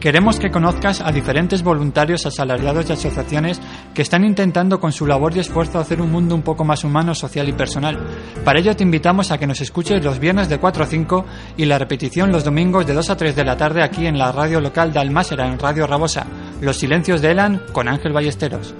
Queremos 0.00 0.38
que 0.38 0.50
conozcas 0.50 1.00
a 1.00 1.10
diferentes 1.10 1.62
voluntarios, 1.62 2.26
asalariados 2.26 2.88
y 2.88 2.92
asociaciones 2.92 3.60
que 3.94 4.02
están 4.02 4.24
intentando 4.24 4.78
con 4.78 4.92
su 4.92 5.06
labor 5.06 5.34
y 5.34 5.40
esfuerzo 5.40 5.78
hacer 5.78 6.02
un 6.02 6.12
mundo 6.12 6.34
un 6.34 6.42
poco 6.42 6.64
más 6.64 6.84
humano, 6.84 7.14
social 7.14 7.48
y 7.48 7.52
personal. 7.52 7.98
Para 8.44 8.60
ello 8.60 8.76
te 8.76 8.84
invitamos 8.84 9.30
a 9.30 9.38
que 9.38 9.46
nos 9.46 9.60
escuches 9.60 10.04
los 10.04 10.18
viernes 10.18 10.48
de 10.48 10.58
4 10.58 10.84
a 10.84 10.86
5 10.86 11.24
y 11.56 11.64
la 11.64 11.78
repetición 11.78 12.30
los 12.30 12.44
domingos 12.44 12.86
de 12.86 12.94
2 12.94 13.10
a 13.10 13.16
3 13.16 13.34
de 13.34 13.44
la 13.44 13.56
tarde 13.56 13.82
aquí 13.82 14.06
en 14.06 14.18
la 14.18 14.32
radio 14.32 14.60
local 14.60 14.92
de 14.92 15.00
Almásera, 15.00 15.46
en 15.46 15.58
Radio 15.58 15.86
Rabosa. 15.86 16.26
Los 16.60 16.76
silencios 16.76 17.22
de 17.22 17.30
Elan 17.30 17.62
con 17.72 17.88
Ángel 17.88 18.12
Ballesteros. 18.12 18.74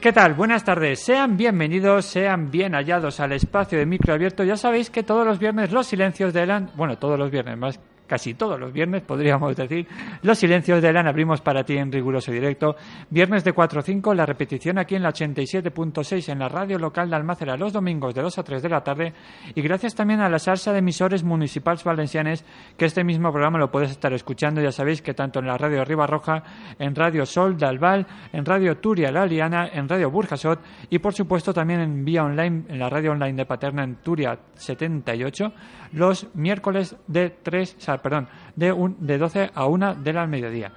¿Qué 0.00 0.14
tal? 0.14 0.32
Buenas 0.32 0.64
tardes. 0.64 1.00
Sean 1.00 1.36
bienvenidos, 1.36 2.06
sean 2.06 2.50
bien 2.50 2.72
hallados 2.72 3.20
al 3.20 3.32
espacio 3.32 3.78
de 3.78 3.84
micro 3.84 4.14
abierto. 4.14 4.42
Ya 4.44 4.56
sabéis 4.56 4.88
que 4.88 5.02
todos 5.02 5.26
los 5.26 5.38
viernes 5.38 5.72
los 5.72 5.88
silencios 5.88 6.32
de 6.32 6.44
Elan, 6.44 6.70
bueno, 6.74 6.96
todos 6.96 7.18
los 7.18 7.30
viernes, 7.30 7.58
más 7.58 7.78
casi 8.10 8.34
todos 8.34 8.58
los 8.58 8.72
viernes 8.72 9.02
podríamos 9.02 9.54
decir, 9.54 9.86
los 10.22 10.36
silencios 10.36 10.82
de 10.82 10.88
Elan 10.88 11.06
abrimos 11.06 11.40
para 11.40 11.62
ti 11.62 11.78
en 11.78 11.92
riguroso 11.92 12.32
directo. 12.32 12.74
Viernes 13.08 13.44
de 13.44 13.52
4 13.52 13.78
a 13.78 13.82
5, 13.84 14.14
la 14.14 14.26
repetición 14.26 14.78
aquí 14.78 14.96
en 14.96 15.04
la 15.04 15.12
87.6 15.12 16.28
en 16.32 16.40
la 16.40 16.48
radio 16.48 16.76
local 16.76 17.08
de 17.08 17.14
Almácera 17.14 17.56
los 17.56 17.72
domingos 17.72 18.12
de 18.12 18.22
2 18.22 18.36
a 18.36 18.42
3 18.42 18.62
de 18.64 18.68
la 18.68 18.82
tarde. 18.82 19.12
Y 19.54 19.62
gracias 19.62 19.94
también 19.94 20.18
a 20.18 20.28
la 20.28 20.40
salsa 20.40 20.72
de 20.72 20.80
emisores 20.80 21.22
municipales 21.22 21.84
valencianes 21.84 22.44
que 22.76 22.86
este 22.86 23.04
mismo 23.04 23.30
programa 23.30 23.60
lo 23.60 23.70
puedes 23.70 23.92
estar 23.92 24.12
escuchando. 24.12 24.60
Ya 24.60 24.72
sabéis 24.72 25.02
que 25.02 25.14
tanto 25.14 25.38
en 25.38 25.46
la 25.46 25.56
radio 25.56 25.84
Riba 25.84 26.08
Roja, 26.08 26.42
en 26.80 26.96
radio 26.96 27.24
Sol 27.24 27.56
de 27.56 27.66
Albal, 27.66 28.08
en 28.32 28.44
radio 28.44 28.78
Turia 28.78 29.12
La 29.12 29.24
Liana, 29.24 29.68
en 29.72 29.88
radio 29.88 30.10
Burjasot 30.10 30.58
y 30.88 30.98
por 30.98 31.14
supuesto 31.14 31.54
también 31.54 31.78
en 31.78 32.04
vía 32.04 32.24
online, 32.24 32.64
en 32.68 32.78
la 32.80 32.90
radio 32.90 33.12
online 33.12 33.34
de 33.34 33.46
Paterna 33.46 33.84
en 33.84 33.96
Turia 34.02 34.36
78, 34.54 35.52
los 35.92 36.26
miércoles 36.34 36.96
de 37.06 37.30
3, 37.30 37.76
o 37.78 37.80
sea, 37.80 37.99
perdón, 38.02 38.28
de, 38.56 38.72
un, 38.72 38.96
de 39.00 39.18
12 39.18 39.50
a 39.54 39.66
1 39.66 39.94
de 39.96 40.12
la 40.12 40.26
mediodía. 40.26 40.72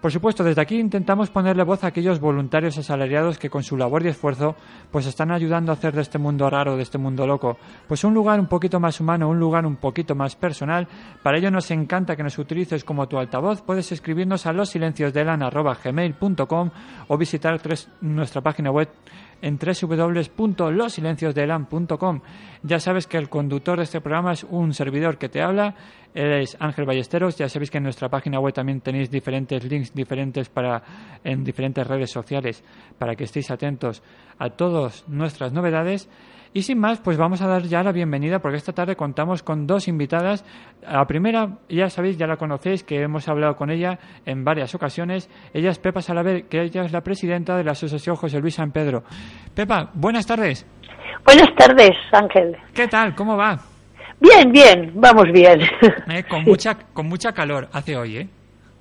Por 0.00 0.10
supuesto, 0.12 0.42
desde 0.44 0.60
aquí 0.60 0.78
intentamos 0.78 1.30
ponerle 1.30 1.62
voz 1.62 1.82
a 1.82 1.86
aquellos 1.86 2.20
voluntarios 2.20 2.76
asalariados 2.76 3.38
que 3.38 3.48
con 3.48 3.62
su 3.62 3.74
labor 3.74 4.04
y 4.04 4.08
esfuerzo 4.08 4.54
pues 4.90 5.06
están 5.06 5.32
ayudando 5.32 5.72
a 5.72 5.76
hacer 5.76 5.94
de 5.94 6.02
este 6.02 6.18
mundo 6.18 6.50
raro, 6.50 6.76
de 6.76 6.82
este 6.82 6.98
mundo 6.98 7.26
loco, 7.26 7.56
pues 7.88 8.04
un 8.04 8.12
lugar 8.12 8.38
un 8.38 8.46
poquito 8.46 8.78
más 8.78 9.00
humano, 9.00 9.30
un 9.30 9.40
lugar 9.40 9.64
un 9.64 9.76
poquito 9.76 10.14
más 10.14 10.36
personal. 10.36 10.86
Para 11.22 11.38
ello 11.38 11.50
nos 11.50 11.70
encanta 11.70 12.16
que 12.16 12.22
nos 12.22 12.38
utilices 12.38 12.84
como 12.84 13.08
tu 13.08 13.16
altavoz. 13.16 13.62
Puedes 13.62 13.90
escribirnos 13.92 14.44
a 14.44 14.52
losilenciosdelan@gmail.com 14.52 16.70
o 17.08 17.16
visitar 17.16 17.58
tres- 17.60 17.88
nuestra 18.02 18.42
página 18.42 18.70
web 18.70 18.90
en 19.40 19.58
www.losilenciosdelan.com. 19.58 22.20
Ya 22.62 22.78
sabes 22.80 23.06
que 23.06 23.18
el 23.18 23.28
conductor 23.28 23.76
de 23.78 23.84
este 23.84 24.00
programa 24.00 24.32
es 24.32 24.42
un 24.44 24.72
servidor 24.74 25.18
que 25.18 25.28
te 25.28 25.42
habla, 25.42 25.74
él 26.14 26.32
es 26.32 26.56
Ángel 26.60 26.86
Ballesteros. 26.86 27.36
Ya 27.36 27.48
sabéis 27.48 27.70
que 27.70 27.78
en 27.78 27.84
nuestra 27.84 28.08
página 28.08 28.38
web 28.38 28.54
también 28.54 28.80
tenéis 28.80 29.10
diferentes 29.10 29.64
links 29.64 29.92
diferentes 29.92 30.48
para 30.48 30.82
en 31.24 31.42
diferentes 31.42 31.86
redes 31.86 32.10
sociales 32.10 32.64
para 32.98 33.16
que 33.16 33.24
estéis 33.24 33.50
atentos 33.50 34.02
a 34.38 34.50
todas 34.50 35.06
nuestras 35.08 35.52
novedades. 35.52 36.08
Y 36.56 36.62
sin 36.62 36.78
más, 36.78 37.00
pues 37.00 37.16
vamos 37.16 37.42
a 37.42 37.48
dar 37.48 37.62
ya 37.62 37.82
la 37.82 37.90
bienvenida 37.90 38.38
porque 38.38 38.58
esta 38.58 38.72
tarde 38.72 38.94
contamos 38.94 39.42
con 39.42 39.66
dos 39.66 39.88
invitadas. 39.88 40.44
La 40.82 41.04
primera, 41.04 41.58
ya 41.68 41.90
sabéis, 41.90 42.16
ya 42.16 42.28
la 42.28 42.36
conocéis, 42.36 42.84
que 42.84 43.02
hemos 43.02 43.28
hablado 43.28 43.56
con 43.56 43.70
ella 43.70 43.98
en 44.24 44.44
varias 44.44 44.72
ocasiones. 44.76 45.28
Ella 45.52 45.70
es 45.70 45.80
Pepa 45.80 46.00
Salaver, 46.00 46.46
que 46.46 46.62
ella 46.62 46.84
es 46.84 46.92
la 46.92 47.00
presidenta 47.00 47.56
de 47.56 47.64
la 47.64 47.72
Asociación 47.72 48.14
José 48.14 48.38
Luis 48.38 48.54
San 48.54 48.70
Pedro. 48.70 49.02
Pepa, 49.52 49.90
buenas 49.94 50.26
tardes. 50.26 50.64
Buenas 51.24 51.52
tardes, 51.56 51.96
Ángel. 52.12 52.56
¿Qué 52.72 52.86
tal? 52.86 53.16
¿Cómo 53.16 53.36
va? 53.36 53.73
Bien, 54.20 54.50
bien, 54.52 54.92
vamos 54.94 55.30
bien. 55.32 55.60
Eh, 56.08 56.24
con, 56.28 56.44
mucha, 56.46 56.74
con 56.74 57.06
mucha 57.06 57.32
calor 57.32 57.68
hace 57.72 57.96
hoy, 57.96 58.16
¿eh? 58.18 58.28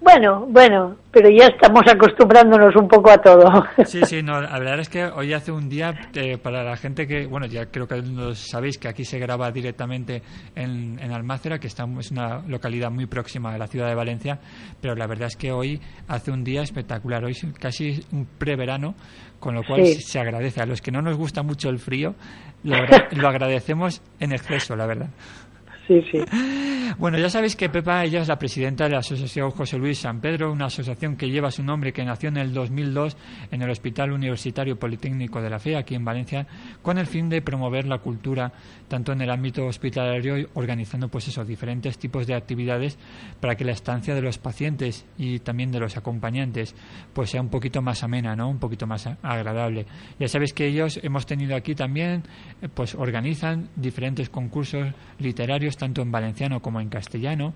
Bueno, 0.03 0.45
bueno, 0.49 0.97
pero 1.11 1.29
ya 1.29 1.47
estamos 1.47 1.81
acostumbrándonos 1.89 2.75
un 2.75 2.89
poco 2.89 3.09
a 3.09 3.17
todo. 3.19 3.45
Sí, 3.85 4.01
sí, 4.05 4.21
no, 4.21 4.41
la 4.41 4.59
verdad 4.59 4.79
es 4.81 4.89
que 4.89 5.05
hoy 5.05 5.31
hace 5.31 5.51
un 5.53 5.69
día 5.69 5.93
eh, 6.13 6.37
para 6.37 6.61
la 6.61 6.75
gente 6.75 7.07
que, 7.07 7.25
bueno, 7.25 7.45
ya 7.45 7.67
creo 7.67 7.87
que 7.87 8.01
lo 8.01 8.35
sabéis 8.35 8.77
que 8.77 8.89
aquí 8.89 9.05
se 9.05 9.17
graba 9.17 9.49
directamente 9.51 10.21
en, 10.55 10.99
en 10.99 11.11
Almácera, 11.13 11.57
que 11.57 11.67
está, 11.67 11.85
es 11.99 12.11
una 12.11 12.39
localidad 12.47 12.91
muy 12.91 13.05
próxima 13.05 13.53
a 13.53 13.57
la 13.57 13.67
ciudad 13.67 13.87
de 13.87 13.95
Valencia, 13.95 14.39
pero 14.81 14.93
la 14.93 15.07
verdad 15.07 15.27
es 15.27 15.37
que 15.37 15.53
hoy 15.53 15.79
hace 16.09 16.31
un 16.31 16.43
día 16.43 16.63
espectacular, 16.63 17.23
hoy 17.23 17.31
es 17.31 17.45
casi 17.57 18.03
un 18.11 18.25
preverano, 18.25 18.95
con 19.39 19.55
lo 19.55 19.63
cual 19.63 19.85
Sí. 19.85 20.01
se 20.01 20.19
agradece. 20.19 20.61
A 20.61 20.65
los 20.65 20.81
que 20.81 20.91
no 20.91 21.01
nos 21.01 21.15
gusta 21.15 21.43
mucho 21.43 21.69
el 21.69 21.79
frío, 21.79 22.13
lo, 22.63 22.75
lo 23.11 23.27
agradecemos 23.29 24.01
en 24.19 24.33
exceso, 24.33 24.75
la 24.75 24.85
verdad. 24.85 25.07
Sí, 25.87 26.01
sí. 26.11 26.19
Bueno, 26.97 27.17
ya 27.17 27.29
sabéis 27.29 27.55
que 27.55 27.69
Pepa, 27.69 28.03
ella 28.03 28.21
es 28.21 28.27
la 28.27 28.37
presidenta 28.37 28.83
de 28.83 28.91
la 28.91 28.99
Asociación 28.99 29.49
José 29.49 29.77
Luis 29.77 29.97
San 29.97 30.21
Pedro, 30.21 30.51
una 30.51 30.65
asociación 30.65 31.17
que 31.17 31.29
lleva 31.29 31.49
su 31.49 31.63
nombre, 31.63 31.91
que 31.91 32.05
nació 32.05 32.29
en 32.29 32.37
el 32.37 32.53
2002 32.53 33.17
en 33.51 33.61
el 33.63 33.69
Hospital 33.69 34.11
Universitario 34.11 34.77
Politécnico 34.77 35.41
de 35.41 35.49
la 35.49 35.59
Fe, 35.59 35.75
aquí 35.75 35.95
en 35.95 36.05
Valencia, 36.05 36.45
con 36.81 36.99
el 36.99 37.07
fin 37.07 37.29
de 37.29 37.41
promover 37.41 37.87
la 37.87 37.97
cultura 37.97 38.53
tanto 38.87 39.11
en 39.11 39.21
el 39.21 39.31
ámbito 39.31 39.65
hospitalario, 39.65 40.49
organizando 40.53 41.07
pues 41.09 41.27
eso, 41.27 41.43
diferentes 41.43 41.97
tipos 41.97 42.27
de 42.27 42.35
actividades 42.35 42.99
para 43.39 43.55
que 43.55 43.65
la 43.65 43.71
estancia 43.71 44.13
de 44.13 44.21
los 44.21 44.37
pacientes 44.37 45.05
y 45.17 45.39
también 45.39 45.71
de 45.71 45.79
los 45.79 45.97
acompañantes 45.97 46.75
pues 47.13 47.31
sea 47.31 47.41
un 47.41 47.49
poquito 47.49 47.81
más 47.81 48.03
amena, 48.03 48.35
¿no? 48.35 48.49
Un 48.49 48.59
poquito 48.59 48.85
más 48.85 49.07
agradable. 49.23 49.87
Ya 50.19 50.27
sabéis 50.27 50.53
que 50.53 50.67
ellos 50.67 50.99
hemos 51.01 51.25
tenido 51.25 51.55
aquí 51.55 51.73
también, 51.73 52.23
eh, 52.61 52.69
pues 52.71 52.93
organizan 52.93 53.69
diferentes 53.75 54.29
concursos 54.29 54.93
literarios 55.17 55.72
tanto 55.77 56.01
en 56.01 56.11
valenciano 56.11 56.59
como 56.61 56.79
en 56.81 56.89
castellano 56.89 57.53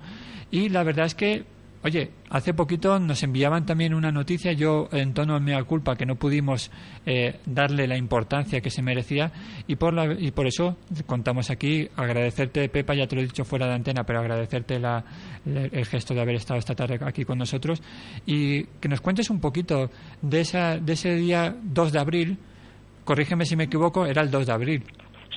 y 0.52 0.70
la 0.70 0.84
verdad 0.84 1.06
es 1.06 1.16
que 1.16 1.44
Oye, 1.84 2.10
hace 2.32 2.56
poquito 2.56 2.98
nos 3.00 3.22
enviaban 3.22 3.66
también 3.68 3.94
una 3.94 4.12
noticia, 4.12 4.52
yo 4.52 4.90
en 4.92 5.14
tono 5.14 5.36
de 5.36 5.40
mea 5.42 5.64
culpa, 5.64 5.96
que 5.96 6.08
no 6.08 6.16
pudimos 6.16 6.72
eh, 7.06 7.40
darle 7.46 7.88
la 7.88 7.96
importancia 7.96 8.60
que 8.62 8.72
se 8.72 8.82
merecía 8.82 9.32
y 9.68 9.76
por, 9.76 9.94
la, 9.94 10.12
y 10.20 10.32
por 10.32 10.48
eso 10.48 10.76
contamos 11.06 11.52
aquí, 11.52 11.88
agradecerte, 11.96 12.68
Pepa, 12.68 12.96
ya 12.96 13.06
te 13.08 13.16
lo 13.16 13.22
he 13.22 13.26
dicho 13.26 13.46
fuera 13.46 13.68
de 13.68 13.76
antena, 13.76 14.04
pero 14.04 14.20
agradecerte 14.20 14.80
la, 14.80 15.06
la- 15.46 15.66
el 15.66 15.86
gesto 15.86 16.16
de 16.16 16.22
haber 16.22 16.36
estado 16.36 16.60
esta 16.60 16.74
tarde 16.74 16.98
aquí 17.06 17.24
con 17.24 17.38
nosotros 17.38 17.82
y 18.26 18.64
que 18.82 18.90
nos 18.90 19.00
cuentes 19.00 19.30
un 19.30 19.40
poquito 19.40 19.92
de, 20.24 20.42
esa, 20.42 20.78
de 20.80 20.94
ese 20.94 21.14
día 21.16 21.56
2 21.62 21.92
de 21.92 22.00
abril, 22.00 22.38
corrígeme 23.06 23.46
si 23.46 23.56
me 23.56 23.66
equivoco, 23.66 24.08
era 24.08 24.24
el 24.24 24.32
2 24.32 24.48
de 24.48 24.52
abril. 24.52 24.84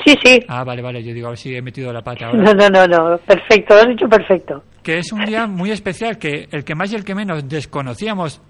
Sí, 0.05 0.15
sí. 0.25 0.41
Ah, 0.49 0.65
vale, 0.65 0.81
vale, 0.83 1.03
yo 1.03 1.13
digo, 1.13 1.27
a 1.27 1.31
ver 1.31 1.39
si 1.39 1.55
he 1.55 1.61
metido 1.63 1.93
la 1.93 2.03
pata 2.03 2.27
ahora. 2.27 2.39
No, 2.43 2.55
no, 2.55 2.69
no, 2.69 2.87
no. 2.87 3.19
Perfecto, 3.19 3.75
lo 3.75 3.81
has 3.81 3.89
dicho 3.89 4.09
perfecto. 4.09 4.63
que 4.83 4.99
es 4.99 5.13
un 5.13 5.25
día 5.25 5.47
muy 5.47 5.71
especial 5.71 6.17
que 6.19 6.49
el 6.51 6.65
que 6.65 6.75
más 6.75 6.93
y 6.93 6.97
el 6.97 7.05
que 7.05 7.15
menos 7.15 7.47
desconocíamos 7.49 8.41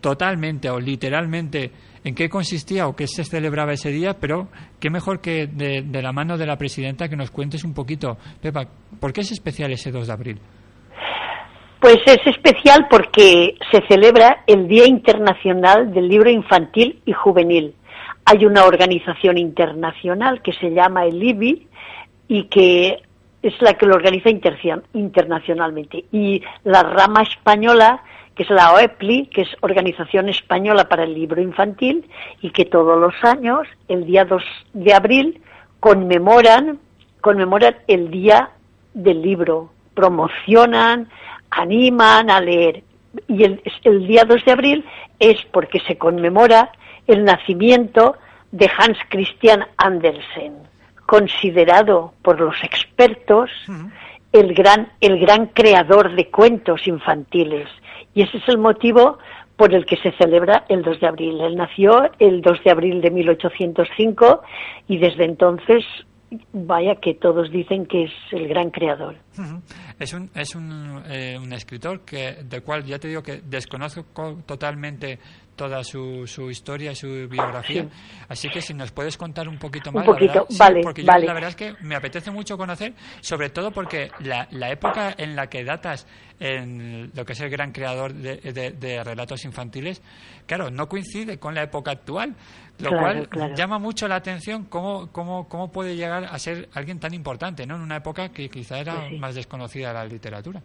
totalmente 0.00 0.70
o 0.70 0.78
literalmente 0.80 1.70
en 2.04 2.14
qué 2.14 2.28
consistía 2.28 2.86
o 2.86 2.94
qué 2.94 3.06
se 3.06 3.24
celebraba 3.24 3.72
ese 3.72 3.90
día, 3.90 4.14
pero 4.20 4.48
qué 4.80 4.90
mejor 4.90 5.20
que 5.20 5.46
de, 5.48 5.82
de 5.82 6.02
la 6.02 6.12
mano 6.12 6.38
de 6.38 6.46
la 6.46 6.56
presidenta 6.56 7.08
que 7.08 7.16
nos 7.16 7.30
cuentes 7.30 7.64
un 7.64 7.74
poquito. 7.74 8.16
Pepa, 8.40 8.66
¿por 9.00 9.12
qué 9.12 9.22
es 9.22 9.32
especial 9.32 9.72
ese 9.72 9.90
2 9.90 10.06
de 10.06 10.12
abril? 10.12 10.40
Pues 11.80 11.98
es 12.06 12.18
especial 12.26 12.86
porque 12.88 13.54
se 13.70 13.80
celebra 13.88 14.44
el 14.46 14.66
Día 14.66 14.86
Internacional 14.86 15.92
del 15.92 16.08
Libro 16.08 16.30
Infantil 16.30 17.00
y 17.04 17.12
Juvenil. 17.12 17.74
Hay 18.26 18.44
una 18.44 18.64
organización 18.64 19.38
internacional 19.38 20.42
que 20.42 20.52
se 20.52 20.70
llama 20.70 21.06
el 21.06 21.22
IBI 21.22 21.68
y 22.28 22.44
que 22.44 23.02
es 23.40 23.62
la 23.62 23.74
que 23.74 23.86
lo 23.86 23.94
organiza 23.94 24.30
internacionalmente. 24.30 26.04
Y 26.10 26.42
la 26.64 26.82
rama 26.82 27.22
española, 27.22 28.02
que 28.34 28.42
es 28.42 28.50
la 28.50 28.72
OEPLI, 28.72 29.28
que 29.28 29.42
es 29.42 29.48
Organización 29.60 30.28
Española 30.28 30.88
para 30.88 31.04
el 31.04 31.14
Libro 31.14 31.40
Infantil, 31.40 32.04
y 32.42 32.50
que 32.50 32.64
todos 32.64 33.00
los 33.00 33.14
años, 33.22 33.68
el 33.86 34.04
día 34.04 34.24
2 34.24 34.42
de 34.72 34.92
abril, 34.92 35.40
conmemoran, 35.78 36.80
conmemoran 37.20 37.76
el 37.86 38.10
Día 38.10 38.50
del 38.92 39.22
Libro, 39.22 39.70
promocionan, 39.94 41.08
animan 41.50 42.28
a 42.28 42.40
leer. 42.40 42.82
Y 43.28 43.44
el, 43.44 43.62
el 43.84 44.06
día 44.06 44.24
2 44.24 44.44
de 44.44 44.52
abril 44.52 44.84
es 45.20 45.36
porque 45.52 45.80
se 45.86 45.96
conmemora 45.96 46.72
el 47.06 47.24
nacimiento 47.24 48.16
de 48.52 48.70
Hans 48.78 48.98
Christian 49.08 49.64
Andersen, 49.76 50.54
considerado 51.06 52.12
por 52.22 52.40
los 52.40 52.56
expertos 52.62 53.50
el 54.32 54.54
gran, 54.54 54.92
el 55.00 55.18
gran 55.18 55.46
creador 55.46 56.14
de 56.14 56.28
cuentos 56.30 56.86
infantiles. 56.86 57.68
Y 58.14 58.22
ese 58.22 58.38
es 58.38 58.48
el 58.48 58.58
motivo 58.58 59.18
por 59.56 59.72
el 59.74 59.86
que 59.86 59.96
se 59.96 60.12
celebra 60.12 60.64
el 60.68 60.82
2 60.82 61.00
de 61.00 61.06
abril. 61.06 61.40
Él 61.40 61.56
nació 61.56 62.10
el 62.18 62.42
2 62.42 62.62
de 62.64 62.70
abril 62.70 63.00
de 63.00 63.10
1805 63.10 64.42
y 64.88 64.98
desde 64.98 65.24
entonces, 65.24 65.84
vaya 66.52 66.96
que 66.96 67.14
todos 67.14 67.50
dicen 67.50 67.86
que 67.86 68.04
es 68.04 68.12
el 68.32 68.48
gran 68.48 68.70
creador. 68.70 69.14
Es 69.98 70.12
un, 70.12 70.28
es 70.34 70.54
un, 70.54 71.02
eh, 71.08 71.38
un 71.40 71.52
escritor 71.54 72.00
que, 72.04 72.42
del 72.44 72.62
cual 72.62 72.84
ya 72.84 72.98
te 72.98 73.08
digo 73.08 73.22
que 73.22 73.40
desconozco 73.44 74.04
co- 74.12 74.38
totalmente 74.44 75.18
toda 75.56 75.82
su, 75.82 76.26
su 76.26 76.50
historia 76.50 76.92
y 76.92 76.94
su 76.94 77.08
biografía. 77.28 77.82
Sí. 77.82 77.88
Así 78.28 78.48
que 78.50 78.60
si 78.60 78.74
nos 78.74 78.92
puedes 78.92 79.16
contar 79.16 79.48
un 79.48 79.58
poquito 79.58 79.90
Un 79.90 79.96
más. 79.96 80.06
la 80.06 80.44
sí, 80.48 80.56
vale, 80.58 80.80
porque 80.82 81.02
yo 81.02 81.06
la 81.12 81.32
verdad 81.32 81.50
es 81.50 81.56
que 81.56 81.74
me 81.80 81.96
apetece 81.96 82.30
mucho 82.30 82.56
conocer, 82.56 82.92
sobre 83.20 83.50
todo 83.50 83.70
porque 83.72 84.10
la, 84.20 84.46
la 84.52 84.70
época 84.70 85.14
en 85.18 85.34
la 85.34 85.48
que 85.48 85.64
datas 85.64 86.06
en 86.38 87.10
lo 87.14 87.24
que 87.24 87.32
es 87.32 87.40
el 87.40 87.48
gran 87.50 87.72
creador 87.72 88.12
de, 88.12 88.36
de- 88.36 88.70
de 88.72 89.02
relatos 89.02 89.44
infantiles, 89.44 90.02
claro, 90.46 90.70
no 90.70 90.88
coincide 90.88 91.38
con 91.38 91.54
la 91.54 91.62
época 91.62 91.90
actual, 91.92 92.34
lo 92.78 92.90
Claro, 92.90 93.02
cual 93.02 93.28
claro. 93.30 93.54
llama 93.54 93.78
mucho 93.78 94.06
la 94.06 94.16
atención 94.16 94.64
cómo, 94.66 95.10
cómo, 95.10 95.48
cómo 95.48 95.72
puede 95.72 95.96
llegar 95.96 96.24
a 96.24 96.38
ser 96.38 96.68
alguien 96.74 97.00
tan 97.00 97.14
importante, 97.14 97.66
¿no? 97.66 97.76
En 97.76 97.80
una 97.80 97.96
época 97.96 98.28
que 98.28 98.50
quizá 98.50 98.78
era 98.78 99.08
sí. 99.08 99.16
más 99.16 99.34
desconocida 99.34 99.88
de 99.88 99.94
la 99.94 100.04
literatura. 100.04 100.60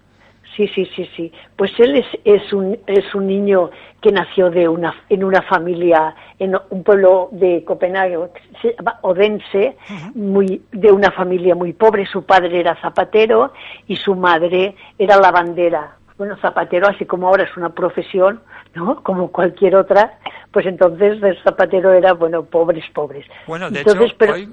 Sí, 0.55 0.67
sí, 0.75 0.85
sí, 0.95 1.09
sí. 1.15 1.31
Pues 1.55 1.71
él 1.79 1.95
es, 1.95 2.05
es, 2.25 2.51
un, 2.51 2.77
es 2.85 3.15
un 3.15 3.27
niño 3.27 3.71
que 4.01 4.11
nació 4.11 4.49
de 4.49 4.67
una, 4.67 4.93
en 5.09 5.23
una 5.23 5.41
familia, 5.43 6.13
en 6.39 6.57
un 6.69 6.83
pueblo 6.83 7.29
de 7.31 7.63
Copenhague, 7.63 8.17
que 8.33 8.59
se 8.61 8.75
llama 8.75 8.99
Odense, 9.01 9.77
muy, 10.13 10.61
de 10.71 10.91
una 10.91 11.11
familia 11.11 11.55
muy 11.55 11.71
pobre. 11.71 12.05
Su 12.05 12.25
padre 12.25 12.59
era 12.59 12.75
zapatero 12.81 13.53
y 13.87 13.95
su 13.95 14.15
madre 14.15 14.75
era 14.97 15.17
lavandera. 15.17 15.95
Bueno, 16.17 16.35
zapatero, 16.37 16.87
así 16.87 17.05
como 17.05 17.27
ahora 17.27 17.43
es 17.43 17.57
una 17.57 17.69
profesión, 17.69 18.41
¿no? 18.75 19.01
Como 19.01 19.31
cualquier 19.31 19.75
otra, 19.75 20.19
pues 20.51 20.65
entonces 20.65 21.21
el 21.23 21.37
zapatero 21.43 21.93
era, 21.93 22.13
bueno, 22.13 22.43
pobres, 22.43 22.83
pobres. 22.93 23.25
Bueno, 23.47 23.69
de 23.69 23.79
entonces, 23.79 24.03
hecho, 24.07 24.15
pero, 24.17 24.33
hoy, 24.33 24.49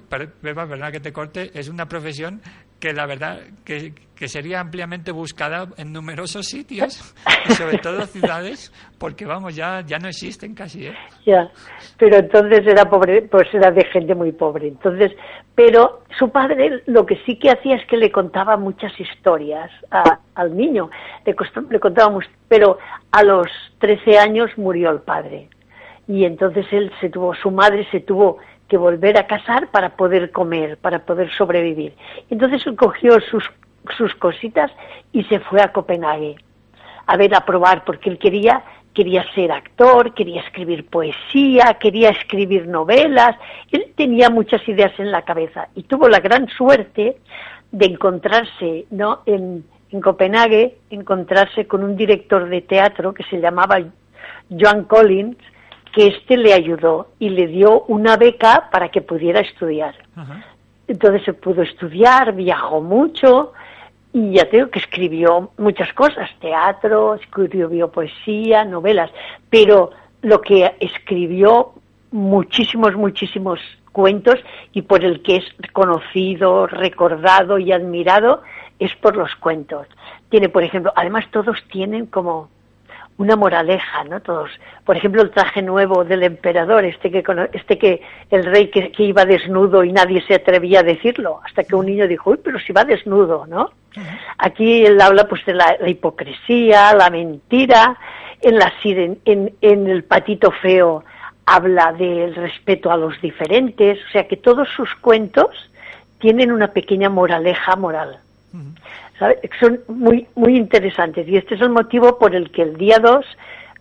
verdad 0.68 0.92
que 0.92 1.00
te 1.00 1.12
corte, 1.12 1.50
es 1.54 1.68
una 1.68 1.86
profesión 1.86 2.40
que 2.78 2.92
la 2.92 3.06
verdad 3.06 3.40
que, 3.64 3.92
que 4.14 4.28
sería 4.28 4.60
ampliamente 4.60 5.10
buscada 5.10 5.66
en 5.78 5.92
numerosos 5.92 6.46
sitios 6.46 7.12
y 7.48 7.52
sobre 7.54 7.78
todo 7.82 8.06
ciudades, 8.06 8.72
porque 8.98 9.24
vamos, 9.26 9.56
ya, 9.56 9.80
ya 9.84 9.98
no 9.98 10.06
existen 10.06 10.54
casi, 10.54 10.86
¿eh? 10.86 10.94
Ya, 11.26 11.50
pero 11.98 12.18
entonces 12.18 12.60
era 12.64 12.84
pobre, 12.88 13.22
pues 13.22 13.52
era 13.52 13.72
de 13.72 13.84
gente 13.86 14.14
muy 14.14 14.30
pobre. 14.30 14.68
Entonces, 14.68 15.10
pero 15.56 16.04
su 16.16 16.30
padre 16.30 16.82
lo 16.86 17.04
que 17.04 17.16
sí 17.26 17.36
que 17.36 17.50
hacía 17.50 17.74
es 17.74 17.84
que 17.88 17.96
le 17.96 18.12
contaba 18.12 18.56
muchas 18.56 18.92
historias 19.00 19.72
a- 19.90 20.20
al 20.36 20.56
niño. 20.56 20.88
Le, 21.26 21.34
costó- 21.34 21.68
le 21.68 21.80
contaba, 21.80 22.16
pero 22.46 22.78
a 23.10 23.24
los 23.24 23.48
13 23.80 24.18
años 24.18 24.50
murió 24.56 24.90
el 24.90 25.00
padre. 25.00 25.48
Y 26.08 26.24
entonces 26.24 26.66
él 26.72 26.90
se 27.00 27.10
tuvo, 27.10 27.34
su 27.34 27.50
madre 27.50 27.86
se 27.90 28.00
tuvo 28.00 28.38
que 28.66 28.76
volver 28.76 29.16
a 29.18 29.26
casar 29.26 29.70
para 29.70 29.90
poder 29.90 30.32
comer, 30.32 30.78
para 30.78 31.00
poder 31.00 31.30
sobrevivir. 31.36 31.94
Entonces 32.30 32.66
él 32.66 32.74
cogió 32.74 33.20
sus, 33.20 33.44
sus 33.96 34.14
cositas 34.16 34.72
y 35.12 35.22
se 35.24 35.38
fue 35.40 35.60
a 35.60 35.72
Copenhague 35.72 36.36
a 37.08 37.16
ver, 37.16 37.34
a 37.34 37.44
probar, 37.44 37.84
porque 37.84 38.10
él 38.10 38.18
quería, 38.18 38.62
quería 38.92 39.24
ser 39.34 39.50
actor, 39.50 40.12
quería 40.12 40.42
escribir 40.42 40.86
poesía, 40.86 41.78
quería 41.80 42.10
escribir 42.10 42.68
novelas, 42.68 43.34
él 43.72 43.92
tenía 43.96 44.28
muchas 44.28 44.66
ideas 44.68 44.92
en 44.98 45.10
la 45.10 45.22
cabeza 45.22 45.68
y 45.74 45.84
tuvo 45.84 46.06
la 46.06 46.20
gran 46.20 46.48
suerte 46.48 47.16
de 47.72 47.86
encontrarse, 47.86 48.84
¿no? 48.90 49.22
En, 49.24 49.64
en 49.90 50.00
Copenhague, 50.02 50.76
encontrarse 50.90 51.66
con 51.66 51.82
un 51.82 51.96
director 51.96 52.46
de 52.46 52.60
teatro 52.60 53.14
que 53.14 53.24
se 53.24 53.40
llamaba 53.40 53.78
Joan 54.50 54.84
Collins, 54.84 55.38
que 55.94 56.08
este 56.08 56.36
le 56.36 56.52
ayudó 56.52 57.08
y 57.18 57.30
le 57.30 57.46
dio 57.46 57.82
una 57.82 58.16
beca 58.16 58.68
para 58.70 58.88
que 58.90 59.00
pudiera 59.00 59.40
estudiar. 59.40 59.94
Ajá. 60.16 60.44
Entonces 60.88 61.22
se 61.24 61.34
pudo 61.34 61.62
estudiar, 61.62 62.34
viajó 62.34 62.80
mucho 62.80 63.52
y 64.12 64.32
ya 64.32 64.48
tengo 64.48 64.70
que 64.70 64.78
escribió 64.78 65.50
muchas 65.58 65.92
cosas, 65.92 66.30
teatro, 66.40 67.14
escribió 67.14 67.88
poesía, 67.90 68.64
novelas, 68.64 69.10
pero 69.50 69.90
lo 70.22 70.40
que 70.40 70.74
escribió 70.80 71.74
muchísimos, 72.10 72.96
muchísimos 72.96 73.60
cuentos 73.92 74.36
y 74.72 74.82
por 74.82 75.04
el 75.04 75.22
que 75.22 75.36
es 75.36 75.44
conocido, 75.72 76.66
recordado 76.66 77.58
y 77.58 77.70
admirado 77.70 78.42
es 78.78 78.94
por 78.96 79.14
los 79.14 79.34
cuentos. 79.36 79.86
Tiene, 80.30 80.48
por 80.48 80.62
ejemplo, 80.62 80.92
además 80.96 81.26
todos 81.30 81.62
tienen 81.70 82.06
como 82.06 82.48
una 83.18 83.36
moraleja, 83.36 84.04
¿no? 84.04 84.20
Todos. 84.20 84.50
Por 84.84 84.96
ejemplo, 84.96 85.22
el 85.22 85.30
traje 85.30 85.60
nuevo 85.60 86.04
del 86.04 86.22
emperador, 86.22 86.84
este 86.84 87.10
que, 87.10 87.22
este 87.52 87.76
que 87.76 88.00
el 88.30 88.44
rey 88.46 88.68
que, 88.68 88.90
que 88.92 89.02
iba 89.02 89.24
desnudo 89.26 89.84
y 89.84 89.92
nadie 89.92 90.22
se 90.26 90.34
atrevía 90.34 90.80
a 90.80 90.82
decirlo, 90.84 91.40
hasta 91.44 91.64
que 91.64 91.74
un 91.74 91.86
niño 91.86 92.06
dijo, 92.06 92.30
uy, 92.30 92.38
pero 92.42 92.58
si 92.60 92.72
va 92.72 92.84
desnudo, 92.84 93.44
¿no? 93.46 93.70
Aquí 94.38 94.86
él 94.86 95.00
habla 95.00 95.24
pues 95.26 95.44
de 95.46 95.54
la, 95.54 95.76
la 95.80 95.88
hipocresía, 95.88 96.94
la 96.94 97.10
mentira, 97.10 97.96
en, 98.40 98.56
la, 98.56 98.72
siren- 98.82 99.18
en, 99.24 99.52
en 99.60 99.88
el 99.88 100.04
patito 100.04 100.52
feo 100.52 101.02
habla 101.44 101.92
del 101.94 102.34
respeto 102.36 102.92
a 102.92 102.96
los 102.96 103.20
diferentes, 103.20 103.98
o 104.06 104.10
sea 104.12 104.28
que 104.28 104.36
todos 104.36 104.68
sus 104.76 104.94
cuentos 104.96 105.70
tienen 106.20 106.52
una 106.52 106.68
pequeña 106.68 107.08
moraleja 107.08 107.74
moral. 107.74 108.18
¿Sabe? 109.18 109.38
Son 109.60 109.80
muy, 109.88 110.26
muy 110.34 110.56
interesantes 110.56 111.26
y 111.28 111.36
este 111.36 111.54
es 111.56 111.60
el 111.60 111.70
motivo 111.70 112.18
por 112.18 112.34
el 112.34 112.50
que 112.50 112.62
el 112.62 112.76
día 112.76 112.98
2 112.98 113.24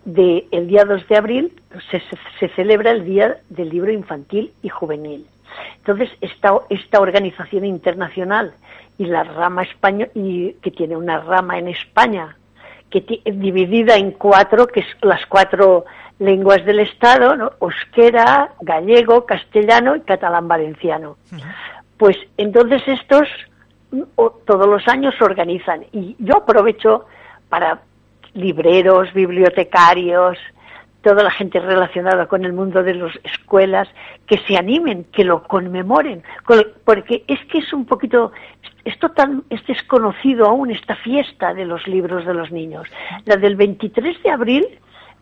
de, 0.06 0.48
el 0.52 0.68
día 0.68 0.86
2 0.86 1.08
de 1.08 1.18
abril 1.18 1.54
se, 1.92 2.02
se- 2.40 2.48
celebra 2.56 2.92
el 2.92 3.04
Día 3.06 3.38
del 3.50 3.70
Libro 3.70 3.92
Infantil 3.92 4.52
y 4.64 4.70
Juvenil. 4.70 5.26
Entonces, 5.78 6.10
esta, 6.22 6.54
esta 6.70 7.00
organización 7.02 7.66
internacional 7.66 8.54
y 8.98 9.06
la 9.06 9.24
rama 9.24 9.64
española, 9.64 10.12
y 10.14 10.54
que 10.62 10.72
tiene 10.72 10.96
una 10.98 11.20
rama 11.20 11.58
en 11.60 11.68
España, 11.70 12.36
que 12.90 13.02
dividida 13.26 13.96
en 13.98 14.12
cuatro, 14.12 14.66
que 14.68 14.80
es 14.82 14.88
las 15.02 15.26
cuatro 15.26 15.86
lenguas 16.20 16.64
del 16.66 16.80
Estado, 16.80 17.36
¿no? 17.36 17.52
euskera, 17.62 18.52
gallego, 18.62 19.26
castellano 19.26 19.96
y 19.96 20.02
catalán 20.02 20.48
valenciano. 20.48 21.18
Pues 21.98 22.18
entonces 22.38 22.82
estos 22.88 23.28
todos 24.46 24.68
los 24.68 24.88
años 24.88 25.16
se 25.18 25.24
organizan 25.24 25.86
y 25.92 26.16
yo 26.20 26.38
aprovecho 26.38 27.06
para 27.50 27.82
libreros, 28.34 29.14
bibliotecarios, 29.14 30.38
toda 31.02 31.24
la 31.24 31.32
gente 31.32 31.60
relacionada 31.60 32.26
con 32.28 32.44
el 32.44 32.52
mundo 32.54 32.84
de 32.84 32.96
las 32.96 33.16
escuelas, 33.24 33.88
que 34.26 34.38
se 34.40 34.58
animen, 34.58 35.06
que 35.06 35.24
lo 35.24 35.44
conmemoren, 35.44 36.24
con- 36.44 36.66
porque 36.84 37.24
es 37.28 37.40
que 37.46 37.60
es 37.60 37.72
un 37.72 37.86
poquito, 37.86 38.32
es 38.84 39.00
total, 39.00 39.44
es 39.50 39.66
desconocido 39.66 40.48
aún 40.48 40.72
esta 40.72 40.96
fiesta 40.98 41.54
de 41.54 41.66
los 41.66 41.88
libros 41.88 42.26
de 42.26 42.34
los 42.34 42.52
niños. 42.52 42.88
La 43.26 43.38
del 43.38 43.56
23 43.56 44.22
de 44.22 44.30
abril 44.30 44.68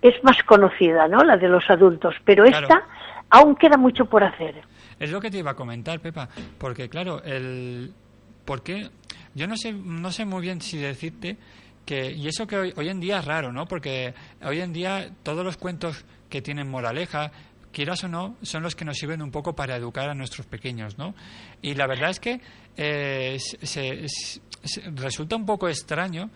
es 0.01 0.15
más 0.23 0.41
conocida, 0.43 1.07
¿no? 1.07 1.23
La 1.23 1.37
de 1.37 1.47
los 1.49 1.69
adultos, 1.69 2.15
pero 2.25 2.45
Claro. 2.45 2.67
esta 2.67 2.83
aún 3.29 3.55
queda 3.55 3.77
mucho 3.77 4.05
por 4.05 4.23
hacer. 4.23 4.55
Es 4.99 5.11
lo 5.11 5.19
que 5.21 5.29
te 5.29 5.37
iba 5.37 5.51
a 5.51 5.55
comentar, 5.55 5.99
Pepa, 5.99 6.29
porque 6.57 6.89
claro, 6.89 7.21
el 7.23 7.91
¿por 8.45 8.63
qué? 8.63 8.89
Yo 9.33 9.47
no 9.47 9.57
sé 9.57 9.73
no 9.73 10.11
sé 10.11 10.25
muy 10.25 10.41
bien 10.41 10.61
si 10.61 10.77
decirte 10.77 11.37
que 11.85 12.11
y 12.11 12.27
eso 12.27 12.47
que 12.47 12.55
hoy, 12.57 12.73
hoy 12.77 12.89
en 12.89 12.99
día 12.99 13.19
es 13.19 13.25
raro, 13.25 13.51
¿no? 13.51 13.67
Porque 13.67 14.13
hoy 14.43 14.61
en 14.61 14.71
día 14.73 15.11
todos 15.23 15.43
los 15.45 15.57
cuentos 15.57 16.05
que 16.29 16.41
tienen 16.41 16.69
moraleja 16.69 17.31
quieras 17.71 18.03
o 18.05 18.07
no, 18.07 18.37
son 18.41 18.63
los 18.63 18.73
que 18.75 18.85
nos 18.85 18.97
sirven 18.97 19.21
un 19.21 19.31
poco 19.31 19.53
para 19.53 19.75
educar 19.75 20.09
a 20.09 20.13
nuestros 20.15 20.47
pequeños, 20.47 20.97
¿no? 20.97 21.13
Y 21.61 21.73
la 21.75 21.87
verdad 21.87 22.09
es 22.09 22.19
que 22.21 22.39
eh, 22.77 23.37
se- 23.39 24.05
resulta 24.95 25.35
un 25.35 25.45
poco 25.45 25.67
extraño 25.67 26.29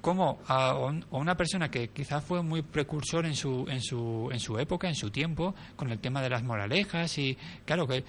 cómo 0.00 0.40
a, 0.46 0.74
un- 0.74 1.04
a 1.10 1.16
una 1.16 1.36
persona 1.36 1.70
que 1.70 1.88
quizás 1.88 2.24
fue 2.24 2.42
muy 2.42 2.62
precursor 2.62 3.26
en 3.26 3.34
su, 3.34 3.66
en, 3.68 3.80
su, 3.82 4.30
en 4.32 4.40
su 4.40 4.58
época, 4.58 4.88
en 4.88 4.94
su 4.94 5.10
tiempo, 5.10 5.54
con 5.76 5.90
el 5.90 5.98
tema 5.98 6.22
de 6.22 6.30
las 6.30 6.42
moralejas 6.42 7.18
y, 7.18 7.36
claro, 7.66 7.86
que, 7.86 8.02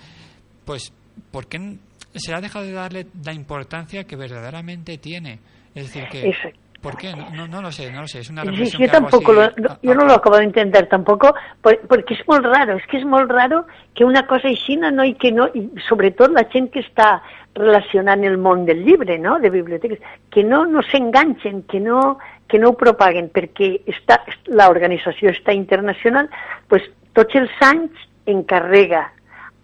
pues, 0.64 0.94
¿por 1.32 1.48
qué 1.48 1.78
se 2.14 2.34
ha 2.34 2.42
dejado 2.42 2.66
de 2.66 2.72
darle 2.74 3.08
la 3.24 3.34
importancia 3.34 4.04
que 4.06 4.16
verdaderamente 4.16 4.98
tiene? 4.98 5.40
Es 5.76 5.84
decir, 5.88 6.06
que... 6.12 6.30
Exacto. 6.30 6.60
¿Por 6.82 6.96
qué? 6.96 7.12
No, 7.12 7.32
no, 7.32 7.48
no 7.48 7.62
lo 7.64 7.72
sé, 7.72 7.92
no 7.92 8.02
lo 8.02 8.08
sé. 8.08 8.20
Es 8.20 8.30
una 8.30 8.44
reflexión 8.44 8.80
yo 8.84 8.88
que 8.92 8.96
hago 8.96 9.08
tampoco, 9.10 9.32
así 9.42 9.62
lo, 9.62 9.72
a- 9.72 9.80
yo 9.82 9.96
no 9.96 10.06
lo 10.06 10.14
acabo 10.14 10.38
de 10.38 10.44
entender 10.44 10.88
tampoco, 10.88 11.34
por- 11.60 11.80
porque 11.88 12.14
és 12.14 12.22
molt 12.28 12.46
raro, 12.46 12.78
és 12.78 12.86
que 12.86 12.98
és 13.02 13.04
molt 13.04 13.32
raro 13.32 13.66
que 13.96 14.06
una 14.06 14.28
cosa 14.28 14.48
així 14.48 14.78
no, 14.78 15.04
i 15.04 15.16
que 15.18 15.32
no, 15.34 15.48
i 15.58 15.66
sobretot 15.90 16.32
la 16.32 16.46
gent 16.54 16.70
que 16.72 16.84
està 16.86 17.24
relacionant 17.58 18.24
el 18.24 18.38
món 18.38 18.64
del 18.70 18.86
llibre, 18.86 19.18
no?, 19.18 19.40
de 19.40 19.50
biblioteques, 19.50 20.00
que 20.30 20.44
no, 20.46 20.68
no 20.70 20.84
s'enganxen, 20.86 21.64
que 21.64 21.80
no, 21.82 22.20
que 22.48 22.60
no 22.62 22.70
ho 22.70 22.78
propaguen, 22.78 23.32
perquè 23.34 23.82
està, 23.90 24.22
l'organització 24.46 25.34
està 25.34 25.58
internacional, 25.58 26.30
pues, 26.70 26.86
tots 27.18 27.34
els 27.36 27.52
anys 27.60 27.92
encarrega 28.28 29.08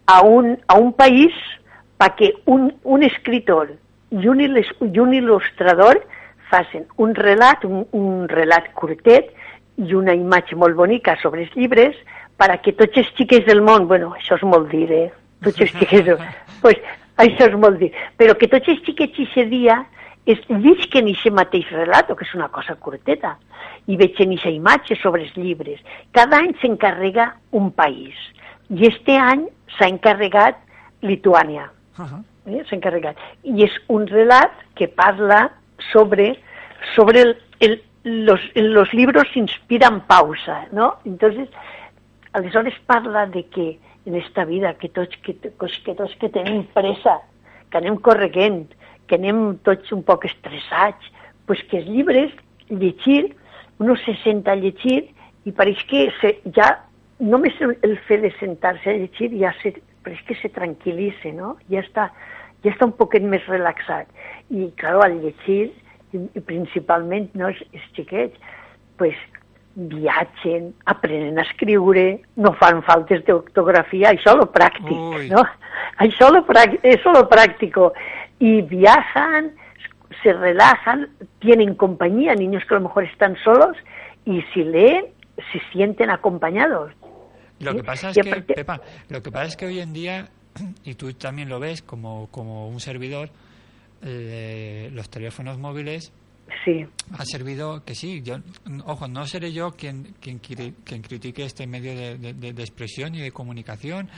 a 0.08 0.24
un, 0.26 0.58
a 0.68 0.80
un 0.82 0.92
país 0.98 1.32
perquè 2.02 2.32
un, 2.52 2.70
un 2.84 3.04
escritor 3.04 3.72
i 4.14 4.28
un, 4.30 4.42
i 4.42 5.00
un 5.00 5.14
il·lustrador 5.18 6.02
facin 6.50 6.86
un 7.02 7.16
relat, 7.18 7.64
un, 7.66 7.86
un 7.98 8.28
relat 8.30 8.70
curtet 8.78 9.32
i 9.82 9.96
una 9.98 10.14
imatge 10.14 10.56
molt 10.60 10.78
bonica 10.78 11.16
sobre 11.22 11.46
els 11.46 11.56
llibres 11.58 11.98
perquè 12.40 12.76
tots 12.78 13.00
els 13.00 13.10
xiquets 13.18 13.48
del 13.48 13.62
món, 13.66 13.88
bueno, 13.88 14.12
això 14.18 14.38
és 14.40 14.46
molt 14.48 14.70
dir, 14.72 14.90
eh? 14.92 15.08
Tots 15.46 15.64
els 15.64 15.74
xiquets, 15.78 16.12
pues, 16.64 16.80
això 17.22 17.48
és 17.50 17.58
molt 17.60 17.80
dir, 17.82 17.92
però 18.18 18.36
que 18.40 18.50
tots 18.52 18.70
els 18.74 18.82
xiquets 18.86 19.20
aquest 19.26 19.52
dia 19.52 19.80
es 20.30 20.40
llisquen 20.48 21.10
aquest 21.12 21.36
mateix 21.36 21.70
relat, 21.76 22.08
que 22.08 22.26
és 22.26 22.34
una 22.38 22.50
cosa 22.54 22.76
curteta, 22.80 23.36
i 23.88 23.98
vegen 24.00 24.32
aquesta 24.32 24.54
imatge 24.54 24.98
sobre 25.02 25.26
els 25.26 25.36
llibres. 25.36 25.82
Cada 26.16 26.40
any 26.40 26.54
s'encarrega 26.62 27.34
un 27.52 27.72
país, 27.76 28.16
i 28.72 28.88
este 28.88 29.18
any 29.20 29.46
s'ha 29.78 29.90
encarregat 29.92 30.60
Lituània. 31.04 31.68
Ajá. 31.98 32.24
¿eh? 32.46 32.64
s'ha 32.68 32.76
encarregat. 32.76 33.20
I 33.44 33.66
és 33.68 33.76
un 33.94 34.08
relat 34.10 34.54
que 34.76 34.88
parla 34.88 35.52
sobre, 35.92 36.34
sobre 36.96 37.22
el, 37.22 37.36
el, 37.60 37.82
los, 38.04 38.42
los 38.56 38.94
libros 38.94 39.36
inspiran 39.36 40.02
pausa, 40.08 40.68
¿no? 40.72 40.98
Entonces, 41.06 41.50
aleshores 42.34 42.74
parla 42.86 43.28
de 43.28 43.46
que 43.48 43.80
en 44.06 44.16
esta 44.16 44.44
vida 44.46 44.74
que 44.76 44.90
tots 44.90 45.16
que, 45.24 45.38
que 45.38 45.96
tots 45.96 46.16
que 46.20 46.30
tenim 46.30 46.66
pressa, 46.76 47.22
que 47.72 47.80
anem 47.80 47.96
correguent, 48.04 48.74
que 49.08 49.16
anem 49.16 49.56
tots 49.64 49.94
un 49.96 50.04
poc 50.04 50.26
estressats, 50.28 51.08
pues 51.48 51.64
que 51.70 51.80
els 51.80 51.88
llibres, 51.88 52.34
llegir, 52.70 53.36
uno 53.80 53.96
se 54.04 54.16
senta 54.24 54.54
a 54.54 54.60
llegir 54.60 55.14
i 55.48 55.52
pareix 55.56 55.82
que 55.88 56.10
se, 56.20 56.36
ja 56.56 56.68
només 57.20 57.56
el 57.64 57.98
fet 58.08 58.24
de 58.24 58.32
sentar-se 58.40 58.92
a 58.92 59.00
llegir 59.00 59.32
ja 59.40 59.54
se, 59.62 59.74
pareix 60.04 60.22
que 60.28 60.36
se 60.42 60.50
tranquil·litza, 60.54 61.32
no? 61.36 61.56
Ja 61.72 61.82
està, 61.84 62.10
ja 62.64 62.72
està 62.72 62.86
un 62.86 62.96
poquet 62.98 63.24
més 63.24 63.46
relaxat. 63.48 64.08
I, 64.50 64.70
clar, 64.80 64.98
al 65.06 65.20
llegir, 65.24 65.72
i, 66.14 66.24
principalment 66.46 67.30
no, 67.34 67.48
els, 67.50 67.62
els 67.74 67.88
xiquets, 67.96 68.38
pues, 69.00 69.16
viatgen, 69.76 70.68
aprenen 70.86 71.40
a 71.40 71.46
escriure, 71.48 72.20
no 72.38 72.52
fan 72.60 72.84
faltes 72.86 73.24
d'ortografia, 73.26 74.12
això 74.14 74.36
lo 74.38 74.46
pràctic, 74.54 74.94
Ui. 75.18 75.30
¿no? 75.32 75.42
Això 76.04 76.30
lo, 76.30 76.44
prac- 76.46 76.78
eso 76.84 77.12
lo 77.12 77.28
práctico. 77.30 77.94
Y 78.40 78.62
viajan, 78.62 79.52
se 80.22 80.34
relajan, 80.34 81.10
tienen 81.40 81.74
compañía, 81.76 82.36
niños 82.36 82.64
que 82.66 82.76
a 82.76 82.78
lo 82.78 82.84
mejor 82.88 83.06
están 83.06 83.36
solos, 83.44 83.76
y 84.26 84.42
si 84.54 84.64
leen, 84.64 85.06
se 85.52 85.60
sienten 85.72 86.12
acompañados. 86.12 86.94
Lo 87.64 87.72
¿sí? 87.72 87.78
que 87.78 87.84
pasa 87.84 88.10
es 88.12 88.18
Y 88.18 88.22
que, 88.22 88.30
aparte- 88.32 88.54
Pepa, 88.54 88.82
lo 89.10 89.22
que 89.24 89.32
pasa 89.32 89.46
es 89.46 89.56
que 89.58 89.66
hoy 89.66 89.80
en 89.80 89.94
día, 89.94 90.30
y 90.84 90.94
tú 90.96 91.14
también 91.14 91.50
lo 91.50 91.60
ves 91.60 91.82
como, 91.82 92.28
como 92.32 92.68
un 92.68 92.80
servidor, 92.80 93.30
eh, 94.02 94.90
los 94.94 95.10
teléfonos 95.10 95.58
móviles 95.58 96.12
Sí, 96.66 96.86
ha 97.18 97.24
servido 97.26 97.84
que 97.86 97.96
sí, 97.96 98.22
yo, 98.22 98.36
ojo, 98.86 99.08
no 99.08 99.26
seré 99.26 99.54
yo 99.54 99.72
quien, 99.72 100.14
quien, 100.20 100.40
quien 100.40 101.02
critique 101.02 101.46
este 101.46 101.66
medio 101.66 101.96
de, 101.96 102.34
de- 102.34 102.62
expresión 102.62 103.16
y 103.16 103.22
de 103.22 103.32
comunicación, 103.32 104.10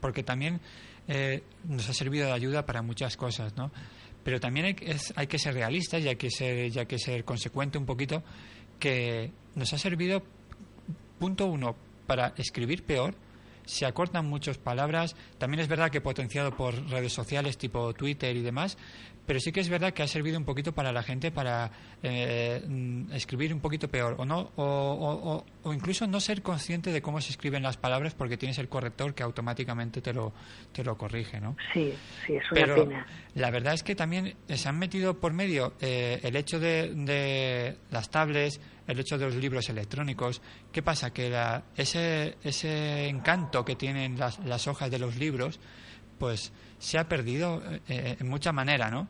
porque 0.00 0.24
también 0.24 0.60
eh, 1.06 1.42
nos 1.68 1.88
ha 1.88 1.94
servido 1.94 2.26
de 2.26 2.32
ayuda 2.32 2.66
para 2.66 2.82
muchas 2.82 3.16
cosas, 3.16 3.56
¿no? 3.56 3.70
Pero 4.24 4.40
también 4.40 4.66
hay, 4.66 4.74
que- 4.74 4.90
es- 4.90 5.12
hay 5.16 5.28
que 5.28 5.38
ser 5.38 5.54
realistas 5.54 6.02
y 6.02 6.08
hay 6.08 6.16
que 6.16 6.30
ser, 6.30 6.66
y 6.74 6.78
hay 6.78 6.86
que 6.86 6.98
ser 6.98 7.24
consecuente 7.24 7.78
un 7.78 7.86
poquito, 7.86 8.24
que 8.80 9.30
nos 9.54 9.72
ha 9.72 9.78
servido, 9.78 10.22
punto 11.20 11.46
uno, 11.46 11.76
para 12.08 12.32
escribir 12.38 12.82
peor, 12.84 13.14
se 13.64 13.84
acortan 13.84 14.24
muchas 14.26 14.56
palabras. 14.56 15.14
También 15.36 15.60
es 15.60 15.68
verdad 15.68 15.90
que 15.90 16.00
potenciado 16.00 16.56
por 16.56 16.74
redes 16.88 17.12
sociales 17.12 17.58
tipo 17.58 17.92
Twitter 17.92 18.34
y 18.34 18.40
demás, 18.40 18.78
pero 19.26 19.40
sí 19.40 19.52
que 19.52 19.60
es 19.60 19.68
verdad 19.68 19.92
que 19.92 20.02
ha 20.02 20.08
servido 20.08 20.38
un 20.38 20.46
poquito 20.46 20.72
para 20.72 20.90
la 20.90 21.02
gente 21.02 21.30
para 21.30 21.70
eh, 22.02 22.64
mm, 22.66 23.12
escribir 23.12 23.52
un 23.52 23.60
poquito 23.60 23.86
peor 23.86 24.14
o 24.16 24.24
no 24.24 24.52
o, 24.56 24.64
o- 24.64 25.34
o- 25.34 25.44
o 25.64 25.74
incluso 25.74 26.06
no 26.06 26.18
ser 26.18 26.40
consciente 26.40 26.92
de 26.92 27.02
cómo 27.02 27.20
se 27.20 27.30
escriben 27.32 27.62
las 27.62 27.76
palabras 27.76 28.14
porque 28.14 28.38
tienes 28.38 28.56
el 28.56 28.70
corrector 28.70 29.14
que 29.14 29.22
automáticamente 29.22 30.00
te 30.00 30.14
lo 30.14 30.32
te 30.72 30.82
lo 30.82 30.96
corrige, 30.96 31.38
¿no? 31.38 31.54
sí, 31.74 31.92
sí, 32.26 32.36
es 32.36 32.50
una 32.50 32.60
Pero 32.62 32.84
pena. 32.86 33.06
la 33.34 33.50
verdad 33.50 33.74
es 33.74 33.82
que 33.82 33.94
también 33.94 34.34
se 34.48 34.66
han 34.66 34.78
metido 34.78 35.20
por 35.20 35.34
medio 35.34 35.74
eh, 35.82 36.20
el 36.22 36.34
hecho 36.34 36.58
de, 36.58 36.94
de 36.94 37.76
las 37.90 38.08
tablets, 38.08 38.58
el 38.88 38.98
hecho 38.98 39.16
de 39.16 39.26
los 39.26 39.36
libros 39.36 39.68
electrónicos. 39.68 40.42
¿Qué 40.72 40.82
pasa? 40.82 41.12
Que 41.12 41.30
la- 41.30 41.62
ese, 41.76 42.36
ese 42.42 43.06
encanto 43.08 43.64
que 43.64 43.76
tienen 43.76 44.18
las, 44.18 44.40
las 44.40 44.66
hojas 44.66 44.90
de 44.90 44.98
los 44.98 45.16
libros, 45.16 45.60
pues 46.18 46.52
se 46.80 46.98
ha 46.98 47.08
perdido 47.08 47.62
eh, 47.88 48.16
en 48.18 48.28
mucha 48.28 48.50
manera, 48.50 48.90
¿no? 48.90 49.06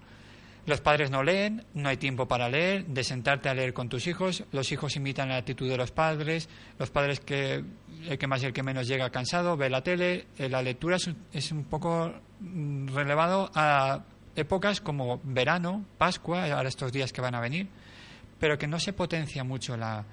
Los 0.67 0.83
padres 0.83 1.11
no 1.11 1.23
leen, 1.23 1.65
no 1.73 1.89
hay 1.89 1.97
tiempo 1.97 2.29
para 2.29 2.51
leer, 2.51 2.85
de 2.85 3.03
sentarte 3.03 3.49
a 3.49 3.55
leer 3.55 3.73
con 3.73 3.89
tus 3.89 4.07
hijos, 4.07 4.45
los 4.53 4.71
hijos 4.71 4.97
imitan 4.97 5.31
la 5.31 5.39
actitud 5.39 5.67
de 5.67 5.79
los 5.79 5.93
padres, 5.93 6.47
los 6.79 6.91
padres 6.91 7.21
que 7.21 7.65
el 8.07 8.19
que 8.19 8.27
más 8.27 8.43
y 8.43 8.47
el 8.47 8.53
que 8.53 8.63
menos 8.63 8.87
llega 8.87 9.09
cansado, 9.09 9.57
ve 9.57 9.71
la 9.71 9.83
tele, 9.83 10.27
eh, 10.37 10.51
la 10.51 10.61
lectura 10.61 10.97
es, 10.97 11.07
un- 11.07 11.17
es 11.33 11.53
un 11.53 11.65
poco 11.65 12.13
mm, 12.41 12.89
relevado 12.89 13.51
a 13.55 14.05
épocas 14.37 14.83
como 14.83 15.21
verano, 15.25 15.87
Pascua, 15.97 16.45
ahora 16.53 16.69
estos 16.69 16.93
días 16.93 17.15
que 17.15 17.23
van 17.23 17.35
a 17.35 17.41
venir, 17.41 17.67
pero 18.39 18.57
que 18.59 18.67
no 18.67 18.79
se 18.79 18.93
potencia 18.93 19.45
mucho 19.45 19.77
la, 19.77 20.05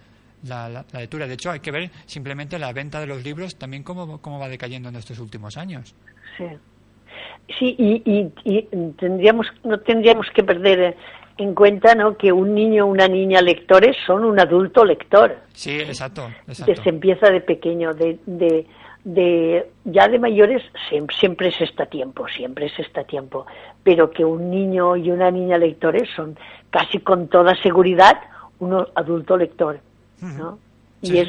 la, 0.44 0.70
la- 0.70 0.86
la 0.92 1.00
lectura. 1.00 1.28
De 1.28 1.34
hecho, 1.36 1.52
hay 1.52 1.60
que 1.60 1.72
ver 1.72 1.90
simplemente 2.06 2.58
la 2.60 2.72
venta 2.74 3.00
de 3.00 3.08
los 3.08 3.24
libros 3.24 3.56
también 3.58 3.84
cómo, 3.84 4.22
cómo 4.22 4.40
va 4.40 4.48
decayendo 4.50 4.90
en 4.90 4.96
estos 4.96 5.20
últimos 5.20 5.58
años. 5.58 5.96
Sí, 6.38 6.46
sí 7.60 7.76
y, 7.78 8.02
y- 8.06 8.32
y 8.44 8.62
tendríamos, 8.98 9.48
no 9.64 9.80
tendríamos 9.80 10.28
que 10.34 10.44
perder 10.44 10.80
eh, 10.80 10.96
en 11.38 11.54
cuenta 11.54 11.96
¿no? 11.96 12.18
que 12.18 12.32
un 12.32 12.54
niño 12.56 12.86
o 12.86 12.88
una 12.88 13.08
niña 13.08 13.42
lectores 13.42 13.96
son 14.06 14.24
un 14.26 14.40
adulto 14.40 14.84
lector. 14.86 15.38
Sí, 15.54 15.72
exacto, 15.80 16.30
exacto. 16.48 16.82
se 16.84 16.90
empieza 16.90 17.28
de 17.30 17.42
pequeño, 17.42 17.94
de, 17.94 18.20
de, 18.26 18.66
de 19.04 19.70
ya 19.84 20.08
de 20.08 20.18
mayores 20.20 20.64
siem- 20.90 21.12
siempre 21.14 21.50
es 21.50 21.60
este 21.62 21.86
tiempo, 21.88 22.26
siempre 22.28 22.68
es 22.68 22.80
este 22.80 23.04
tiempo, 23.04 23.46
pero 23.86 24.10
que 24.12 24.26
un 24.26 24.50
niño 24.52 24.98
y 24.98 25.12
una 25.12 25.32
niña 25.32 25.58
lectores 25.58 26.10
son 26.18 26.36
casi 26.72 27.00
con 27.00 27.30
toda 27.30 27.56
seguridad 27.62 28.20
un 28.60 28.86
adulto 28.96 29.38
lector, 29.38 29.80
¿no? 30.22 30.58
Y 31.02 31.20
es, 31.20 31.28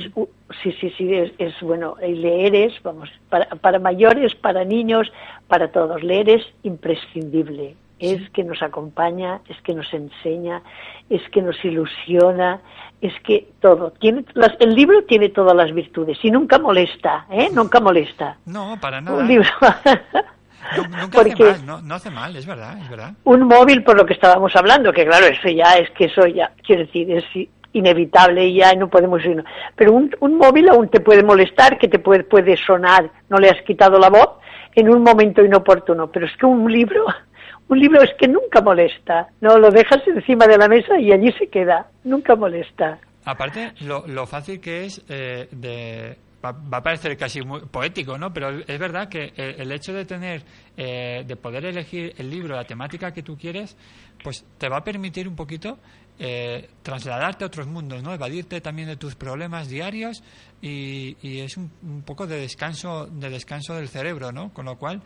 sí. 0.63 0.73
sí, 0.81 0.91
sí, 0.97 1.15
es, 1.15 1.33
es 1.39 1.55
bueno, 1.61 1.97
el 2.01 2.23
leer 2.23 2.55
es, 2.55 2.83
vamos, 2.83 3.11
para, 3.29 3.47
para 3.57 3.79
mayores, 3.79 4.35
para 4.35 4.65
niños, 4.65 5.13
para 5.49 5.71
todos, 5.71 6.03
leer 6.03 6.31
es 6.31 6.47
imprescindible, 6.63 7.75
es 7.99 8.31
que 8.31 8.43
nos 8.43 8.63
acompaña, 8.63 9.41
es 9.49 9.61
que 9.63 9.75
nos 9.75 9.93
enseña, 9.93 10.63
es 11.11 11.21
que 11.31 11.43
nos 11.43 11.63
ilusiona, 11.65 12.61
es 13.03 13.13
que 13.25 13.49
todo. 13.61 13.91
Tiene, 14.01 14.25
las- 14.35 14.57
el 14.61 14.75
libro 14.75 15.03
tiene 15.05 15.29
todas 15.29 15.55
las 15.55 15.75
virtudes 15.75 16.17
y 16.23 16.31
nunca 16.31 16.59
molesta, 16.59 17.27
¿eh? 17.31 17.49
Nunca 17.53 17.79
molesta. 17.81 18.39
No, 18.47 18.79
para 18.81 19.01
nada. 19.03 19.19
Un 19.19 19.29
libro. 19.29 19.49
Nunca 20.77 21.09
Porque- 21.23 21.33
hace 21.33 21.45
mal, 21.45 21.67
no, 21.67 21.83
no 21.83 21.95
hace 21.95 22.11
mal, 22.11 22.37
es 22.37 22.47
verdad, 22.47 22.79
es 22.81 22.89
verdad. 22.89 23.13
un 23.25 23.43
móvil 23.43 23.83
por 23.85 23.97
lo 23.97 24.05
que 24.07 24.15
estábamos 24.15 24.55
hablando, 24.57 24.93
que 24.93 25.05
claro, 25.07 25.27
eso 25.27 25.49
ya 25.49 25.75
es 25.79 25.91
que 25.91 26.07
eso 26.07 26.27
ya, 26.27 26.51
quiero 26.65 26.83
decir, 26.87 27.11
es 27.11 27.25
inevitable 27.73 28.47
y 28.47 28.55
ya 28.57 28.73
no 28.75 28.89
podemos 28.89 29.25
irnos. 29.25 29.45
Pero 29.75 29.93
un, 29.93 30.15
un 30.21 30.37
móvil 30.39 30.69
aún 30.69 30.89
te 30.89 31.01
puede 31.01 31.23
molestar, 31.23 31.79
que 31.79 31.89
te 31.89 31.99
puede, 31.99 32.25
puede 32.25 32.57
sonar, 32.57 33.11
no 33.29 33.39
le 33.39 33.51
has 33.51 33.61
quitado 33.63 33.99
la 33.99 34.09
voz 34.09 34.31
en 34.75 34.89
un 34.89 35.03
momento 35.03 35.45
inoportuno, 35.45 36.11
pero 36.11 36.27
es 36.27 36.37
que 36.37 36.47
un 36.47 36.71
libro, 36.73 37.05
un 37.69 37.79
libro 37.79 38.03
es 38.03 38.13
que 38.19 38.29
nunca 38.29 38.61
molesta, 38.63 39.29
no 39.41 39.59
lo 39.59 39.71
dejas 39.71 40.01
encima 40.07 40.47
de 40.47 40.59
la 40.59 40.69
mesa 40.69 40.99
y 40.99 41.13
allí 41.13 41.33
se 41.33 41.49
queda, 41.49 41.87
nunca 42.05 42.35
molesta. 42.35 42.99
Aparte, 43.25 43.73
lo, 43.81 44.07
lo 44.07 44.25
fácil 44.27 44.61
que 44.61 44.85
es 44.85 45.05
eh, 45.09 45.49
de... 45.51 46.17
Va, 46.45 46.51
a 46.71 46.83
parecer 46.83 47.17
casi 47.17 47.41
muy 47.41 47.61
poético, 47.63 48.19
¿no? 48.19 48.33
Pero 48.33 48.61
es 48.61 48.79
verdad 48.79 49.09
que 49.09 49.33
el, 49.37 49.73
hecho 49.73 49.93
de 49.93 50.05
tener, 50.05 50.45
eh, 50.77 51.25
de 51.27 51.37
poder 51.37 51.65
elegir 51.65 52.15
el 52.19 52.31
libro, 52.31 52.55
la 52.55 52.65
temática 52.65 53.13
que 53.13 53.23
tú 53.23 53.37
quieres, 53.37 53.77
pues 54.23 54.45
te 54.59 54.69
va 54.69 54.79
a 54.79 54.85
permitir 54.85 55.27
un 55.29 55.35
poquito 55.35 55.79
eh, 56.19 56.69
trasladarte 56.83 57.45
a 57.45 57.47
otros 57.49 57.67
mundos, 57.67 58.03
¿no? 58.03 58.13
Evadirte 58.13 58.61
también 58.61 58.89
de 58.89 58.97
tus 58.97 59.17
problemas 59.17 59.69
diarios 59.69 60.23
y, 60.63 61.17
y 61.23 61.41
es 61.41 61.57
un, 61.57 61.71
un, 61.83 62.03
poco 62.03 62.27
de 62.27 62.39
descanso, 62.39 63.07
de 63.07 63.31
descanso 63.31 63.75
del 63.75 63.89
cerebro, 63.89 64.31
¿no? 64.31 64.53
Con 64.53 64.67
lo 64.67 64.79
cual, 64.79 65.03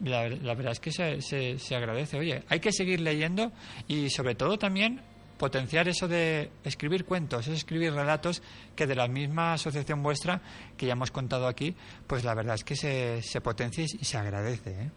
la, 0.00 0.28
la 0.28 0.54
verdad 0.54 0.72
es 0.72 0.80
que 0.80 0.92
se, 0.92 1.20
se, 1.22 1.58
se 1.58 1.76
agradece. 1.76 2.18
Oye, 2.18 2.42
hay 2.48 2.60
que 2.60 2.72
seguir 2.72 3.00
leyendo 3.00 3.52
y 3.86 4.10
sobre 4.10 4.34
todo 4.34 4.58
también 4.58 5.02
potenciar 5.40 5.88
eso 5.88 6.06
de 6.06 6.50
escribir 6.64 7.06
cuentos, 7.06 7.48
es 7.48 7.54
escribir 7.54 7.94
relatos 7.94 8.42
que 8.76 8.86
de 8.86 8.94
la 8.94 9.08
misma 9.08 9.54
asociación 9.54 10.02
vuestra 10.02 10.42
que 10.76 10.84
ya 10.84 10.92
hemos 10.92 11.10
contado 11.10 11.46
aquí, 11.46 11.74
pues 12.06 12.24
la 12.24 12.34
verdad 12.34 12.56
es 12.56 12.62
que 12.62 12.76
se, 12.76 13.22
se 13.22 13.40
potencia 13.40 13.82
y 13.82 14.04
se 14.04 14.18
agradece. 14.18 14.70
¿eh? 14.70 14.90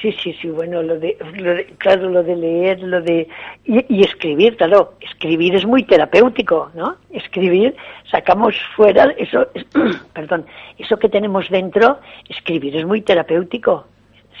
Sí, 0.00 0.12
sí, 0.22 0.32
sí, 0.40 0.48
bueno, 0.50 0.84
lo 0.84 1.00
de, 1.00 1.16
lo 1.34 1.52
de, 1.52 1.66
claro, 1.78 2.10
lo 2.10 2.22
de 2.22 2.36
leer, 2.36 2.80
lo 2.80 3.00
de, 3.00 3.26
y, 3.64 4.04
escribir, 4.04 4.56
claro, 4.56 4.94
escribir 5.00 5.56
es 5.56 5.66
muy 5.66 5.82
terapéutico, 5.82 6.70
¿no? 6.74 6.96
Escribir, 7.10 7.74
sacamos 8.08 8.54
fuera, 8.76 9.12
eso, 9.18 9.48
es, 9.54 9.64
perdón, 10.12 10.46
eso 10.78 10.96
que 10.96 11.08
tenemos 11.08 11.50
dentro, 11.50 11.98
escribir 12.28 12.76
es 12.76 12.86
muy 12.86 13.00
terapéutico, 13.00 13.86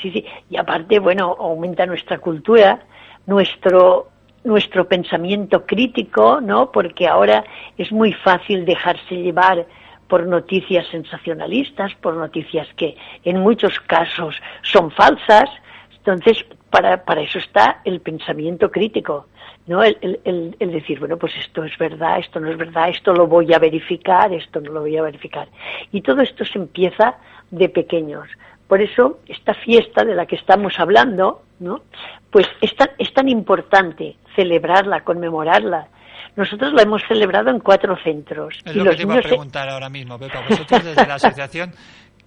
sí, 0.00 0.12
sí, 0.12 0.24
y 0.50 0.56
aparte, 0.56 1.00
bueno, 1.00 1.36
aumenta 1.38 1.84
nuestra 1.84 2.18
cultura, 2.18 2.84
nuestro, 3.26 4.08
nuestro 4.44 4.86
pensamiento 4.86 5.64
crítico, 5.64 6.40
¿no? 6.40 6.70
Porque 6.70 7.08
ahora 7.08 7.44
es 7.78 7.90
muy 7.90 8.12
fácil 8.12 8.64
dejarse 8.64 9.16
llevar 9.16 9.66
por 10.08 10.26
noticias 10.26 10.86
sensacionalistas, 10.90 11.94
por 11.96 12.14
noticias 12.14 12.68
que 12.76 12.96
en 13.24 13.40
muchos 13.40 13.80
casos 13.80 14.36
son 14.62 14.90
falsas. 14.90 15.50
Entonces, 15.96 16.44
para, 16.70 17.04
para 17.04 17.22
eso 17.22 17.38
está 17.38 17.80
el 17.84 18.00
pensamiento 18.00 18.70
crítico, 18.70 19.26
¿no? 19.66 19.82
El, 19.82 19.96
el, 20.02 20.56
el, 20.58 20.72
decir, 20.72 21.00
bueno, 21.00 21.16
pues 21.16 21.32
esto 21.36 21.64
es 21.64 21.76
verdad, 21.78 22.18
esto 22.18 22.38
no 22.38 22.50
es 22.50 22.58
verdad, 22.58 22.90
esto 22.90 23.14
lo 23.14 23.26
voy 23.26 23.54
a 23.54 23.58
verificar, 23.58 24.32
esto 24.32 24.60
no 24.60 24.72
lo 24.72 24.80
voy 24.80 24.96
a 24.98 25.02
verificar. 25.02 25.48
Y 25.90 26.02
todo 26.02 26.20
esto 26.20 26.44
se 26.44 26.58
empieza 26.58 27.16
de 27.50 27.70
pequeños. 27.70 28.28
Por 28.68 28.80
eso, 28.80 29.20
esta 29.26 29.54
fiesta 29.54 30.04
de 30.04 30.14
la 30.14 30.26
que 30.26 30.36
estamos 30.36 30.78
hablando, 30.78 31.42
¿no? 31.60 31.82
Pues 32.30 32.46
es 32.60 32.74
tan, 32.76 32.88
es 32.98 33.12
tan 33.12 33.28
importante 33.28 34.16
celebrarla, 34.34 35.04
conmemorarla, 35.04 35.88
nosotros 36.36 36.72
la 36.72 36.82
hemos 36.82 37.02
celebrado 37.06 37.50
en 37.50 37.60
cuatro 37.60 37.96
centros. 38.02 38.58
Es 38.64 38.74
y 38.74 38.78
lo 38.78 38.84
los 38.84 38.96
que 38.96 38.96
te 38.98 39.02
iba 39.04 39.18
a 39.18 39.22
preguntar 39.22 39.68
ahora 39.68 39.88
mismo, 39.88 40.18
Pepa. 40.18 40.42
Vosotros 40.48 40.84
desde 40.84 41.06
la 41.06 41.14
asociación, 41.14 41.72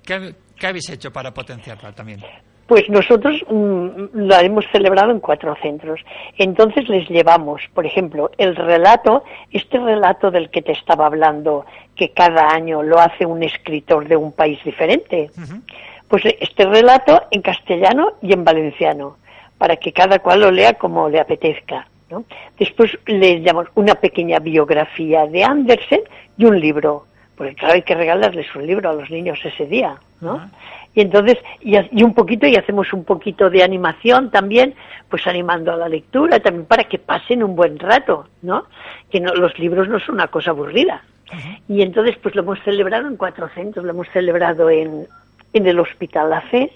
¿qué, 0.03 0.33
¿qué, 0.55 0.67
habéis 0.67 0.89
hecho 0.89 1.11
para 1.11 1.33
potenciarla 1.33 1.91
también? 1.91 2.21
Pues 2.67 2.89
nosotros 2.89 3.41
mmm, 3.49 4.07
la 4.13 4.41
hemos 4.41 4.65
celebrado 4.71 5.11
en 5.11 5.19
cuatro 5.19 5.55
centros. 5.61 6.01
Entonces 6.37 6.87
les 6.87 7.07
llevamos, 7.09 7.61
por 7.73 7.85
ejemplo, 7.85 8.31
el 8.37 8.55
relato, 8.55 9.23
este 9.51 9.77
relato 9.77 10.31
del 10.31 10.49
que 10.49 10.61
te 10.61 10.71
estaba 10.71 11.05
hablando, 11.05 11.65
que 11.95 12.11
cada 12.11 12.47
año 12.53 12.83
lo 12.83 12.99
hace 12.99 13.25
un 13.25 13.43
escritor 13.43 14.07
de 14.07 14.15
un 14.15 14.31
país 14.31 14.59
diferente. 14.63 15.29
Uh 15.37 15.41
-huh. 15.41 15.61
Pues 16.07 16.23
este 16.25 16.65
relato 16.65 17.23
en 17.31 17.41
castellano 17.41 18.13
y 18.21 18.33
en 18.33 18.43
valenciano, 18.43 19.17
para 19.57 19.75
que 19.75 19.91
cada 19.91 20.19
cual 20.19 20.41
lo 20.41 20.51
lea 20.51 20.73
como 20.73 21.09
le 21.09 21.19
apetezca. 21.19 21.87
¿no? 22.09 22.23
Después 22.57 22.97
le 23.05 23.41
llamamos 23.41 23.69
una 23.75 23.95
pequeña 23.95 24.39
biografía 24.39 25.25
de 25.25 25.43
Andersen 25.43 26.01
y 26.37 26.45
un 26.45 26.59
libro, 26.59 27.05
porque 27.35 27.55
claro, 27.55 27.73
hay 27.75 27.81
que 27.81 27.95
regalarles 27.95 28.53
un 28.55 28.65
libro 28.65 28.89
a 28.89 28.93
los 28.93 29.09
niños 29.09 29.39
ese 29.43 29.65
día, 29.65 29.97
¿no? 30.21 30.35
Uh 30.35 30.37
-huh. 30.37 30.49
Y 30.95 31.01
entonces, 31.01 31.37
y, 31.61 31.75
y, 31.91 32.01
un 32.01 32.15
poquito, 32.15 32.47
y 32.47 32.55
hacemos 32.55 32.91
un 32.91 33.03
poquito 33.03 33.51
de 33.51 33.61
animación 33.61 34.31
también, 34.31 34.73
pues 35.09 35.27
animando 35.27 35.71
a 35.71 35.75
la 35.75 35.87
lectura, 35.87 36.39
también 36.39 36.65
para 36.65 36.85
que 36.85 36.97
pasen 36.97 37.43
un 37.43 37.55
buen 37.55 37.77
rato, 37.77 38.27
¿no? 38.41 38.65
Que 39.11 39.19
no, 39.19 39.31
los 39.35 39.59
libros 39.59 39.87
no 39.89 39.99
son 39.99 40.15
una 40.15 40.27
cosa 40.27 40.51
aburrida. 40.51 41.03
Uh 41.31 41.35
-huh. 41.35 41.61
Y 41.67 41.81
entonces, 41.83 42.17
pues 42.17 42.33
lo 42.33 42.41
hemos 42.41 42.59
celebrado 42.63 43.07
en 43.07 43.17
cuatro 43.17 43.47
centros, 43.49 43.85
lo 43.85 43.91
hemos 43.91 44.07
celebrado 44.09 44.71
en, 44.71 45.05
en 45.53 45.67
el 45.67 45.79
Hospital 45.79 46.29
La 46.29 46.41
Fe, 46.41 46.71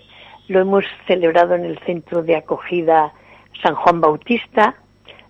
lo 0.48 0.60
hemos 0.60 0.86
celebrado 1.08 1.56
en 1.56 1.66
el 1.66 1.80
Centro 1.80 2.24
de 2.24 2.36
Acogida 2.36 3.14
San 3.62 3.76
Juan 3.76 4.02
Bautista, 4.02 4.76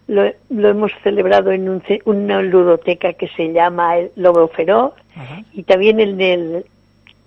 lo, 0.07 0.31
lo, 0.49 0.69
hemos 0.69 0.91
celebrado 1.03 1.51
en 1.51 1.69
un, 1.69 1.83
una 2.05 2.41
ludoteca 2.41 3.13
que 3.13 3.27
se 3.29 3.53
llama 3.53 3.97
el 3.97 4.11
Lobo 4.15 4.47
Feroz 4.49 4.93
uh 5.15 5.19
-huh. 5.19 5.45
y 5.53 5.63
también 5.63 5.99
en 5.99 6.19
el, 6.19 6.65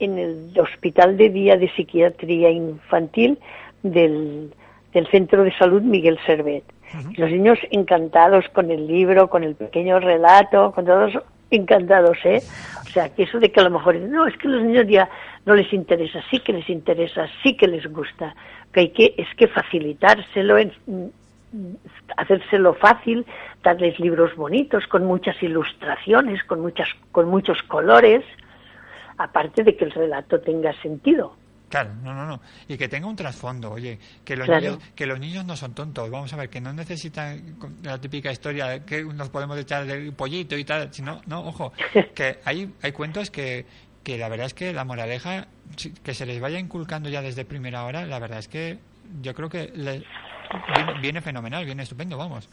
en 0.01 0.19
el 0.19 0.59
Hospital 0.59 1.17
de 1.17 1.31
Día 1.31 1.57
de 1.57 1.69
Psiquiatría 1.71 2.51
Infantil 2.51 3.39
del, 3.83 4.53
del 4.93 5.07
Centro 5.09 5.45
de 5.45 5.53
Salud 5.57 5.83
Miguel 5.83 6.19
Servet. 6.27 6.65
Uh 6.65 6.99
-huh. 6.99 7.17
Los 7.17 7.31
niños 7.31 7.59
encantados 7.71 8.45
con 8.53 8.71
el 8.71 8.87
libro, 8.87 9.29
con 9.29 9.45
el 9.45 9.55
pequeño 9.55 10.01
relato, 10.01 10.73
con 10.73 10.85
todos 10.85 11.13
encantados, 11.51 12.19
¿eh? 12.25 12.43
O 12.87 12.89
sea, 12.91 13.09
que 13.09 13.25
eso 13.25 13.39
de 13.39 13.51
que 13.51 13.61
a 13.61 13.65
lo 13.65 13.71
mejor, 13.71 13.97
no, 13.97 14.27
es 14.27 14.37
que 14.37 14.49
los 14.49 14.63
niños 14.63 14.87
ya 14.89 15.09
no 15.47 15.55
les 15.55 15.73
interesa, 15.73 16.23
sí 16.31 16.41
que 16.41 16.53
les 16.53 16.69
interesa, 16.69 17.29
sí 17.43 17.57
que 17.57 17.67
les 17.67 17.87
gusta, 17.87 18.35
que 18.73 18.81
hay 18.81 18.91
que, 18.91 19.15
es 19.17 19.29
que 19.37 19.49
facilitárselo, 19.49 20.59
en, 20.59 20.73
hacérselo 22.17 22.75
fácil, 22.75 23.27
darles 23.63 23.99
libros 23.99 24.35
bonitos, 24.37 24.87
con 24.87 25.05
muchas 25.05 25.41
ilustraciones, 25.43 26.43
con, 26.45 26.61
muchas, 26.61 26.89
con 27.13 27.29
muchos 27.29 27.63
colores, 27.65 28.25
aparte 29.19 29.63
de 29.63 29.77
que 29.77 29.85
el 29.85 29.91
relato 29.93 30.41
tenga 30.41 30.73
sentido. 30.81 31.37
Claro, 31.69 31.91
no, 32.03 32.15
no, 32.15 32.25
no. 32.27 32.41
Y 32.69 32.77
que 32.77 32.89
tenga 32.89 33.09
un 33.09 33.17
trasfondo, 33.17 33.73
oye, 33.73 33.99
que 34.25 34.37
los, 34.37 34.47
claro. 34.47 34.61
niños, 34.61 34.79
que 34.95 35.07
los 35.07 35.19
niños 35.19 35.45
no 35.45 35.57
son 35.57 35.75
tontos, 35.75 36.09
vamos 36.09 36.33
a 36.33 36.37
ver, 36.37 36.49
que 36.49 36.61
no 36.61 36.73
necesitan 36.73 37.57
la 37.83 38.01
típica 38.01 38.31
historia 38.31 38.85
que 38.85 39.03
nos 39.03 39.29
podemos 39.29 39.59
echar 39.59 39.85
del 39.85 40.13
pollito 40.13 40.57
y 40.57 40.65
tal, 40.65 40.93
sino, 40.93 41.21
no, 41.27 41.41
ojo, 41.41 41.73
que 42.15 42.39
hay, 42.45 42.73
hay 42.81 42.93
cuentos 42.93 43.31
que, 43.31 43.67
que 44.05 44.19
la 44.19 44.29
verdad 44.29 44.47
es 44.47 44.55
que 44.55 44.73
la 44.73 44.85
moraleja, 44.85 45.47
que 46.05 46.15
se 46.15 46.27
les 46.27 46.41
vaya 46.41 46.59
inculcando 46.59 47.09
ya 47.09 47.23
desde 47.23 47.45
primera 47.45 47.85
hora, 47.85 48.05
la 48.05 48.19
verdad 48.19 48.39
es 48.39 48.49
que 48.49 48.79
yo 49.23 49.35
creo 49.35 49.49
que 49.49 49.73
le, 49.75 50.03
viene, 50.75 51.01
viene, 51.01 51.21
fenomenal, 51.21 51.65
viene 51.65 51.83
estupendo, 51.83 52.17
vamos. 52.17 52.49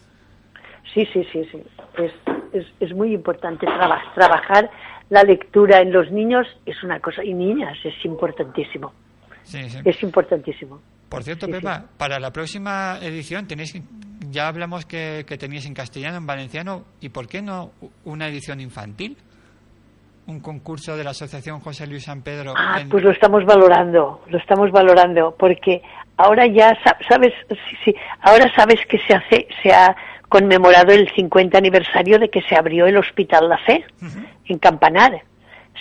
Sí, 0.94 1.06
sí, 1.14 1.24
sí, 1.32 1.44
sí. 1.52 1.62
Es, 1.98 2.12
es, 2.54 2.66
es 2.80 2.96
muy 2.96 3.14
importante 3.14 3.66
traba, 3.66 4.02
trabajar 4.16 4.70
la 5.10 5.24
lectura 5.24 5.80
en 5.80 5.92
los 5.92 6.10
niños, 6.10 6.48
es 6.66 6.82
una 6.84 7.00
cosa, 7.00 7.24
y 7.24 7.34
niñas, 7.34 7.78
es 7.84 8.06
importantísimo. 8.06 8.94
Sí, 9.44 9.70
sí. 9.70 9.80
Es 9.84 10.02
importantísimo. 10.04 10.82
Por 11.10 11.24
cierto, 11.24 11.48
sí, 11.48 11.52
Pepa, 11.52 11.86
para 11.98 12.20
la 12.20 12.32
próxima 12.32 12.98
edición 13.02 13.46
tenéis, 13.46 13.74
ya 14.30 14.48
hablamos 14.48 14.86
que, 14.86 15.26
que 15.28 15.38
teníais 15.38 15.66
en 15.66 15.74
castellano, 15.74 16.18
en 16.18 16.26
valenciano, 16.26 16.86
¿y 17.02 17.10
por 17.10 17.28
qué 17.28 17.42
no 17.42 17.72
una 18.06 18.30
edición 18.30 18.62
infantil? 18.62 19.18
Un 20.28 20.40
concurso 20.40 20.96
de 20.96 21.04
la 21.04 21.12
Asociación 21.12 21.60
José 21.60 21.88
Luis 21.88 22.04
San 22.04 22.22
Pedro. 22.22 22.54
Ah, 22.56 22.80
en... 22.82 22.90
pues 22.90 23.04
lo 23.04 23.12
estamos 23.12 23.46
valorando, 23.46 24.22
lo 24.28 24.38
estamos 24.38 24.72
valorando, 24.72 25.36
porque 25.38 25.82
ahora 26.18 26.46
ya 26.48 26.78
sabes, 27.08 27.34
sí, 27.50 27.76
sí, 27.86 27.96
ahora 28.22 28.52
sabes 28.56 28.86
que 28.88 29.00
se 29.00 29.14
hace, 29.14 29.48
se 29.62 29.72
ha 29.72 29.96
conmemorado 30.30 30.94
el 30.94 31.10
50 31.14 31.58
aniversario 31.58 32.18
de 32.20 32.30
que 32.30 32.42
se 32.44 32.56
abrió 32.56 32.86
el 32.86 32.98
Hospital 32.98 33.50
La 33.50 33.58
Fe 33.58 33.84
uh 34.02 34.06
-huh. 34.06 34.28
en 34.46 34.60
Campanar. 34.60 35.22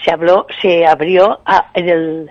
Se 0.05 0.11
habló, 0.11 0.47
se 0.61 0.87
abrió 0.87 1.41
a, 1.45 1.71
en 1.75 1.89
el 1.89 2.31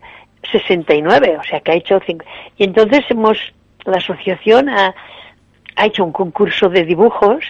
69, 0.52 1.38
o 1.40 1.44
sea 1.44 1.60
que 1.60 1.72
ha 1.72 1.76
hecho 1.76 2.00
cinco. 2.06 2.26
Y 2.58 2.64
entonces 2.64 3.06
hemos, 3.10 3.38
la 3.86 3.98
asociación 3.98 4.70
ha, 4.70 4.94
ha 5.76 5.86
hecho 5.86 6.04
un 6.04 6.12
concurso 6.12 6.70
de 6.70 6.84
dibujos 6.84 7.44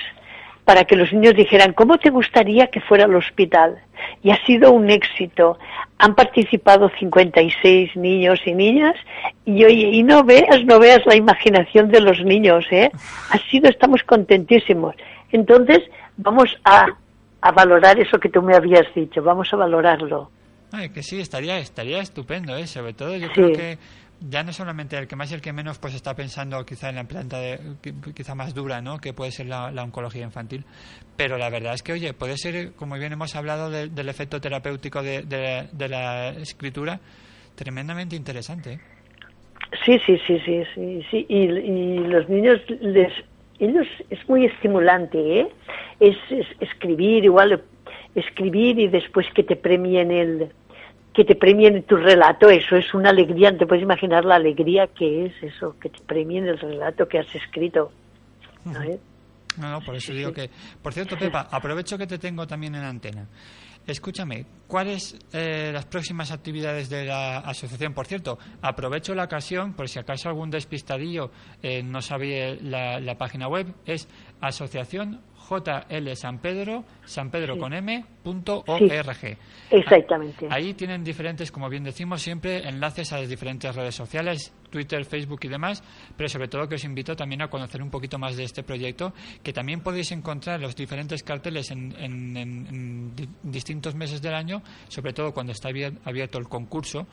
para 0.70 0.86
que 0.86 0.96
los 0.96 1.12
niños 1.12 1.34
dijeran 1.34 1.74
cómo 1.74 1.98
te 1.98 2.12
gustaría 2.12 2.68
que 2.68 2.80
fuera 2.80 3.06
el 3.06 3.16
hospital. 3.16 3.80
Y 4.22 4.30
ha 4.30 4.46
sido 4.46 4.72
un 4.72 4.92
éxito. 4.92 5.58
Han 5.98 6.14
participado 6.14 6.92
56 7.00 7.96
niños 7.96 8.40
y 8.46 8.54
niñas 8.54 8.94
y 9.46 9.66
oye, 9.66 9.90
y 9.92 10.04
no 10.04 10.24
veas, 10.24 10.64
no 10.66 10.78
veas 10.78 11.04
la 11.08 11.16
imaginación 11.16 11.90
de 11.90 12.02
los 12.02 12.24
niños, 12.24 12.68
¿eh? 12.70 12.92
Ha 13.32 13.40
sido, 13.50 13.68
estamos 13.68 14.04
contentísimos. 14.04 14.94
Entonces, 15.32 15.80
vamos 16.18 16.56
a, 16.64 16.86
a 17.42 17.52
valorar 17.52 18.00
eso 18.00 18.20
que 18.20 18.30
tú 18.30 18.44
me 18.44 18.56
habías 18.56 18.86
dicho, 18.94 19.24
vamos 19.24 19.52
a 19.52 19.58
valorarlo. 19.58 20.30
Ay, 20.72 20.90
que 20.90 21.02
sí, 21.02 21.20
estaría, 21.20 21.58
estaría 21.58 22.00
estupendo, 22.00 22.56
¿eh? 22.56 22.68
Sobre 22.68 22.94
todo 22.94 23.18
yo 23.18 23.26
sí. 23.30 23.34
creo 23.34 23.54
que 23.54 23.78
ya 24.22 24.44
no 24.44 24.52
solamente 24.52 24.98
el 24.98 25.08
que 25.08 25.16
más 25.16 25.32
y 25.32 25.36
el 25.36 25.42
que 25.42 25.54
menos 25.54 25.80
pues 25.80 25.96
está 25.96 26.16
pensando 26.16 26.66
quizá 26.66 26.90
en 26.90 26.96
la 26.96 27.06
planta 27.06 27.40
de, 27.40 27.60
quizá 28.14 28.36
más 28.36 28.54
dura 28.54 28.82
no 28.82 28.98
que 28.98 29.14
puede 29.14 29.32
ser 29.32 29.48
la, 29.48 29.68
oncología 29.84 30.24
infantil 30.24 30.66
pero 31.16 31.38
la 31.38 31.50
verdad 31.50 31.74
es 31.74 31.84
que 31.84 31.94
oye 31.94 32.14
puede 32.14 32.38
ser 32.38 32.74
como 32.74 32.96
bien 32.96 33.14
hemos 33.14 33.36
hablado 33.36 33.70
de, 33.70 33.88
del 33.88 34.10
efecto 34.10 34.42
terapéutico 34.42 35.02
de, 35.02 35.22
de, 35.24 35.70
de, 35.72 35.90
la 35.90 36.30
escritura 36.30 37.00
tremendamente 37.56 38.16
interesante 38.16 38.74
¿eh? 38.74 38.80
sí 39.86 40.00
sí 40.06 40.20
sí 40.28 40.40
sí 40.46 40.64
sí 40.76 41.06
sí 41.10 41.26
y, 41.30 41.44
y 41.44 41.98
los 42.00 42.28
niños 42.28 42.60
les 42.82 43.14
ellos 43.60 43.88
es 44.10 44.28
muy 44.28 44.46
estimulante 44.46 45.42
¿eh? 45.42 45.48
es 46.00 46.18
escribir 46.60 47.24
igual 47.24 47.64
escribir 48.16 48.80
y 48.80 48.88
después 48.88 49.28
que 49.34 49.44
te 49.44 49.56
premien 49.56 50.12
el 50.12 50.50
que 51.20 51.26
te 51.26 51.36
premien 51.36 51.84
tu 51.84 51.98
relato, 51.98 52.50
eso 52.50 52.78
es 52.78 52.94
una 52.94 53.10
alegría, 53.10 53.52
te 53.58 53.68
puedes 53.68 53.84
imaginar 53.84 54.24
la 54.24 54.36
alegría 54.36 54.88
que 54.88 55.26
es 55.26 55.34
eso, 55.44 55.78
que 55.78 55.90
te 55.90 56.00
premien 56.00 56.48
el 56.48 56.58
relato 56.58 57.10
que 57.10 57.20
has 57.20 57.36
escrito. 57.36 57.92
¿no? 58.64 58.80
No, 59.58 59.70
no, 59.70 59.82
por 59.82 59.98
eso 59.98 60.14
digo 60.14 60.32
que... 60.32 60.50
Por 60.82 60.94
cierto, 60.94 61.18
Pepa, 61.18 61.50
aprovecho 61.52 61.98
que 61.98 62.08
te 62.08 62.18
tengo 62.18 62.48
también 62.48 62.74
en 62.76 62.86
antena. 62.86 63.28
Escúchame, 63.86 64.46
¿cuáles 64.66 65.20
eh, 65.34 65.72
las 65.74 65.88
próximas 65.88 66.32
actividades 66.32 66.90
de 66.90 67.04
la 67.04 67.40
asociación? 67.40 67.94
Por 67.94 68.08
cierto, 68.08 68.40
aprovecho 68.62 69.14
la 69.14 69.26
ocasión, 69.26 69.74
por 69.74 69.90
si 69.90 70.00
acaso 70.00 70.30
algún 70.30 70.50
despistadillo 70.50 71.32
eh, 71.62 71.84
no 71.84 72.00
sabía 72.00 72.56
la, 72.62 73.02
la 73.02 73.16
página 73.16 73.50
web, 73.50 73.76
es 73.86 74.08
asociación 74.40 75.20
JL 75.50 76.16
San 76.16 76.40
Pedro, 76.40 76.84
San 77.06 77.32
Pedro 77.32 77.56
Sí. 77.56 77.60
con 77.60 77.74
M, 77.74 78.06
punto 78.24 78.64
org. 78.68 79.38
Exactamente. 79.72 80.48
Ahí 80.50 80.74
tienen 80.74 81.04
diferentes, 81.04 81.52
como 81.52 81.70
bien 81.70 81.84
decimos, 81.84 82.22
siempre 82.22 82.68
enlaces 82.68 83.12
a 83.14 83.20
las 83.20 83.30
diferentes 83.30 83.76
redes 83.76 83.96
sociales, 83.96 84.54
Twitter, 84.70 85.04
Facebook 85.06 85.40
y 85.44 85.48
demás, 85.48 85.84
pero 86.16 86.30
sobre 86.30 86.48
todo 86.48 86.68
que 86.68 86.76
os 86.76 86.84
invito 86.84 87.16
también 87.16 87.42
a 87.42 87.48
conocer 87.50 87.82
un 87.82 87.90
poquito 87.90 88.18
más 88.18 88.36
de 88.38 88.44
este 88.44 88.64
proyecto, 88.64 89.14
que 89.44 89.54
también 89.54 89.82
podéis 89.82 90.12
encontrar 90.12 90.60
los 90.60 90.76
diferentes 90.76 91.24
carteles 91.24 91.72
en, 91.72 91.94
en- 92.00 92.38
en- 92.38 92.68
en 92.68 93.16
di- 93.16 93.30
distintos 93.44 93.96
meses 93.96 94.22
del 94.22 94.34
año, 94.34 94.62
sobre 94.88 95.14
todo 95.14 95.34
cuando 95.34 95.52
está 95.52 95.70
abier- 95.70 95.98
abierto 96.06 96.38
el 96.38 96.48
concurso 96.48 97.08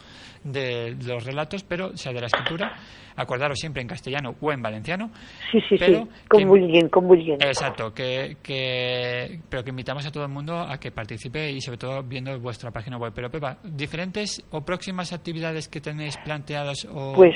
de 0.44 0.96
los 1.04 1.24
relatos, 1.24 1.62
pero 1.64 1.88
o 1.88 1.96
sea 1.96 2.12
de 2.12 2.20
la 2.20 2.26
escritura, 2.26 2.76
acordaros 3.16 3.58
siempre 3.58 3.82
en 3.82 3.88
castellano 3.88 4.34
o 4.40 4.52
en 4.52 4.60
valenciano. 4.62 5.10
Sí, 5.50 5.58
sí, 5.68 5.76
pero 5.78 6.00
sí, 6.04 6.08
con 6.28 6.40
que- 6.40 6.46
muy 6.46 6.60
bien, 6.66 6.88
con 6.88 7.04
muy 7.06 7.18
bien. 7.18 7.38
Exacto, 7.40 7.92
que, 7.94 8.36
que, 8.42 9.40
pero 9.48 9.64
que 9.64 9.70
invitamos 9.70 10.04
a 10.06 10.10
todo 10.12 10.24
el 10.24 10.30
mundo 10.30 10.58
a 10.60 10.78
que 10.78 10.90
participe 10.92 11.50
y 11.50 11.60
sobre 11.60 11.78
todo 11.78 12.02
viendo 12.02 12.38
vuestra 12.40 12.70
página 12.70 12.98
web. 12.98 13.12
Pero 13.14 13.30
Pepa, 13.30 13.58
diferentes 13.64 14.44
o 14.50 14.60
próximas 14.64 15.12
actividades 15.12 15.68
que 15.68 15.80
tenéis 15.80 16.16
planteadas 16.18 16.86
o 16.90 17.14
Pues 17.14 17.34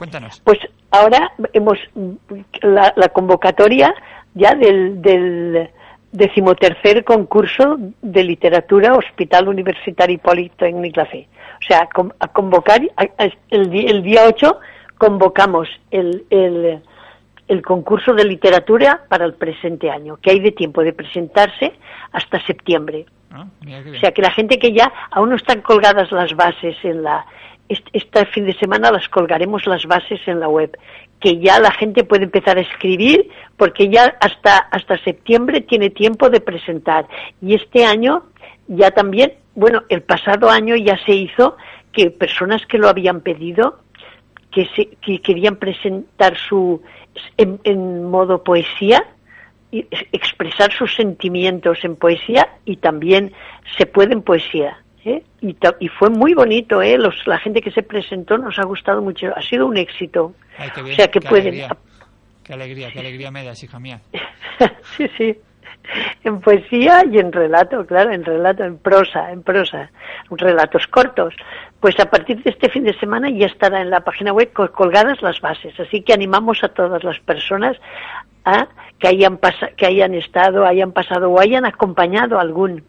cuéntanos. 0.00 0.40
Pues 0.44 0.58
ahora 0.90 1.30
hemos 1.52 1.78
la, 2.62 2.90
la 2.96 3.08
convocatoria 3.10 3.94
ya 4.32 4.54
del, 4.54 5.02
del 5.02 5.68
decimotercer 6.10 7.04
concurso 7.04 7.76
de 8.00 8.24
literatura 8.24 8.94
Hospital 8.94 9.48
Universitario 9.48 10.18
Politécnic 10.18 10.96
La 10.96 11.04
Fe. 11.04 11.28
O 11.62 11.66
sea, 11.66 11.86
a 12.18 12.28
convocar 12.28 12.80
el, 13.50 14.02
día 14.02 14.22
8 14.26 14.58
convocamos 14.96 15.68
el, 15.90 16.24
el, 16.30 16.80
el 17.46 17.62
concurso 17.62 18.14
de 18.14 18.24
literatura 18.24 19.04
para 19.06 19.26
el 19.26 19.34
presente 19.34 19.90
año, 19.90 20.16
que 20.16 20.30
hay 20.30 20.40
de 20.40 20.52
tiempo 20.52 20.82
de 20.82 20.94
presentarse 20.94 21.74
hasta 22.12 22.44
septiembre. 22.46 23.04
Ah, 23.30 23.46
O 23.62 23.98
sea, 24.00 24.12
que 24.12 24.22
la 24.22 24.30
gente 24.30 24.58
que 24.58 24.72
ya 24.72 24.90
aún 25.10 25.28
no 25.28 25.36
están 25.36 25.60
colgadas 25.60 26.10
las 26.10 26.34
bases 26.34 26.76
en 26.84 27.02
la 27.02 27.26
este 27.92 28.26
fin 28.26 28.46
de 28.46 28.54
semana 28.54 28.90
las 28.90 29.08
colgaremos 29.08 29.66
las 29.66 29.86
bases 29.86 30.20
en 30.26 30.40
la 30.40 30.48
web, 30.48 30.76
que 31.20 31.38
ya 31.38 31.60
la 31.60 31.70
gente 31.70 32.04
puede 32.04 32.24
empezar 32.24 32.58
a 32.58 32.62
escribir 32.62 33.28
porque 33.56 33.88
ya 33.88 34.16
hasta 34.20 34.58
hasta 34.58 34.98
septiembre 35.04 35.60
tiene 35.60 35.90
tiempo 35.90 36.30
de 36.30 36.40
presentar 36.40 37.06
y 37.40 37.54
este 37.54 37.84
año 37.84 38.24
ya 38.66 38.90
también, 38.90 39.34
bueno, 39.54 39.82
el 39.88 40.02
pasado 40.02 40.50
año 40.50 40.76
ya 40.76 40.98
se 41.04 41.12
hizo 41.12 41.56
que 41.92 42.10
personas 42.10 42.64
que 42.66 42.78
lo 42.78 42.88
habían 42.88 43.20
pedido 43.20 43.80
que, 44.50 44.66
se, 44.74 44.86
que 45.02 45.20
querían 45.20 45.56
presentar 45.56 46.36
su 46.36 46.82
en, 47.36 47.60
en 47.64 48.04
modo 48.04 48.42
poesía 48.42 49.04
y 49.72 49.86
expresar 50.12 50.72
sus 50.72 50.94
sentimientos 50.94 51.78
en 51.84 51.96
poesía 51.96 52.48
y 52.64 52.76
también 52.76 53.32
se 53.76 53.86
puede 53.86 54.12
en 54.12 54.22
poesía. 54.22 54.82
¿Eh? 55.04 55.22
Y, 55.40 55.88
fue 55.88 56.10
muy 56.10 56.34
bonito, 56.34 56.82
¿eh? 56.82 56.98
Los, 56.98 57.26
la 57.26 57.38
gente 57.38 57.60
que 57.60 57.70
se 57.70 57.82
presentó 57.82 58.38
nos 58.38 58.58
ha 58.58 58.64
gustado 58.64 59.02
mucho, 59.02 59.28
ha 59.34 59.42
sido 59.42 59.66
un 59.66 59.76
éxito. 59.76 60.34
Ay, 60.58 60.70
qué 60.74 60.82
bien, 60.82 60.92
o 60.92 60.96
sea 60.96 61.08
que 61.10 61.20
qué 61.20 61.28
pueden. 61.28 61.46
Alegría, 61.48 61.76
qué 62.44 62.52
alegría, 62.54 62.90
qué 62.92 62.98
alegría 63.00 63.30
me 63.30 63.44
das, 63.44 63.62
hija 63.62 63.78
mía. 63.78 64.00
sí, 64.96 65.08
sí. 65.16 65.36
En 66.24 66.40
poesía 66.40 67.02
y 67.10 67.18
en 67.18 67.32
relato, 67.32 67.84
claro, 67.86 68.12
en 68.12 68.24
relato, 68.24 68.62
en 68.64 68.76
prosa, 68.78 69.32
en 69.32 69.42
prosa, 69.42 69.90
relatos 70.30 70.86
cortos. 70.86 71.34
Pues 71.80 71.98
a 71.98 72.04
partir 72.10 72.42
de 72.42 72.50
este 72.50 72.68
fin 72.68 72.84
de 72.84 72.96
semana 72.98 73.30
ya 73.30 73.46
estará 73.46 73.80
en 73.80 73.90
la 73.90 74.00
página 74.00 74.32
web 74.32 74.52
col- 74.52 74.70
colgadas 74.70 75.20
las 75.22 75.40
bases. 75.40 75.78
Así 75.80 76.02
que 76.02 76.12
animamos 76.12 76.62
a 76.62 76.68
todas 76.68 77.02
las 77.02 77.18
personas 77.20 77.76
a 78.44 78.68
que 78.98 79.08
hayan 79.08 79.38
que 79.76 79.86
hayan 79.86 80.14
estado, 80.14 80.64
hayan 80.66 80.92
pasado 80.92 81.30
o 81.30 81.40
hayan 81.40 81.64
acompañado 81.64 82.38
a 82.38 82.42
algún 82.42 82.84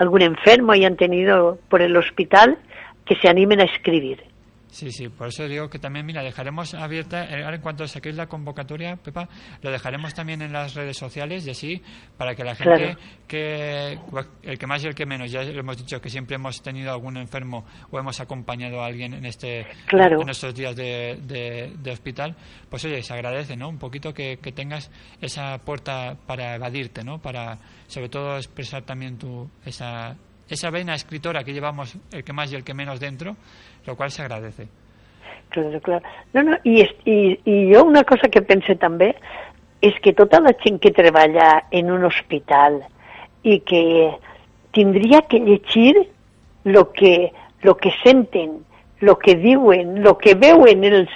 algún 0.00 0.22
enfermo, 0.22 0.72
hayan 0.72 0.96
tenido 0.96 1.58
por 1.68 1.82
el 1.82 1.96
hospital, 1.96 2.58
que 3.04 3.16
se 3.16 3.28
animen 3.28 3.60
a 3.60 3.64
escribir. 3.64 4.29
Sí, 4.70 4.92
sí, 4.92 5.08
por 5.08 5.28
eso 5.28 5.48
digo 5.48 5.68
que 5.68 5.78
también, 5.80 6.06
mira, 6.06 6.22
dejaremos 6.22 6.74
abierta, 6.74 7.24
eh, 7.24 7.42
ahora 7.42 7.56
en 7.56 7.60
cuanto 7.62 7.86
saquéis 7.88 8.14
la 8.14 8.28
convocatoria, 8.28 8.94
Pepa, 8.96 9.28
lo 9.62 9.70
dejaremos 9.70 10.14
también 10.14 10.42
en 10.42 10.52
las 10.52 10.74
redes 10.74 10.96
sociales 10.96 11.44
y 11.46 11.50
así, 11.50 11.82
para 12.16 12.36
que 12.36 12.44
la 12.44 12.54
gente 12.54 12.96
Claro. 12.96 12.98
que, 13.26 13.98
el 14.44 14.58
que 14.58 14.66
más 14.68 14.84
y 14.84 14.86
el 14.86 14.94
que 14.94 15.06
menos, 15.06 15.30
ya 15.30 15.42
hemos 15.42 15.76
dicho 15.76 16.00
que 16.00 16.08
siempre 16.08 16.36
hemos 16.36 16.62
tenido 16.62 16.92
algún 16.92 17.16
enfermo 17.16 17.64
o 17.90 17.98
hemos 17.98 18.20
acompañado 18.20 18.80
a 18.82 18.86
alguien 18.86 19.12
en 19.14 19.26
este 19.26 19.66
Claro. 19.86 20.22
en 20.22 20.28
estos 20.28 20.54
días 20.54 20.76
de, 20.76 21.18
de- 21.22 21.72
de 21.76 21.90
hospital, 21.90 22.36
pues 22.70 22.84
oye, 22.84 23.02
se 23.02 23.12
agradece, 23.12 23.56
¿no? 23.56 23.68
Un 23.68 23.78
poquito 23.78 24.14
que, 24.14 24.38
que 24.40 24.52
tengas 24.52 24.88
esa 25.20 25.58
puerta 25.58 26.16
para 26.26 26.54
evadirte, 26.54 27.02
¿no? 27.02 27.18
Para, 27.20 27.58
sobre 27.88 28.08
todo, 28.08 28.36
expresar 28.36 28.84
también 28.84 29.18
tu, 29.18 29.50
esa, 29.66 30.16
esa 30.50 30.70
vena 30.70 30.94
escritora 30.94 31.44
que 31.44 31.52
llevamos 31.52 31.96
el 32.12 32.24
que 32.24 32.32
más 32.32 32.52
y 32.52 32.56
el 32.56 32.64
que 32.64 32.74
menos 32.74 32.98
dentro, 33.00 33.36
lo 33.86 33.96
cual 33.96 34.10
se 34.10 34.22
agradece. 34.22 34.68
Claro, 35.48 35.80
claro. 35.80 36.04
No, 36.32 36.42
no, 36.42 36.56
i, 36.64 36.82
i, 37.04 37.40
i 37.44 37.74
jo 37.74 37.84
una 37.84 38.04
cosa 38.04 38.28
que 38.30 38.42
pense 38.42 38.76
també 38.78 39.14
és 39.82 39.96
que 40.04 40.12
tota 40.14 40.38
la 40.42 40.52
gent 40.62 40.78
que 40.82 40.92
treballa 40.94 41.64
en 41.74 41.90
un 41.90 42.04
hospital 42.04 42.82
i 43.42 43.58
que 43.66 43.82
tindria 44.76 45.22
que 45.22 45.40
llegir 45.40 45.96
lo 46.64 46.92
que, 46.92 47.32
lo 47.62 47.76
que 47.76 47.90
senten, 48.04 48.60
lo 49.00 49.18
que 49.18 49.34
diuen, 49.34 50.02
lo 50.04 50.18
que 50.18 50.34
veuen 50.34 50.84
els, 50.84 51.10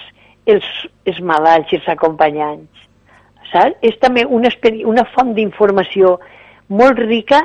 els, 0.47 0.67
els 1.05 1.21
malalts 1.21 1.73
i 1.73 1.79
els 1.79 1.89
acompanyants. 1.93 2.71
Saps? 3.53 3.77
És 3.85 3.99
també 4.03 4.25
una, 4.25 4.51
una 4.89 5.05
font 5.15 5.35
d'informació 5.37 6.17
molt 6.73 6.99
rica 6.99 7.45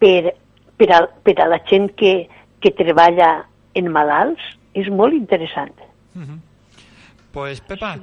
per, 0.00 0.32
per, 0.76 0.90
a, 0.92 1.02
per 1.22 1.38
a 1.42 1.48
la 1.50 1.60
gent 1.68 1.92
que, 1.98 2.28
que 2.60 2.72
treballa 2.76 3.46
en 3.74 3.90
malalts. 3.92 4.54
És 4.76 4.90
molt 4.92 5.16
interessant. 5.16 5.72
Pues 7.32 7.62
Pepa, 7.64 7.96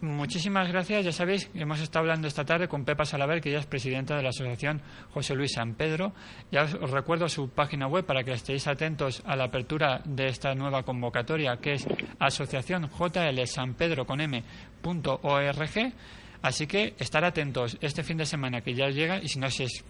muchísimas 0.00 0.68
gracias. 0.68 1.04
Ya 1.04 1.12
sabéis, 1.12 1.50
hemos 1.54 1.80
estado 1.80 2.04
hablando 2.04 2.28
esta 2.28 2.44
tarde 2.44 2.68
con 2.68 2.86
Pepa 2.86 3.04
Salaver, 3.04 3.42
que 3.42 3.50
ella 3.50 3.58
es 3.58 3.66
presidenta 3.66 4.16
de 4.16 4.22
la 4.22 4.30
Asociación 4.30 4.80
José 5.12 5.34
Luis 5.34 5.52
San 5.52 5.74
Pedro. 5.74 6.12
Ya 6.50 6.62
os, 6.62 6.74
os 6.74 6.90
recuerdo 6.90 7.28
su 7.28 7.50
página 7.50 7.86
web 7.88 8.06
para 8.06 8.24
que 8.24 8.32
estéis 8.32 8.66
atentos 8.66 9.22
a 9.26 9.36
la 9.36 9.44
apertura 9.44 10.00
de 10.04 10.28
esta 10.28 10.54
nueva 10.54 10.82
convocatoria, 10.82 11.58
que 11.58 11.72
es 11.72 11.86
asociación 12.18 12.88
JL 12.88 13.44
San 13.44 13.74
Pedro 13.74 14.06
con 14.06 14.20
M 14.20 14.42
punto 14.80 15.20
org. 15.22 15.92
Así 16.40 16.66
que 16.66 16.94
estar 16.98 17.24
atentos 17.24 17.76
este 17.80 18.02
fin 18.02 18.16
de 18.16 18.24
semana 18.24 18.60
que 18.60 18.74
ya 18.74 18.88
llega 18.90 19.18
y 19.18 19.28
si 19.28 19.40
no 19.40 19.50
si 19.50 19.64
es 19.64 19.84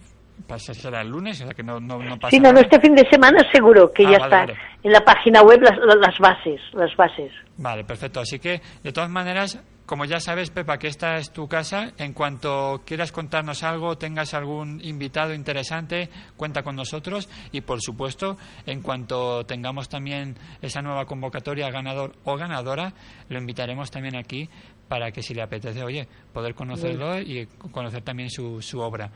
pasa- 0.47 0.73
será 0.73 1.01
el 1.01 1.09
lunes, 1.09 1.41
o 1.41 1.45
sea 1.45 1.53
que 1.53 1.63
no, 1.63 1.79
no, 1.79 1.97
no 1.99 2.17
pasa 2.17 2.31
Sí, 2.31 2.39
no, 2.39 2.51
no, 2.51 2.59
este 2.59 2.79
fin 2.79 2.95
de 2.95 3.07
semana 3.09 3.39
seguro 3.51 3.91
que 3.91 4.05
Ah, 4.07 4.11
ya 4.11 4.17
vale, 4.19 4.35
vale. 4.35 4.57
en 4.83 4.91
la 4.91 5.01
página 5.01 5.41
web 5.41 5.61
las, 5.61 5.77
las 5.77 6.17
bases, 6.19 6.59
las 6.73 6.95
bases. 6.95 7.31
Vale, 7.57 7.83
perfecto. 7.83 8.19
Así 8.21 8.39
que, 8.39 8.61
de 8.83 8.91
todas 8.93 9.09
maneras, 9.09 9.61
como 9.85 10.05
ya 10.05 10.19
sabes, 10.19 10.49
Pepa, 10.51 10.77
que 10.77 10.87
esta 10.87 11.15
es 11.15 11.31
tu 11.33 11.47
casa, 11.47 11.91
en 11.97 12.13
cuanto 12.13 12.81
quieras 12.85 13.11
contarnos 13.11 13.63
algo, 13.63 13.97
tengas 13.97 14.33
algún 14.35 14.79
invitado 14.83 15.33
interesante, 15.33 16.09
cuenta 16.37 16.61
con 16.63 16.75
nosotros. 16.75 17.27
Y, 17.51 17.61
por 17.61 17.81
supuesto, 17.81 18.37
en 18.67 18.81
cuanto 18.81 19.45
tengamos 19.45 19.89
también 19.89 20.35
esa 20.61 20.81
nueva 20.81 21.05
convocatoria 21.05 21.69
ganador 21.71 22.13
o 22.23 22.37
ganadora, 22.37 22.93
lo 23.29 23.39
invitaremos 23.39 23.89
también 23.91 24.15
aquí 24.15 24.47
para 24.87 25.11
que, 25.11 25.21
si 25.23 25.33
le 25.33 25.41
apetece, 25.41 25.83
oye, 25.83 26.07
poder 26.33 26.53
conocerlo 26.55 27.19
y 27.19 27.47
conocer 27.71 28.01
también 28.03 28.29
su, 28.29 28.61
su 28.61 28.79
obra. 28.79 29.09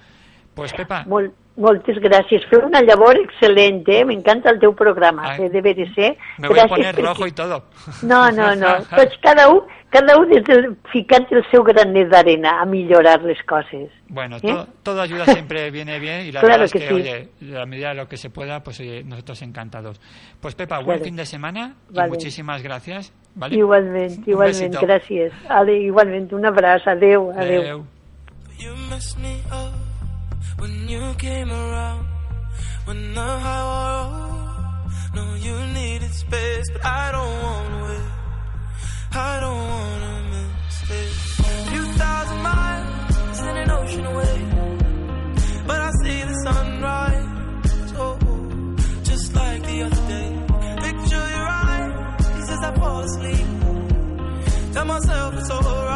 Pues, 0.55 0.71
Pepa, 0.73 1.03
Mol, 1.07 1.31
moltes 1.57 1.97
gràcies. 1.97 2.45
Feu 2.49 2.61
una 2.65 2.81
llavor 2.81 3.17
excel·lent, 3.17 3.83
eh? 3.89 4.03
M'encanta 4.05 4.49
el 4.51 4.59
teu 4.59 4.73
programa, 4.75 5.31
Ai. 5.31 5.45
eh? 5.45 5.49
de 5.49 5.61
veres, 5.61 5.89
eh? 5.97 6.17
me 6.37 6.47
voy 6.47 6.59
a 6.59 6.63
Gràcies 6.65 6.69
poner 6.69 6.95
perquè- 6.95 7.05
rojo 7.07 7.27
y 7.27 7.31
todo. 7.31 7.63
No, 8.03 8.29
no, 8.31 8.55
no. 8.55 8.75
Tots 8.95 9.17
cada 9.21 9.49
un, 9.49 9.61
cada 9.89 10.17
un 10.17 10.29
des 10.29 10.43
del, 10.43 10.75
ficant 10.91 11.25
el 11.31 11.43
seu 11.51 11.63
granet 11.63 12.07
d'arena 12.09 12.59
a 12.61 12.65
millorar 12.65 13.21
les 13.23 13.41
coses. 13.43 13.89
Bueno, 14.09 14.37
¿Eh? 14.37 14.41
todo, 14.41 14.67
toda 14.83 15.03
ayuda 15.03 15.25
siempre 15.25 15.69
viene 15.71 15.99
bien 15.99 16.25
y 16.27 16.31
la 16.31 16.39
Claro 16.41 16.59
verdad 16.59 16.65
es 16.65 16.71
que 16.73 16.79
que, 16.79 16.87
sí. 16.87 16.93
oye, 16.93 17.59
a 17.61 17.65
medida 17.65 17.89
de 17.89 17.95
lo 17.95 18.07
que 18.07 18.17
se 18.17 18.29
pueda, 18.29 18.61
pues 18.63 18.79
oye, 18.79 19.03
nosotros 19.03 19.41
encantados. 19.41 19.99
Pues 20.39 20.53
Pepa, 20.55 20.77
buen 20.77 20.97
Claro. 20.97 21.03
fin 21.05 21.15
de 21.15 21.25
semana 21.25 21.75
y 21.91 21.95
Vale. 21.95 22.09
muchísimas 22.09 22.61
gracias. 22.63 23.11
¿vale? 23.35 23.55
Igualment, 23.55 24.19
Un 24.19 24.29
igualment, 24.29 24.73
besito. 24.73 24.79
gràcies. 24.85 25.31
Ale, 25.49 25.79
igualment, 25.79 26.31
un 26.33 26.45
abraç, 26.45 26.85
adeu, 26.87 27.31
adeu. 27.31 27.61
Adeu. 27.61 27.85
You 28.59 28.75
messed 28.89 29.17
me 29.19 29.41
up 29.51 29.92
when 30.58 30.88
you 30.88 31.13
came 31.17 31.51
around. 31.51 32.08
When 32.86 33.13
the 33.13 33.21
high 33.21 33.63
wore 33.69 34.34
no, 35.15 35.36
you 35.36 35.56
needed 35.73 36.12
space, 36.12 36.65
but 36.71 36.84
I 36.84 37.12
don't 37.12 37.43
wanna 37.43 37.84
wait. 37.86 38.10
I 39.12 39.39
don't 39.39 39.63
wanna 39.73 40.13
miss 40.32 40.82
this. 40.89 41.39
A 41.39 41.69
few 41.69 41.84
thousand 42.01 42.41
miles 42.41 43.39
in 43.41 43.58
an 43.58 43.71
ocean 43.71 44.06
away, 44.06 44.38
but 45.67 45.79
I 45.79 45.91
see 46.03 46.21
the 46.23 46.36
sunrise. 46.45 47.93
Oh, 47.95 48.17
just 49.03 49.36
like 49.36 49.62
the 49.62 49.84
other 49.84 50.03
day. 50.15 50.29
Picture 50.88 51.25
your 51.36 51.47
eyes 51.69 52.49
as 52.49 52.60
I 52.69 52.75
fall 52.79 52.99
asleep. 53.01 53.47
Tell 54.73 54.86
myself 54.86 55.34
it's 55.36 55.51
alright. 55.51 55.92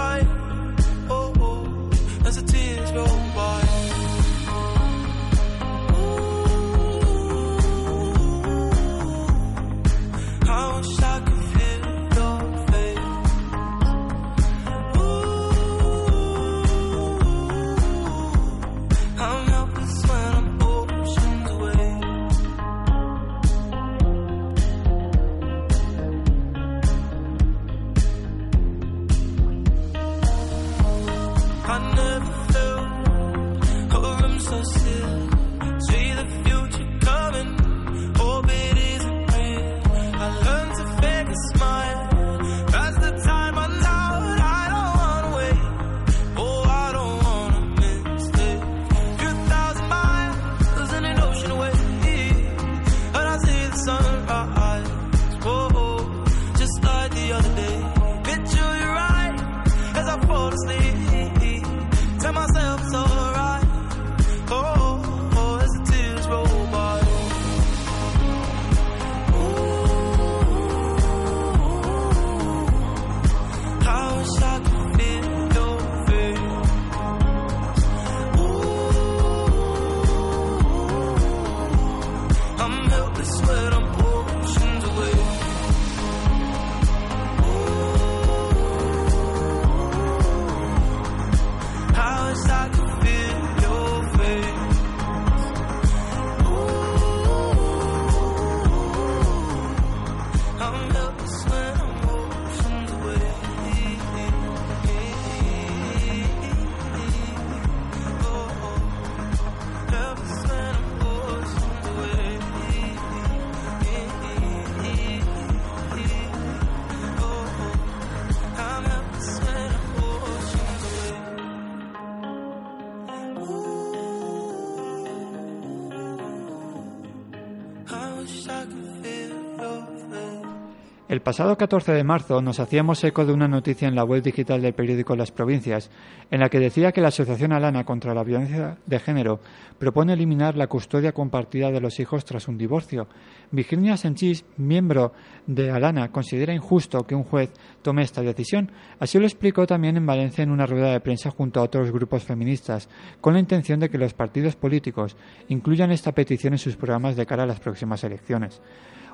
Pasado 131.28 131.58
14 131.58 131.92
de 131.92 132.06
marzo 132.06 132.42
nos 132.42 132.62
hacíamos 132.62 133.04
eco 133.04 133.26
de 133.26 133.34
una 133.34 133.50
noticia 133.50 133.90
en 133.90 133.96
la 133.96 134.06
web 134.06 134.24
digital 134.24 134.62
del 134.62 134.74
periódico 134.74 135.14
Las 135.14 135.34
Provincias, 135.34 135.92
en 136.32 136.40
la 136.40 136.48
que 136.48 136.58
decía 136.58 136.94
que 136.94 137.02
la 137.02 137.10
Asociación 137.10 137.52
Alana 137.52 137.84
contra 137.84 138.14
la 138.14 138.24
Violencia 138.24 138.78
de 138.86 138.98
Género 138.98 139.42
propone 139.78 140.14
eliminar 140.14 140.56
la 140.56 140.68
custodia 140.68 141.12
compartida 141.12 141.70
de 141.70 141.82
los 141.82 142.00
hijos 142.00 142.24
tras 142.24 142.48
un 142.48 142.58
divorcio. 142.58 143.10
Virginia 143.52 143.98
Senchis, 143.98 144.46
miembro 144.56 145.12
de 145.46 145.70
Alana, 145.70 146.14
considera 146.14 146.54
injusto 146.54 147.06
que 147.06 147.14
un 147.14 147.26
juez 147.26 147.52
tome 147.82 148.04
esta 148.04 148.22
decisión. 148.22 148.72
Así 148.98 149.20
lo 149.20 149.26
explicó 149.26 149.68
también 149.68 149.98
en 149.98 150.06
Valencia 150.06 150.46
en 150.46 150.52
una 150.52 150.66
rueda 150.66 150.94
de 150.94 151.02
prensa 151.02 151.30
junto 151.30 151.60
a 151.60 151.64
otros 151.64 151.92
grupos 151.92 152.24
feministas, 152.24 152.88
con 153.20 153.34
la 153.34 153.42
intención 153.42 153.82
de 153.82 153.90
que 153.90 153.98
los 153.98 154.14
partidos 154.14 154.56
políticos 154.56 155.18
incluyan 155.50 155.92
esta 155.92 156.14
petición 156.14 156.54
en 156.54 156.60
sus 156.60 156.78
programas 156.78 157.18
de 157.18 157.26
cara 157.26 157.44
a 157.44 157.48
las 157.48 157.60
próximas 157.60 158.02
elecciones 158.06 158.62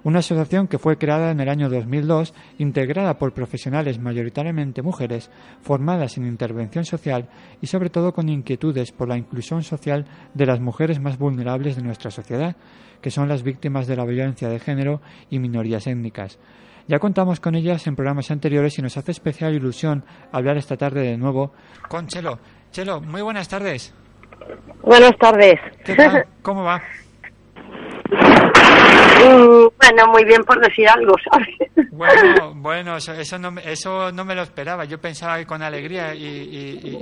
una 0.04 0.20
asociación 0.20 0.68
que 0.68 0.78
fue 0.78 0.98
creada 0.98 1.32
en 1.32 1.40
el 1.40 1.50
año 1.50 1.70
2002, 1.70 2.34
integrada 2.58 3.18
por 3.18 3.34
profesionales 3.34 4.00
mayoritariamente 4.00 4.82
mujeres, 4.82 5.30
formadas 5.62 6.18
en 6.18 6.28
intervención 6.28 6.86
social 6.86 7.30
y 7.62 7.68
sobre 7.68 7.90
todo 7.90 8.14
con 8.14 8.30
inquietudes 8.30 8.92
por 8.92 9.08
la 9.08 9.18
inclusión 9.18 9.64
social 9.64 10.06
de 10.34 10.46
las 10.46 10.60
mujeres 10.60 11.00
más 11.00 11.18
vulnerables 11.18 11.76
de 11.76 11.84
nuestra 11.84 12.12
sociedad, 12.12 12.56
que 13.02 13.12
son 13.12 13.30
las 13.30 13.44
víctimas 13.44 13.88
de 13.88 13.96
la 13.96 14.06
violencia 14.06 14.50
de 14.50 14.60
género 14.60 15.02
y 15.30 15.40
minorías 15.40 15.88
étnicas. 15.88 16.40
Ya 16.88 17.00
contamos 17.00 17.40
con 17.40 17.56
ellas 17.56 17.88
en 17.88 17.96
programas 17.96 18.30
anteriores 18.30 18.78
y 18.78 18.82
nos 18.82 18.98
hace 18.98 19.12
especial 19.12 19.54
ilusión 19.54 20.04
hablar 20.34 20.58
esta 20.58 20.76
tarde 20.76 21.02
de 21.02 21.18
nuevo 21.18 21.54
con 21.88 22.08
Chelo. 22.08 22.40
Chelo, 22.72 23.00
muy 23.00 23.22
buenas 23.22 23.48
tardes. 23.48 23.94
Buenas 24.82 25.16
tardes. 25.18 25.60
¿Qué 25.86 25.96
tal? 25.96 26.26
¿Cómo 26.42 26.64
va? 26.64 26.82
Bueno, 29.90 30.12
muy 30.12 30.24
bien 30.26 30.44
por 30.44 30.60
decir 30.60 30.88
algo, 30.90 31.14
¿sabes? 31.30 31.48
Bueno, 31.92 32.54
bueno, 32.56 32.98
eso, 32.98 33.12
eso, 33.14 33.38
no, 33.40 33.52
me- 33.52 33.70
eso 33.72 34.12
no 34.12 34.24
me 34.26 34.36
lo 34.36 34.44
esperaba. 34.44 34.86
Yo 34.86 35.00
pensaba 35.02 35.38
que 35.38 35.46
con 35.46 35.62
alegría 35.62 36.14
y... 36.16 36.98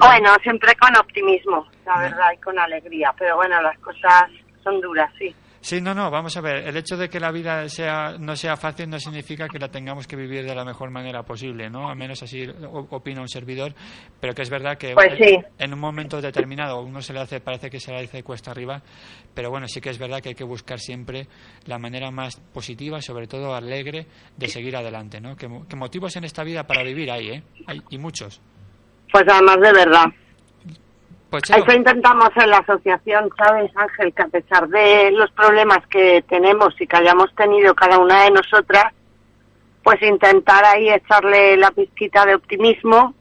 bueno, 0.00 0.30
siempre 0.42 0.74
con 0.76 0.96
optimismo, 0.96 1.66
la 1.86 1.98
verdad, 2.00 2.32
y 2.34 2.38
con 2.38 2.58
alegría. 2.58 3.14
Pero 3.18 3.36
bueno, 3.36 3.60
las 3.62 3.78
cosas 3.78 4.24
son 4.64 4.80
duras, 4.80 5.10
sí. 5.18 5.34
Sí, 5.64 5.80
no, 5.80 5.94
no, 5.94 6.10
vamos 6.10 6.36
a 6.36 6.40
ver. 6.40 6.66
El 6.66 6.76
hecho 6.76 6.96
de 6.96 7.08
que 7.08 7.20
la 7.20 7.30
vida 7.30 7.68
sea, 7.68 8.16
no 8.18 8.34
sea 8.34 8.56
fácil 8.56 8.90
no 8.90 8.98
significa 8.98 9.46
que 9.46 9.60
la 9.60 9.68
tengamos 9.68 10.08
que 10.08 10.16
vivir 10.16 10.44
de 10.44 10.56
la 10.56 10.64
mejor 10.64 10.90
manera 10.90 11.22
posible, 11.22 11.70
¿no? 11.70 11.88
Al 11.88 11.94
menos 11.96 12.20
así 12.20 12.44
opina 12.90 13.20
un 13.20 13.28
servidor. 13.28 13.72
Pero 14.20 14.34
que 14.34 14.42
es 14.42 14.50
verdad 14.50 14.76
que 14.76 14.92
Pues 14.92 15.12
sí. 15.16 15.38
en 15.60 15.72
un 15.72 15.78
momento 15.78 16.20
determinado 16.20 16.80
uno 16.82 17.00
se 17.00 17.12
le 17.12 17.20
hace, 17.20 17.38
parece 17.40 17.70
que 17.70 17.78
se 17.78 17.92
le 17.92 18.00
hace 18.00 18.24
cuesta 18.24 18.50
arriba. 18.50 18.82
Pero 19.32 19.50
bueno, 19.50 19.68
sí 19.68 19.80
que 19.80 19.90
es 19.90 19.98
verdad 19.98 20.20
que 20.20 20.30
hay 20.30 20.34
que 20.34 20.42
buscar 20.42 20.80
siempre 20.80 21.28
la 21.66 21.78
manera 21.78 22.10
más 22.10 22.40
positiva 22.52 23.00
sobre 23.00 23.28
todo 23.28 23.54
alegre 23.54 24.08
de 24.36 24.48
seguir 24.48 24.74
adelante, 24.76 25.20
¿no? 25.20 25.36
Que, 25.36 25.46
que 25.68 25.76
motivos 25.76 26.16
en 26.16 26.24
esta 26.24 26.42
vida 26.42 26.64
para 26.66 26.82
vivir 26.82 27.08
hay, 27.08 27.28
¿eh? 27.28 27.42
Hay, 27.68 27.80
y 27.88 27.98
muchos. 27.98 28.40
Pues 29.12 29.24
además 29.28 29.58
de 29.60 29.72
verdad. 29.72 30.06
Pues 31.32 31.44
Eso 31.48 31.72
intentamos 31.72 32.28
en 32.36 32.50
la 32.50 32.58
asociación, 32.58 33.30
¿sabes, 33.38 33.74
Ángel? 33.74 34.12
Que 34.12 34.22
a 34.22 34.28
pesar 34.28 34.68
de 34.68 35.12
los 35.12 35.30
problemas 35.30 35.78
que 35.86 36.22
tenemos 36.28 36.78
y 36.78 36.86
que 36.86 36.94
hayamos 36.94 37.34
tenido 37.34 37.74
cada 37.74 37.98
una 37.98 38.24
de 38.24 38.32
nosotras, 38.32 38.92
pues 39.82 40.02
intentar 40.02 40.62
ahí 40.62 40.90
echarle 40.90 41.56
la 41.56 41.70
pizquita 41.70 42.26
de 42.26 42.34
optimismo 42.34 43.14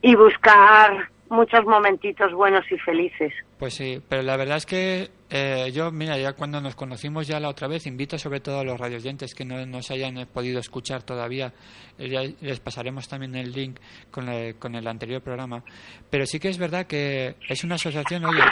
y 0.00 0.16
buscar 0.16 1.11
muchos 1.32 1.64
momentitos 1.64 2.32
buenos 2.32 2.64
y 2.70 2.78
felices. 2.78 3.32
Pues 3.58 3.74
sí, 3.74 4.00
pero 4.08 4.22
la 4.22 4.36
verdad 4.36 4.58
es 4.58 4.66
que 4.66 5.10
eh, 5.30 5.70
yo, 5.72 5.90
mira, 5.90 6.18
ya 6.18 6.34
cuando 6.34 6.60
nos 6.60 6.74
conocimos 6.74 7.26
ya 7.26 7.40
la 7.40 7.48
otra 7.48 7.68
vez, 7.68 7.86
invito 7.86 8.18
sobre 8.18 8.40
todo 8.40 8.60
a 8.60 8.64
los 8.64 8.78
radioyentes 8.78 9.34
que 9.34 9.44
no 9.44 9.64
nos 9.66 9.90
hayan 9.90 10.26
podido 10.32 10.60
escuchar 10.60 11.02
todavía, 11.02 11.52
eh, 11.98 12.08
ya 12.08 12.20
les 12.40 12.60
pasaremos 12.60 13.08
también 13.08 13.34
el 13.34 13.52
link 13.52 13.78
con, 14.10 14.26
la- 14.26 14.52
con 14.58 14.74
el 14.74 14.86
anterior 14.86 15.22
programa, 15.22 15.62
pero 16.10 16.26
sí 16.26 16.38
que 16.38 16.48
es 16.48 16.58
verdad 16.58 16.86
que 16.86 17.36
es 17.48 17.64
una 17.64 17.76
asociación, 17.76 18.24
oye, 18.24 18.42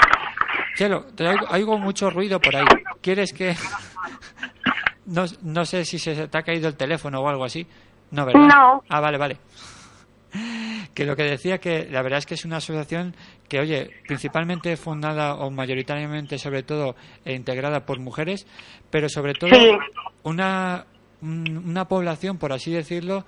Chelo, 0.77 1.05
te 1.15 1.27
oigo, 1.29 1.47
oigo 1.51 1.79
mucho 1.79 2.09
ruido 2.11 2.41
por 2.41 2.57
ahí, 2.57 2.67
¿quieres 3.03 3.33
que...? 3.33 3.55
no, 5.07 5.25
no 5.43 5.65
sé 5.65 5.85
si 5.85 5.99
se 5.99 6.29
te 6.29 6.39
ha 6.39 6.43
caído 6.43 6.69
el 6.69 6.77
teléfono 6.77 7.21
o 7.21 7.29
algo 7.29 7.45
así, 7.45 7.67
no, 8.13 8.25
¿verdad? 8.27 8.49
No. 8.49 8.83
Ah, 8.89 9.01
vale, 9.01 9.19
vale 9.19 9.37
que 10.95 11.05
lo 11.05 11.17
que 11.17 11.25
decía 11.25 11.59
que 11.59 11.87
la 11.91 12.03
verdad 12.03 12.19
es 12.19 12.27
que 12.27 12.35
es 12.35 12.45
una 12.45 12.59
asociación 12.59 13.15
que, 13.49 13.61
oye, 13.61 13.91
principalmente 14.07 14.77
fundada 14.77 15.35
o 15.37 15.51
mayoritariamente, 15.51 16.39
sobre 16.39 16.63
todo, 16.63 16.95
e 17.25 17.35
integrada 17.35 17.85
por 17.87 17.99
mujeres, 18.01 18.47
pero 18.91 19.09
sobre 19.09 19.35
todo 19.35 19.51
Sí. 19.51 19.71
una, 20.23 20.85
un- 21.23 21.65
una 21.69 21.87
población, 21.87 22.39
por 22.39 22.53
así 22.53 22.73
decirlo, 22.73 23.25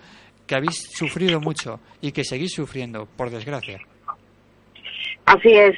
que 0.47 0.55
habéis 0.57 0.83
sufrido 0.97 1.41
mucho 1.41 1.81
y 2.01 2.12
que 2.12 2.25
seguís 2.25 2.53
sufriendo, 2.55 3.07
por 3.17 3.31
desgracia. 3.31 3.79
Así 5.27 5.53
es. 5.53 5.77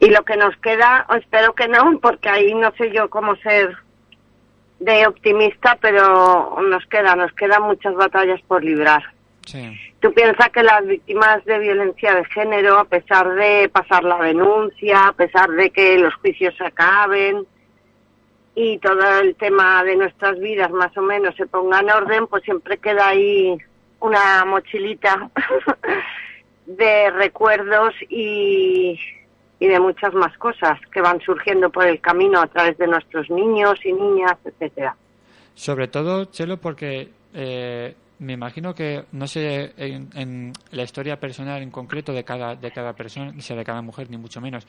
Y 0.00 0.08
lo 0.10 0.22
que 0.24 0.36
nos 0.36 0.56
queda, 0.58 1.06
espero 1.18 1.52
que 1.54 1.68
no, 1.68 1.98
porque 2.00 2.28
ahí 2.28 2.54
no 2.54 2.70
sé 2.76 2.90
yo 2.94 3.08
cómo 3.08 3.34
ser 3.36 3.76
de 4.80 5.06
optimista, 5.06 5.78
pero 5.80 6.56
nos 6.62 6.84
queda, 6.86 7.14
nos 7.16 7.32
quedan 7.32 7.62
muchas 7.62 7.94
batallas 7.94 8.40
por 8.46 8.62
librar. 8.62 9.02
Sí. 9.46 9.70
Tú 10.04 10.12
piensas 10.12 10.50
que 10.50 10.62
las 10.62 10.86
víctimas 10.86 11.42
de 11.46 11.58
violencia 11.58 12.14
de 12.14 12.26
género, 12.26 12.78
a 12.78 12.84
pesar 12.84 13.34
de 13.36 13.70
pasar 13.70 14.04
la 14.04 14.18
denuncia, 14.18 15.06
a 15.06 15.12
pesar 15.14 15.50
de 15.52 15.70
que 15.70 15.96
los 15.96 16.14
juicios 16.16 16.54
se 16.58 16.66
acaben 16.66 17.46
y 18.54 18.76
todo 18.80 19.20
el 19.20 19.34
tema 19.36 19.82
de 19.82 19.96
nuestras 19.96 20.38
vidas 20.38 20.70
más 20.72 20.94
o 20.98 21.00
menos 21.00 21.34
se 21.36 21.46
ponga 21.46 21.80
en 21.80 21.88
orden, 21.88 22.26
pues 22.26 22.42
siempre 22.44 22.76
queda 22.76 23.08
ahí 23.08 23.56
una 24.00 24.44
mochilita 24.44 25.30
de 26.66 27.10
recuerdos 27.10 27.94
y, 28.10 29.00
y 29.58 29.66
de 29.66 29.80
muchas 29.80 30.12
más 30.12 30.36
cosas 30.36 30.78
que 30.92 31.00
van 31.00 31.18
surgiendo 31.22 31.70
por 31.70 31.86
el 31.86 31.98
camino 32.02 32.42
a 32.42 32.46
través 32.46 32.76
de 32.76 32.88
nuestros 32.88 33.30
niños 33.30 33.80
y 33.82 33.94
niñas, 33.94 34.36
etcétera. 34.44 34.94
Sobre 35.54 35.88
todo, 35.88 36.26
Chelo, 36.26 36.58
porque 36.58 37.08
eh, 37.32 37.94
me 38.24 38.32
imagino 38.32 38.74
que, 38.74 39.04
no 39.12 39.26
sé, 39.26 39.72
en, 39.76 40.08
en 40.14 40.52
la 40.72 40.82
historia 40.82 41.20
personal 41.20 41.62
en 41.62 41.70
concreto 41.70 42.12
de 42.12 42.24
cada, 42.24 42.56
de 42.56 42.70
cada 42.72 42.92
persona, 42.94 43.30
ni 43.32 43.40
sea 43.42 43.56
de 43.56 43.64
cada 43.64 43.82
mujer, 43.82 44.10
ni 44.10 44.16
mucho 44.16 44.40
menos, 44.40 44.66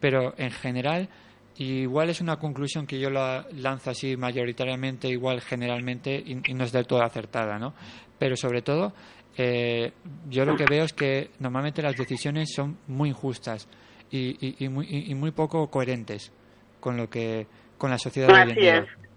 pero 0.00 0.34
en 0.36 0.50
general, 0.50 1.08
igual 1.56 2.10
es 2.10 2.20
una 2.20 2.38
conclusión 2.38 2.86
que 2.86 3.00
yo 3.00 3.10
la 3.10 3.46
lanzo 3.52 3.90
así 3.90 4.16
mayoritariamente, 4.16 5.08
igual 5.08 5.40
generalmente, 5.40 6.14
y, 6.24 6.40
y 6.50 6.54
no 6.54 6.64
es 6.64 6.72
del 6.72 6.86
todo 6.86 7.02
acertada, 7.02 7.58
¿no? 7.58 7.74
Pero 8.18 8.36
sobre 8.36 8.62
todo, 8.62 8.92
eh, 9.36 9.92
yo 10.28 10.44
lo 10.44 10.56
que 10.56 10.66
veo 10.66 10.84
es 10.84 10.92
que 10.92 11.30
normalmente 11.38 11.80
las 11.82 11.96
decisiones 11.96 12.52
son 12.54 12.78
muy 12.88 13.08
injustas 13.10 13.68
y, 14.10 14.36
y, 14.46 14.64
y 14.64 14.68
muy, 14.68 14.86
y- 14.88 15.10
y 15.10 15.14
muy 15.14 15.30
poco 15.30 15.68
coherentes 15.70 16.32
con 16.80 16.96
lo 16.96 17.08
que 17.08 17.46
con 17.76 17.90
la 17.90 17.98
sociedad 17.98 18.28
de 18.28 18.34
hoy 18.34 18.40
en 18.42 18.50
Así 18.50 18.60
día. 18.60 18.78
es. 18.78 19.07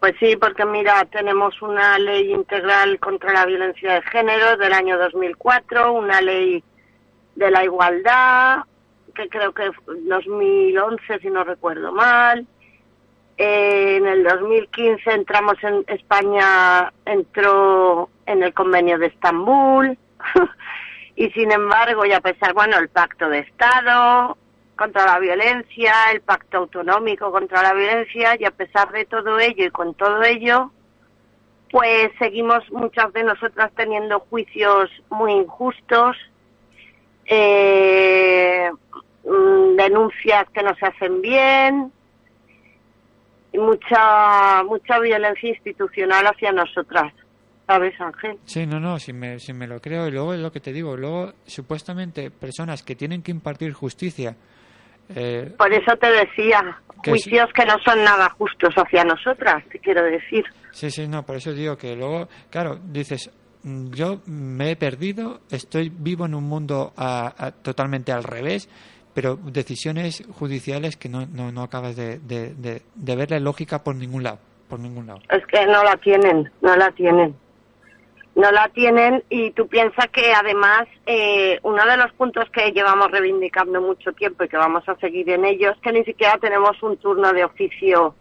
Pues 0.00 0.14
sí, 0.18 0.34
porque 0.36 0.64
mira, 0.64 1.04
tenemos 1.04 1.60
una 1.60 1.98
ley 1.98 2.32
integral 2.32 2.98
contra 2.98 3.34
la 3.34 3.44
violencia 3.44 3.94
de 3.94 4.02
género 4.02 4.56
del 4.56 4.72
año 4.72 4.96
2004, 4.96 5.92
una 5.92 6.22
ley 6.22 6.64
de 7.34 7.50
la 7.50 7.64
igualdad, 7.64 8.64
que 9.14 9.28
creo 9.28 9.52
que 9.52 9.70
fue 9.72 9.96
2011, 10.04 11.18
si 11.18 11.28
no 11.28 11.44
recuerdo 11.44 11.92
mal. 11.92 12.46
Eh, 13.36 13.96
en 13.96 14.06
el 14.06 14.24
2015 14.24 15.12
entramos 15.12 15.62
en 15.62 15.84
España, 15.86 16.90
entró 17.04 18.08
en 18.24 18.42
el 18.42 18.54
convenio 18.54 18.98
de 18.98 19.08
Estambul. 19.08 19.98
y 21.14 21.28
sin 21.32 21.52
embargo, 21.52 22.06
y 22.06 22.12
a 22.12 22.22
pesar, 22.22 22.54
bueno, 22.54 22.78
el 22.78 22.88
pacto 22.88 23.28
de 23.28 23.40
Estado 23.40 24.38
contra 24.80 25.04
la 25.04 25.18
violencia, 25.18 25.92
el 26.10 26.22
pacto 26.22 26.56
autonómico 26.56 27.30
contra 27.30 27.62
la 27.62 27.74
violencia, 27.74 28.34
y 28.40 28.46
a 28.46 28.50
pesar 28.50 28.90
de 28.92 29.04
todo 29.04 29.38
ello 29.38 29.66
y 29.66 29.70
con 29.70 29.92
todo 29.92 30.22
ello, 30.22 30.70
pues 31.70 32.10
seguimos 32.18 32.62
muchas 32.72 33.12
de 33.12 33.22
nosotras 33.24 33.70
teniendo 33.76 34.20
juicios 34.20 34.88
muy 35.10 35.32
injustos, 35.32 36.16
eh, 37.26 38.70
mm, 39.24 39.76
denuncias 39.76 40.48
que 40.48 40.62
no 40.62 40.74
se 40.76 40.86
hacen 40.86 41.20
bien, 41.20 41.92
y 43.52 43.58
mucha, 43.58 44.62
mucha 44.64 44.98
violencia 44.98 45.50
institucional 45.50 46.24
hacia 46.26 46.52
nosotras. 46.52 47.12
¿Sabes, 47.66 48.00
Ángel? 48.00 48.38
Sí, 48.46 48.66
no, 48.66 48.80
no, 48.80 48.98
si 48.98 49.12
me, 49.12 49.38
si 49.40 49.52
me 49.52 49.66
lo 49.66 49.78
creo. 49.78 50.08
Y 50.08 50.10
luego 50.10 50.32
es 50.32 50.40
lo 50.40 50.50
que 50.50 50.60
te 50.60 50.72
digo. 50.72 50.96
Luego, 50.96 51.34
supuestamente, 51.44 52.30
personas 52.30 52.82
que 52.82 52.96
tienen 52.96 53.22
que 53.22 53.30
impartir 53.30 53.74
justicia. 53.74 54.36
Eh, 55.14 55.54
Por 55.58 55.72
eso 55.72 55.96
te 55.96 56.10
decía, 56.10 56.78
Que 57.02 57.10
juicios 57.12 57.48
que 57.54 57.64
no 57.66 57.74
son 57.84 58.02
nada 58.04 58.28
justos 58.30 58.74
hacia 58.76 59.04
nosotras, 59.04 59.64
te 59.70 59.78
quiero 59.78 60.02
decir. 60.04 60.44
sí, 60.72 60.90
sí, 60.90 61.06
no, 61.08 61.24
por 61.24 61.36
eso 61.36 61.52
digo 61.52 61.76
que 61.76 61.94
luego, 61.96 62.28
claro, 62.50 62.78
dices, 62.82 63.30
mm, 63.62 63.90
yo 63.92 64.20
me 64.26 64.70
he 64.72 64.76
perdido, 64.76 65.40
estoy 65.50 65.88
vivo 65.90 66.26
en 66.26 66.34
un 66.34 66.44
mundo 66.44 66.92
a- 66.96 67.34
a- 67.36 67.50
totalmente 67.52 68.12
al 68.12 68.22
revés, 68.24 68.68
pero 69.14 69.36
decisiones 69.36 70.22
judiciales 70.38 70.96
que 70.96 71.08
no, 71.08 71.26
no, 71.26 71.50
no 71.50 71.62
acabas 71.62 71.96
de, 71.96 72.18
de, 72.20 72.54
de, 72.54 72.82
de 72.94 73.16
verle 73.16 73.40
lógica 73.40 73.82
por 73.82 73.96
ningún 73.96 74.22
lado. 74.22 74.38
Por 74.68 74.78
ningún 74.78 75.08
lado. 75.08 75.20
Es 75.30 75.44
que 75.46 75.66
no 75.66 75.82
la 75.82 75.96
tienen, 75.96 76.48
no 76.62 76.76
la 76.76 76.90
tienen. 76.92 77.34
No 78.34 78.52
la 78.52 78.68
tienen 78.68 79.24
y 79.28 79.50
tú 79.50 79.66
piensas 79.66 80.08
que 80.08 80.32
además 80.32 80.86
eh, 81.04 81.58
uno 81.62 81.84
de 81.84 81.96
los 81.96 82.12
puntos 82.12 82.48
que 82.50 82.70
llevamos 82.72 83.10
reivindicando 83.10 83.80
mucho 83.80 84.12
tiempo 84.12 84.44
y 84.44 84.48
que 84.48 84.56
vamos 84.56 84.88
a 84.88 84.96
seguir 84.96 85.28
en 85.30 85.44
ello 85.44 85.70
es 85.70 85.78
que 85.78 85.92
ni 85.92 86.04
siquiera 86.04 86.38
tenemos 86.38 86.80
un 86.82 86.96
turno 86.96 87.32
de 87.32 87.44
oficio 87.44 88.14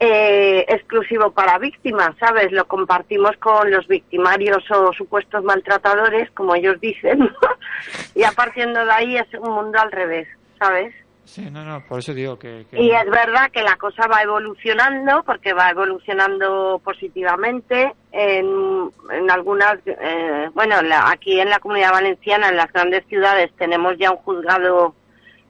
eh, 0.00 0.64
exclusivo 0.68 1.30
para 1.30 1.58
víctimas, 1.58 2.16
¿sabes? 2.18 2.50
Lo 2.50 2.66
compartimos 2.66 3.36
con 3.36 3.70
los 3.70 3.86
victimarios 3.86 4.62
o 4.70 4.92
supuestos 4.92 5.44
maltratadores, 5.44 6.30
como 6.32 6.54
ellos 6.54 6.80
dicen, 6.80 7.30
y 8.14 8.24
a 8.24 8.32
partiendo 8.32 8.84
de 8.84 8.90
ahí 8.90 9.16
es 9.16 9.26
un 9.38 9.52
mundo 9.52 9.78
al 9.78 9.92
revés, 9.92 10.26
¿sabes? 10.58 10.94
Sí, 11.24 11.42
no, 11.50 11.64
no, 11.64 11.82
por 11.88 12.00
eso 12.00 12.12
digo 12.12 12.38
que... 12.38 12.66
que 12.70 12.80
Y 12.82 12.90
es 12.90 13.06
verdad 13.06 13.50
que 13.50 13.62
la 13.62 13.76
cosa 13.76 14.06
va 14.06 14.22
evolucionando, 14.22 15.22
porque 15.24 15.52
va 15.54 15.70
evolucionando 15.70 16.80
positivamente 16.84 17.92
en, 18.12 18.90
en 19.10 19.30
algunas, 19.30 19.78
eh, 19.86 20.50
bueno, 20.54 20.82
la- 20.82 21.10
aquí 21.10 21.40
en 21.40 21.48
la 21.48 21.58
comunidad 21.60 21.92
valenciana, 21.92 22.48
en 22.50 22.56
las 22.56 22.70
grandes 22.72 23.06
ciudades, 23.06 23.50
tenemos 23.56 23.96
ya 23.98 24.10
un 24.10 24.18
juzgado 24.18 24.94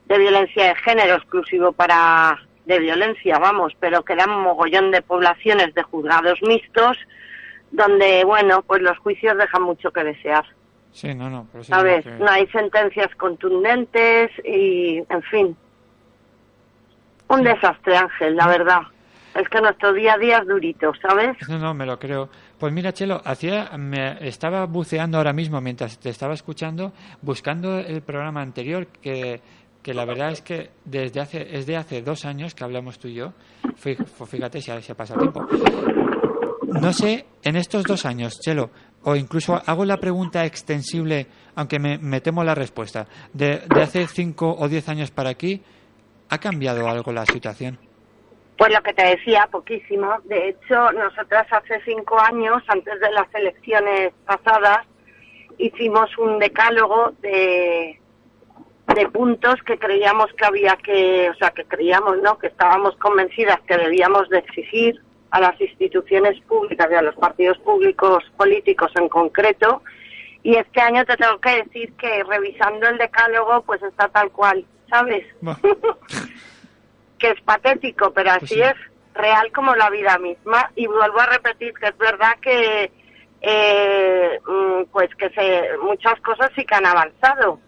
de 0.05 0.17
violencia 0.17 0.67
de 0.69 0.75
género 0.75 1.15
exclusivo 1.15 1.71
para 1.73 2.39
de 2.65 2.79
violencia, 2.79 3.37
vamos, 3.37 3.73
pero 3.79 4.03
quedan 4.03 4.29
un 4.31 4.41
mogollón 4.41 4.89
de 4.91 5.01
poblaciones 5.01 5.73
de 5.75 5.83
juzgados 5.83 6.41
mixtos, 6.41 6.97
donde, 7.71 8.23
bueno, 8.23 8.61
pues 8.63 8.81
los 8.81 8.97
juicios 8.99 9.37
dejan 9.37 9.61
mucho 9.63 9.91
que 9.91 10.03
desear, 10.03 10.45
Sí, 10.91 11.13
no, 11.13 11.29
no, 11.29 11.47
digo 11.51 11.63
¿sabes? 11.65 12.05
que- 12.05 12.11
No 12.11 12.29
hay 12.29 12.47
sentencias 12.47 13.13
contundentes 13.17 14.31
y, 14.45 15.03
en 15.09 15.21
fin, 15.23 15.57
un 17.29 17.43
desastre, 17.43 17.97
Ángel, 17.97 18.35
la 18.35 18.47
verdad. 18.47 18.81
Es 19.35 19.49
que 19.49 19.59
nuestro 19.59 19.91
día 19.91 20.13
a 20.13 20.17
día 20.17 20.37
es 20.37 20.47
durito, 20.47 20.93
¿sabes? 21.01 21.35
No, 21.49 21.59
no, 21.59 21.73
me 21.73 21.85
lo 21.85 21.99
creo. 21.99 22.29
Pues 22.57 22.71
mira, 22.71 22.93
Chelo, 22.93 23.21
hacía, 23.25 23.69
me 23.77 24.25
estaba 24.25 24.65
buceando 24.65 25.17
ahora 25.17 25.33
mismo 25.33 25.59
mientras 25.59 25.99
te 25.99 26.09
estaba 26.09 26.33
escuchando, 26.33 26.93
buscando 27.21 27.79
el 27.79 28.01
programa 28.01 28.41
anterior 28.41 28.87
que, 28.87 29.41
que 29.83 29.93
la 29.93 30.05
verdad 30.05 30.31
es 30.31 30.41
que 30.41 30.69
desde 30.85 31.19
hace 31.19 31.57
es 31.57 31.65
de 31.65 31.75
hace 31.75 32.01
dos 32.01 32.23
años 32.23 32.55
que 32.55 32.63
hablamos 32.63 32.97
tú 32.97 33.09
y 33.09 33.15
yo. 33.15 33.33
Fí- 33.83 33.97
Fíjate 34.25 34.61
si 34.61 34.71
se 34.81 34.95
pasa 34.95 35.17
tiempo. 35.17 35.45
No 36.81 36.93
sé, 36.93 37.25
en 37.43 37.55
estos 37.57 37.83
dos 37.83 38.05
años, 38.05 38.39
Chelo, 38.39 38.69
o 39.03 39.15
incluso 39.15 39.61
hago 39.65 39.83
la 39.85 39.97
pregunta 39.97 40.45
extensible, 40.45 41.27
aunque 41.55 41.77
me, 41.79 42.21
temo 42.21 42.43
la 42.43 42.55
respuesta. 42.55 43.05
De 43.33 43.61
hace 43.81 44.07
cinco 44.07 44.55
o 44.57 44.67
diez 44.69 44.87
años 44.89 45.11
para 45.11 45.29
aquí, 45.29 45.61
¿ha 46.29 46.37
cambiado 46.37 46.87
algo 46.87 47.11
la 47.11 47.25
situación? 47.25 47.77
Pues 48.57 48.73
lo 48.73 48.81
que 48.81 48.93
te 48.93 49.03
decía, 49.03 49.47
poquísimo. 49.51 50.17
De 50.23 50.49
hecho, 50.49 50.91
nosotras 50.93 51.45
hace 51.51 51.81
cinco 51.83 52.19
años, 52.19 52.63
antes 52.67 52.99
de 52.99 53.11
las 53.11 53.33
elecciones 53.33 54.13
pasadas, 54.25 54.85
hicimos 55.57 56.17
un 56.17 56.39
decálogo 56.39 57.11
de, 57.21 57.99
de 58.93 59.09
puntos 59.09 59.55
que 59.65 59.77
creíamos 59.77 60.27
que 60.37 60.45
había 60.45 60.77
que, 60.77 61.29
o 61.29 61.35
sea, 61.35 61.51
que 61.51 61.65
creíamos, 61.65 62.21
¿no? 62.21 62.37
Que 62.37 62.47
estábamos 62.47 62.95
convencidas 62.97 63.59
que 63.67 63.77
debíamos 63.77 64.29
de 64.29 64.39
exigir 64.39 65.01
a 65.31 65.41
las 65.41 65.59
instituciones 65.59 66.39
públicas 66.41 66.87
y 66.89 66.95
a 66.95 67.01
los 67.01 67.15
partidos 67.15 67.57
públicos 67.57 68.23
políticos 68.37 68.91
en 68.95 69.09
concreto. 69.09 69.81
Y 70.43 70.55
este 70.55 70.79
año 70.79 71.03
te 71.05 71.17
tengo 71.17 71.39
que 71.39 71.63
decir 71.63 71.91
que 71.93 72.23
revisando 72.23 72.87
el 72.87 72.97
decálogo, 72.97 73.63
pues 73.63 73.81
está 73.83 74.07
tal 74.09 74.31
cual, 74.31 74.63
¿sabes? 74.89 75.25
Bueno. 75.41 75.59
que 77.19 77.29
es 77.31 77.41
patético, 77.41 78.11
pero 78.11 78.31
así 78.31 78.39
Pues 78.39 78.51
sí. 78.51 78.61
es 78.61 78.75
real 79.13 79.51
como 79.53 79.75
la 79.75 79.89
vida 79.89 80.17
misma. 80.17 80.71
Y 80.75 80.87
vuelvo 80.87 81.19
a 81.19 81.25
repetir 81.27 81.73
que 81.73 81.87
es 81.87 81.97
verdad 81.97 82.33
que, 82.41 82.91
eh, 83.41 84.39
mm, 84.45 84.83
pues 84.91 85.13
que 85.15 85.29
se, 85.29 85.77
muchas 85.81 86.19
cosas 86.21 86.51
sí 86.55 86.65
que 86.65 86.75
han 86.75 86.85
avanzado. 86.85 87.59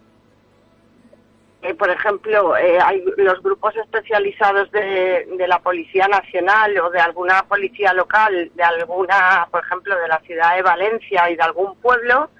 Eh, 1.62 1.74
por 1.74 1.90
ejemplo, 1.90 2.56
eh, 2.56 2.78
hay 2.80 3.02
los 3.16 3.42
grupos 3.42 3.74
especializados 3.76 4.70
de, 4.70 5.26
de 5.36 5.48
la 5.48 5.58
Policía 5.58 6.06
Nacional 6.06 6.78
o 6.78 6.88
de 6.90 7.00
alguna 7.00 7.42
policía 7.48 7.92
local, 7.94 8.52
de 8.54 8.62
alguna, 8.62 9.48
por 9.50 9.64
ejemplo, 9.64 9.98
de 9.98 10.06
la 10.06 10.20
ciudad 10.20 10.54
de 10.54 10.62
Valencia 10.62 11.28
y 11.30 11.34
de 11.36 11.42
algún 11.42 11.74
pueblo. 11.80 12.30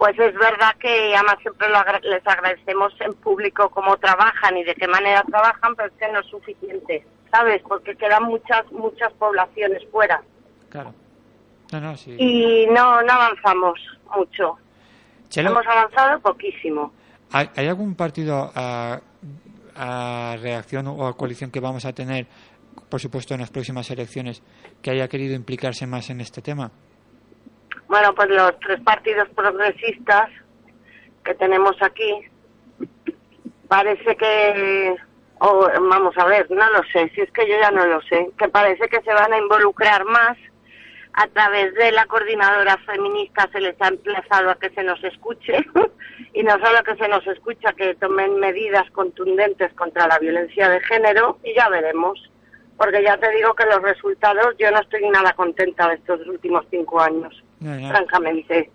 Pues 0.00 0.18
es 0.18 0.32
verdad 0.34 0.74
que 0.80 1.14
además 1.14 1.36
siempre 1.42 1.68
lo 1.68 1.76
agra- 1.76 2.00
les 2.00 2.26
agradecemos 2.26 2.90
en 3.00 3.12
público 3.16 3.68
cómo 3.68 3.98
trabajan 3.98 4.56
y 4.56 4.64
de 4.64 4.74
qué 4.74 4.88
manera 4.88 5.22
trabajan, 5.24 5.76
pero 5.76 5.88
es 5.90 5.94
que 5.98 6.10
no 6.10 6.20
es 6.20 6.26
suficiente, 6.26 7.06
¿sabes? 7.30 7.60
Porque 7.68 7.94
quedan 7.96 8.22
muchas, 8.22 8.64
muchas 8.72 9.12
poblaciones 9.12 9.82
fuera. 9.92 10.22
Claro. 10.70 10.94
No, 11.70 11.80
no, 11.82 11.96
sí. 11.98 12.16
Y 12.18 12.66
no, 12.68 13.02
no 13.02 13.12
avanzamos 13.12 13.78
mucho. 14.16 14.56
Chelo, 15.28 15.50
Hemos 15.50 15.66
avanzado 15.66 16.18
poquísimo. 16.20 16.94
¿Hay, 17.32 17.50
hay 17.54 17.68
algún 17.68 17.94
partido 17.94 18.50
a, 18.54 19.00
a 19.76 20.36
reacción 20.40 20.86
o 20.86 21.06
a 21.06 21.14
coalición 21.14 21.50
que 21.50 21.60
vamos 21.60 21.84
a 21.84 21.92
tener 21.92 22.26
por 22.88 23.00
supuesto, 23.00 23.34
en 23.34 23.40
las 23.40 23.50
próximas 23.50 23.88
elecciones, 23.90 24.42
que 24.82 24.90
haya 24.92 25.06
querido 25.08 25.34
implicarse 25.36 25.86
más 25.86 26.08
en 26.10 26.20
este 26.22 26.40
tema? 26.42 26.72
Bueno, 27.90 28.14
pues 28.14 28.28
los 28.28 28.56
tres 28.60 28.80
partidos 28.82 29.28
progresistas 29.30 30.30
que 31.24 31.34
tenemos 31.34 31.74
aquí, 31.82 32.20
parece 33.66 34.16
que, 34.16 34.94
o 35.40 35.68
vamos 35.88 36.16
a 36.16 36.24
ver, 36.26 36.48
no 36.52 36.70
lo 36.70 36.84
sé, 36.92 37.10
si 37.12 37.22
es 37.22 37.32
que 37.32 37.48
yo 37.48 37.58
ya 37.60 37.72
no 37.72 37.84
lo 37.86 38.00
sé, 38.02 38.30
que 38.38 38.46
parece 38.46 38.88
que 38.88 39.02
se 39.02 39.12
van 39.12 39.32
a 39.32 39.38
involucrar 39.38 40.04
más 40.04 40.38
a 41.14 41.26
través 41.26 41.74
de 41.74 41.90
la 41.90 42.06
coordinadora 42.06 42.78
feminista 42.86 43.48
se 43.50 43.60
les 43.60 43.74
ha 43.82 43.88
emplazado 43.88 44.50
a 44.50 44.58
que 44.60 44.70
se 44.70 44.84
nos 44.84 45.02
escuche 45.02 45.56
y 46.32 46.44
no 46.44 46.52
solo 46.64 46.84
que 46.84 46.94
se 46.94 47.08
nos 47.08 47.26
escucha, 47.26 47.72
que 47.72 47.96
tomen 47.96 48.38
medidas 48.38 48.88
contundentes 48.92 49.72
contra 49.74 50.06
la 50.06 50.20
violencia 50.20 50.68
de 50.68 50.78
género 50.82 51.40
y 51.42 51.56
ya 51.56 51.68
veremos. 51.68 52.29
Porque 52.80 53.02
ya 53.02 53.14
te 53.18 53.30
digo 53.32 53.52
que 53.52 53.66
los 53.66 53.82
resultados, 53.82 54.54
yo 54.58 54.70
no 54.70 54.80
estoy 54.80 55.06
nada 55.10 55.34
contenta 55.34 55.86
de 55.86 55.96
estos 55.96 56.26
últimos 56.26 56.64
cinco 56.70 56.98
años, 56.98 57.44
francamente. 57.60 58.70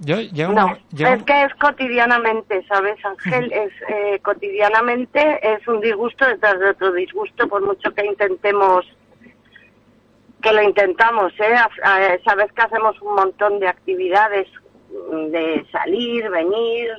Yo, 0.00 0.16
un 0.48 0.54
No, 0.56 0.76
es 0.98 1.22
que 1.22 1.44
es 1.44 1.54
cotidianamente, 1.54 2.66
¿sabes, 2.66 2.96
Ángel? 3.04 3.52
Es 3.52 3.72
eh, 3.90 4.18
cotidianamente 4.24 5.38
es 5.40 5.68
un 5.68 5.80
disgusto 5.80 6.26
detrás 6.26 6.58
de 6.58 6.70
otro 6.70 6.90
disgusto, 6.90 7.46
por 7.46 7.64
mucho 7.64 7.94
que 7.94 8.06
intentemos, 8.06 8.84
que 10.42 10.52
lo 10.52 10.60
intentamos, 10.60 11.32
¿eh? 11.38 11.54
Sabes 12.24 12.52
que 12.52 12.62
hacemos 12.62 13.00
un 13.02 13.14
montón 13.14 13.60
de 13.60 13.68
actividades, 13.68 14.48
de 15.30 15.64
salir, 15.70 16.28
venir, 16.28 16.90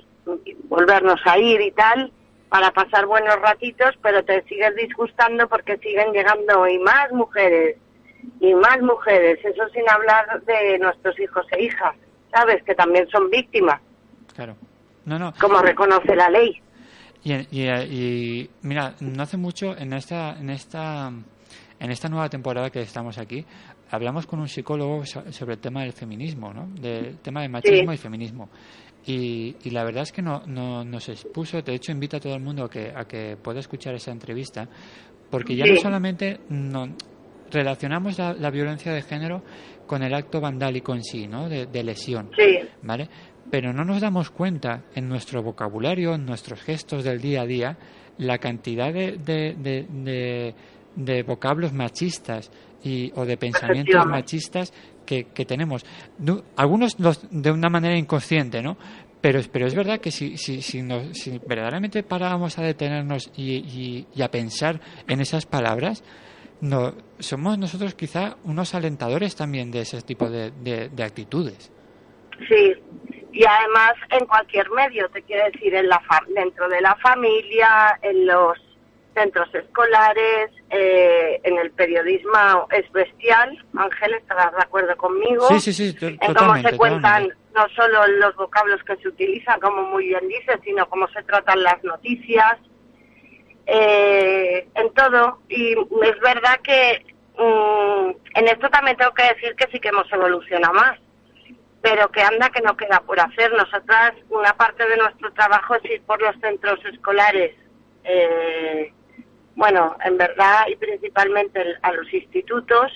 volvernos 0.70 1.20
a 1.26 1.38
ir 1.38 1.60
y 1.60 1.72
tal, 1.72 2.14
para 2.50 2.72
pasar 2.72 3.06
buenos 3.06 3.36
ratitos, 3.42 3.96
pero 4.02 4.24
te 4.24 4.42
sigues 4.44 4.76
disgustando 4.76 5.48
porque 5.48 5.78
siguen 5.78 6.12
llegando 6.12 6.68
y 6.68 6.80
más 6.80 7.12
mujeres, 7.12 7.78
y 8.42 8.54
más 8.56 8.82
mujeres, 8.82 9.40
eso 9.46 9.68
sin 9.74 9.88
hablar 9.90 10.42
de 10.44 10.80
nuestros 10.80 11.20
hijos 11.20 11.46
e 11.52 11.64
hijas, 11.64 11.96
¿sabes? 12.34 12.64
Que 12.64 12.76
también 12.76 13.08
son 13.10 13.30
víctimas, 13.30 13.80
Claro. 14.36 14.56
No, 15.06 15.18
no. 15.20 15.34
como 15.40 15.62
reconoce 15.62 16.16
la 16.16 16.30
ley. 16.30 16.62
Y, 17.24 17.34
y, 17.34 17.70
y, 17.70 18.50
mira, 18.62 18.94
no 19.02 19.24
hace 19.24 19.38
mucho 19.38 19.76
en 19.78 19.94
esta, 19.94 20.38
en 20.40 20.50
esta, 20.50 21.12
en 21.80 21.92
esta 21.92 22.08
nueva 22.10 22.30
temporada 22.30 22.70
que 22.70 22.82
estamos 22.82 23.18
aquí, 23.18 23.46
hablamos 23.92 24.26
con 24.26 24.40
un 24.40 24.48
psicólogo 24.48 25.06
so- 25.06 25.32
sobre 25.32 25.54
el 25.56 25.60
tema 25.60 25.82
del 25.82 25.94
feminismo, 25.94 26.54
¿no? 26.54 26.68
Del 26.80 27.18
tema 27.20 27.42
de 27.42 27.50
machismo 27.50 27.92
Sí. 27.92 27.96
y 27.96 27.98
feminismo. 27.98 28.50
Y, 29.12 29.56
y 29.64 29.70
la 29.72 29.84
verdad 29.84 30.04
es 30.04 30.12
que 30.12 30.22
no, 30.22 30.44
no, 30.46 30.84
nos 30.86 31.10
expuso, 31.10 31.62
de 31.64 31.74
hecho 31.74 31.92
invita 31.92 32.18
a 32.18 32.20
todo 32.20 32.36
el 32.36 32.42
mundo 32.42 32.66
a 32.66 32.70
que, 32.70 32.94
a 32.96 33.06
que 33.06 33.38
pueda 33.42 33.60
escuchar 33.60 33.96
esa 33.96 34.12
entrevista, 34.12 34.68
porque 35.32 35.56
ya 35.56 35.66
Sí. 35.66 35.72
no 35.74 35.82
solamente 35.82 36.40
no, 36.50 36.90
relacionamos 37.52 38.20
la, 38.20 38.34
la 38.34 38.52
violencia 38.52 38.92
de 38.94 39.02
género 39.02 39.42
con 39.88 40.04
el 40.04 40.14
acto 40.14 40.40
vandálico 40.40 40.94
en 40.94 41.04
sí, 41.04 41.28
¿no? 41.28 41.50
De, 41.50 41.66
de 41.66 41.84
lesión. 41.84 42.30
Sí, 42.38 42.60
¿vale? 42.84 43.10
Pero 43.50 43.74
no 43.74 43.84
nos 43.84 44.02
damos 44.02 44.30
cuenta 44.30 44.84
en 44.94 45.10
nuestro 45.10 45.42
vocabulario, 45.42 46.14
en 46.14 46.26
nuestros 46.28 46.62
gestos 46.62 47.04
del 47.04 47.20
día 47.20 47.42
a 47.42 47.46
día, 47.48 47.78
la 48.20 48.38
cantidad 48.38 48.94
de, 48.94 49.14
de, 49.18 49.56
de, 49.58 50.54
de- 50.96 51.24
vocablos 51.24 51.74
machistas 51.74 52.52
y, 52.84 53.12
o 53.16 53.26
de 53.26 53.38
pensamientos 53.38 54.06
machistas 54.06 54.72
que, 55.34 55.46
tenemos. 55.46 55.86
No- 56.20 56.44
algunos 56.56 57.00
los- 57.00 57.28
de 57.32 57.52
una 57.52 57.70
manera 57.70 57.98
inconsciente, 57.98 58.62
¿no? 58.62 58.78
Pero, 59.22 59.40
pero 59.52 59.68
es 59.68 59.76
verdad 59.76 60.00
que 60.00 60.12
si, 60.12 60.38
si, 60.38 60.62
si, 60.62 60.82
nos- 60.82 61.18
si 61.18 61.40
verdaderamente 61.40 62.04
paramos 62.04 62.58
a 62.58 62.62
detenernos 62.64 63.32
y, 63.36 63.56
y- 63.58 64.08
y 64.16 64.22
a 64.22 64.30
pensar 64.32 64.80
en 65.08 65.20
esas 65.20 65.46
palabras, 65.46 66.04
no, 66.62 66.94
somos 67.20 67.58
nosotros 67.58 67.96
quizá 67.96 68.38
unos 68.44 68.76
alentadores 68.76 69.36
también 69.36 69.72
de 69.72 69.82
ese 69.82 70.02
tipo 70.04 70.30
de, 70.30 70.52
de- 70.52 70.90
de 70.90 71.04
actitudes. 71.04 71.72
sí. 72.48 72.74
Y 73.32 73.46
además 73.46 73.94
en 74.10 74.26
cualquier 74.26 74.70
medio, 74.72 75.08
te 75.10 75.22
quiero 75.22 75.46
decir, 75.52 75.76
en 75.76 75.88
la 75.88 76.00
fa- 76.00 76.24
dentro 76.34 76.68
de 76.68 76.82
la 76.82 76.96
familia, 76.96 78.00
en 78.02 78.26
los 78.26 78.58
centros 79.20 79.54
escolares, 79.54 80.52
eh, 80.70 81.42
en 81.44 81.58
el 81.58 81.72
periodismo 81.72 82.68
es 82.72 82.90
bestial. 82.92 83.58
Ángel, 83.76 84.14
estarás 84.14 84.52
de 84.54 84.62
acuerdo 84.62 84.96
conmigo. 84.98 85.48
Sí, 85.50 85.60
sí, 85.60 85.74
sí, 85.74 85.96
en 86.00 86.34
cómo 86.34 86.56
se 86.56 86.78
cuentan 86.78 87.28
totalmente. 87.28 87.38
no 87.56 87.70
solo 87.76 88.08
los 88.08 88.36
vocablos 88.36 88.82
que 88.84 88.96
se 88.98 89.08
utilizan, 89.08 89.60
como 89.60 89.84
muy 89.84 90.08
bien 90.08 90.28
dices, 90.28 90.58
sino 90.64 90.88
cómo 90.90 91.08
se 91.10 91.22
tratan 91.24 91.64
las 91.64 91.84
noticias, 91.84 92.58
eh, 93.66 94.68
en 94.76 94.94
todo. 94.94 95.40
Y 95.50 95.74
es 95.74 96.20
verdad 96.22 96.60
que 96.64 97.06
mm, 97.38 98.12
en 98.36 98.48
esto 98.48 98.70
también 98.70 98.96
tengo 98.98 99.14
que 99.14 99.24
decir 99.24 99.56
que 99.56 99.68
sí 99.72 99.80
que 99.80 99.90
hemos 99.90 100.12
evolucionado 100.14 100.74
más, 100.74 100.98
pero 101.82 102.10
que 102.10 102.22
anda 102.22 102.50
que 102.52 102.62
no 102.62 102.78
queda 102.78 103.02
por 103.02 103.20
hacer. 103.20 103.52
Nosotras, 103.52 104.14
una 104.30 104.54
parte 104.54 104.88
de 104.88 104.98
nuestro 104.98 105.32
trabajo 105.34 105.76
es 105.76 105.86
ir 105.86 106.02
por 106.04 106.22
los 106.22 106.40
centros 106.40 106.80
escolares. 106.86 107.54
eh, 108.06 108.94
bueno, 109.60 109.96
en 110.06 110.18
verdad 110.18 110.68
y 110.70 110.76
principalmente 110.78 111.62
el- 111.62 111.78
a 111.82 111.92
los 111.92 112.12
institutos, 112.14 112.92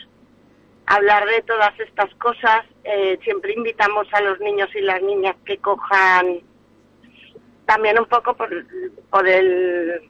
hablar 0.85 1.25
de 1.27 1.41
todas 1.41 1.77
estas 1.79 2.13
cosas. 2.15 2.61
Eh, 2.85 3.19
siempre 3.23 3.53
invitamos 3.53 4.07
a 4.13 4.21
los 4.21 4.39
niños 4.39 4.69
y 4.75 4.81
las 4.81 5.01
niñas 5.01 5.35
que 5.45 5.57
cojan 5.57 6.39
también 7.65 7.97
un 7.99 8.05
poco 8.05 8.33
por, 8.35 8.49
por 9.09 9.27
el, 9.27 10.01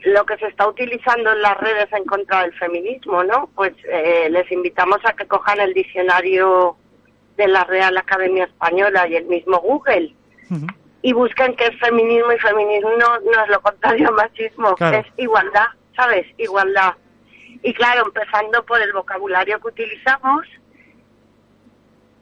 lo 0.00 0.24
que 0.26 0.36
se 0.38 0.46
está 0.46 0.68
utilizando 0.68 1.32
en 1.32 1.42
las 1.42 1.56
redes 1.58 1.88
en 1.92 2.04
contra 2.04 2.42
del 2.42 2.52
feminismo, 2.54 3.22
¿no? 3.24 3.50
Pues 3.54 3.72
eh, 3.90 4.28
les 4.30 4.50
invitamos 4.52 4.98
a 5.04 5.12
que 5.12 5.26
cojan 5.26 5.60
el 5.60 5.74
diccionario 5.74 6.76
de 7.36 7.48
la 7.48 7.64
Real 7.64 7.96
Academia 7.96 8.44
Española 8.44 9.06
y 9.08 9.16
el 9.16 9.26
mismo 9.26 9.58
Google 9.58 10.14
y 11.02 11.12
busquen 11.12 11.54
que 11.56 11.64
es 11.66 11.78
feminismo 11.80 12.32
y 12.32 12.38
feminismo 12.38 12.90
no, 12.98 13.18
no 13.20 13.42
es 13.44 13.48
lo 13.48 13.60
contrario 13.60 14.08
a 14.08 14.12
machismo, 14.12 14.74
Claro. 14.76 14.98
es 14.98 15.06
igualdad, 15.16 15.66
¿sabes? 15.96 16.26
Igualdad. 16.38 16.94
Y 17.62 17.72
claro, 17.74 18.04
empezando 18.06 18.64
por 18.64 18.80
el 18.80 18.92
vocabulario 18.92 19.60
que 19.60 19.68
utilizamos, 19.68 20.46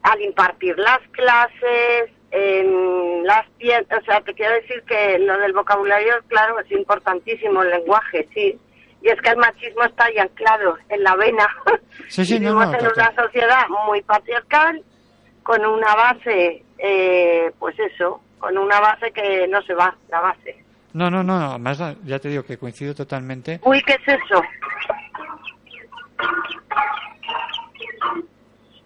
al 0.03 0.21
impartir 0.21 0.77
las 0.77 0.99
clases, 1.11 2.11
en 2.31 3.23
las 3.25 3.47
tiendas, 3.59 4.01
o 4.01 4.05
sea, 4.05 4.21
te 4.21 4.33
quiero 4.33 4.55
decir 4.55 4.83
que 4.87 5.19
lo 5.19 5.37
del 5.37 5.53
vocabulario, 5.53 6.15
claro, 6.27 6.59
es 6.59 6.71
importantísimo, 6.71 7.61
el 7.61 7.69
lenguaje, 7.69 8.27
sí. 8.33 8.59
Y 9.03 9.09
es 9.09 9.21
que 9.21 9.29
el 9.29 9.37
machismo 9.37 9.83
está 9.83 10.05
ahí 10.05 10.17
anclado 10.17 10.77
en 10.89 11.03
la 11.03 11.15
vena. 11.15 11.47
Sí, 12.07 12.25
sí, 12.25 12.33
no, 12.39 12.55
Vivimos 12.55 12.71
no, 12.71 12.79
en 12.79 12.87
una 12.87 13.15
sociedad 13.15 13.67
muy 13.85 14.01
patriarcal, 14.01 14.81
con 15.43 15.63
una 15.63 15.93
base, 15.93 16.63
eh, 16.79 17.51
pues 17.59 17.77
eso, 17.79 18.21
con 18.39 18.57
una 18.57 18.79
base 18.79 19.11
que 19.11 19.47
no 19.47 19.61
se 19.61 19.75
va, 19.75 19.95
la 20.09 20.21
base. 20.21 20.62
No, 20.93 21.09
no, 21.09 21.23
no, 21.23 21.51
además 21.51 21.79
ya 22.05 22.19
te 22.19 22.29
digo 22.29 22.43
que 22.43 22.57
coincido 22.57 22.93
totalmente. 22.93 23.59
Uy, 23.63 23.81
¿qué 23.85 23.93
es 23.93 24.07
eso? 24.07 24.41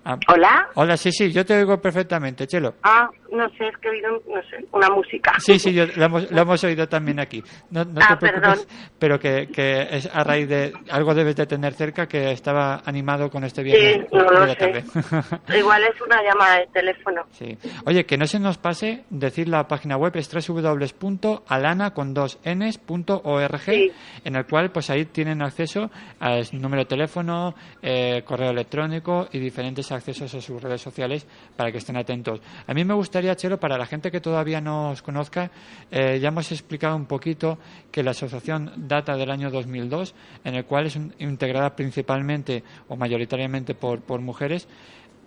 Ah, 0.05 0.17
¿Hola? 0.29 0.69
hola, 0.75 0.95
sí, 0.95 1.11
sí, 1.11 1.33
yo 1.33 1.45
te 1.45 1.57
oigo 1.57 1.81
perfectamente, 1.81 2.47
Chelo. 2.47 2.75
Ah, 2.83 3.09
no 3.37 3.47
sé, 3.49 3.67
es 3.67 3.77
que 3.77 3.87
he 3.87 3.91
oído, 3.91 4.21
no 4.27 4.41
sé, 4.49 4.65
una 4.71 4.89
música. 4.89 5.33
Sí, 5.39 5.59
sí, 5.59 5.73
yo, 5.73 5.85
lo, 5.95 6.05
hemos, 6.05 6.31
lo 6.31 6.41
hemos 6.41 6.63
oído 6.63 6.87
también 6.87 7.19
aquí. 7.19 7.43
No, 7.71 7.83
no 7.85 7.99
Ah, 8.01 8.17
te 8.19 8.27
preocupes, 8.27 8.41
perdón. 8.41 8.59
pero 8.99 9.19
que, 9.19 9.47
que 9.47 9.87
es 9.91 10.09
a 10.13 10.23
raíz 10.23 10.49
de 10.49 10.73
algo 10.89 11.13
debes 11.13 11.35
de 11.35 11.45
tener 11.45 11.73
cerca 11.73 12.07
que 12.07 12.31
estaba 12.31 12.81
animado 12.85 13.29
con 13.29 13.43
este 13.43 13.61
Sí, 13.61 13.65
viernes 13.71 14.07
no 14.11 14.23
lo 14.23 14.45
la 14.45 14.53
sé. 14.55 14.83
Igual 15.57 15.83
es 15.83 16.01
una 16.01 16.21
llamada 16.23 16.59
de 16.59 16.67
teléfono. 16.67 17.21
Sí. 17.31 17.57
Oye, 17.85 18.05
que 18.05 18.17
no 18.17 18.25
se 18.25 18.39
nos 18.39 18.57
pase 18.57 19.03
decir 19.09 19.47
la 19.47 19.67
página 19.67 19.95
web 19.97 20.15
es 20.15 20.29
www.alana 20.33 21.91
con 21.93 22.13
dos 22.13 22.39
ns.org 22.45 23.59
Sí. 23.61 23.91
en 24.23 24.35
el 24.35 24.45
cual 24.45 24.71
pues 24.71 24.89
ahí 24.89 25.05
tienen 25.05 25.41
acceso 25.41 25.89
al 26.19 26.43
número 26.53 26.83
de 26.83 26.85
teléfono, 26.89 27.53
eh, 27.81 28.21
correo 28.25 28.51
electrónico 28.51 29.27
y 29.31 29.39
diferentes 29.39 29.91
accesos 29.91 30.33
a 30.33 30.41
sus 30.41 30.61
redes 30.61 30.81
sociales 30.81 31.27
para 31.55 31.71
que 31.71 31.77
estén 31.79 31.97
atentos. 31.97 32.41
A 32.65 32.73
mí 32.73 32.83
me 32.85 32.93
gustaría, 32.93 33.26
Chelo, 33.35 33.59
para 33.59 33.77
la 33.77 33.85
gente 33.85 34.11
que 34.11 34.21
todavía 34.21 34.61
no 34.61 34.91
os 34.91 35.01
conozca, 35.01 35.51
eh, 35.91 36.19
ya 36.21 36.29
hemos 36.29 36.51
explicado 36.51 36.95
un 36.95 37.05
poquito 37.05 37.57
que 37.91 38.03
la 38.03 38.11
asociación 38.11 38.71
data 38.87 39.15
del 39.17 39.29
año 39.31 39.49
2002, 39.51 40.13
en 40.43 40.55
el 40.55 40.65
cual 40.65 40.85
es 40.87 40.95
un- 40.95 41.13
integrada 41.19 41.75
principalmente 41.75 42.63
o 42.87 42.95
mayoritariamente 42.95 43.73
por, 43.75 44.01
por 44.01 44.21
mujeres 44.21 44.67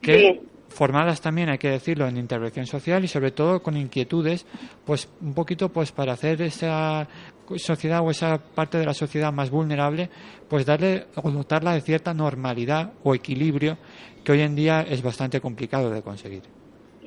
que 0.00 0.18
Sí. 0.18 0.40
formadas 0.68 1.20
también, 1.20 1.48
hay 1.48 1.58
que 1.58 1.68
decirlo, 1.68 2.06
en 2.06 2.16
intervención 2.16 2.64
social 2.66 3.02
y 3.04 3.08
sobre 3.08 3.32
todo 3.32 3.60
con 3.62 3.76
inquietudes, 3.76 4.46
pues 4.84 5.08
un 5.20 5.34
poquito 5.34 5.68
pues 5.68 5.90
para 5.92 6.12
hacer 6.12 6.40
esa 6.42 7.08
sociedad 7.56 8.00
o 8.00 8.10
esa 8.10 8.38
parte 8.38 8.78
de 8.78 8.86
la 8.86 8.94
sociedad 8.94 9.32
más 9.32 9.50
vulnerable, 9.50 10.08
pues 10.48 10.64
darle 10.64 11.06
o 11.16 11.28
dotarla 11.30 11.74
de 11.74 11.80
cierta 11.80 12.14
normalidad 12.14 12.92
o 13.02 13.14
equilibrio 13.14 13.76
que 14.22 14.30
hoy 14.32 14.42
en 14.42 14.54
día 14.54 14.82
es 14.82 15.02
bastante 15.02 15.40
complicado 15.40 15.90
de 15.90 16.02
conseguir. 16.02 16.42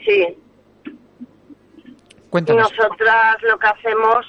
Sí, 0.06 0.36
Cuéntanos. 2.34 2.72
nosotras 2.76 3.38
lo 3.44 3.60
que 3.60 3.68
hacemos 3.68 4.26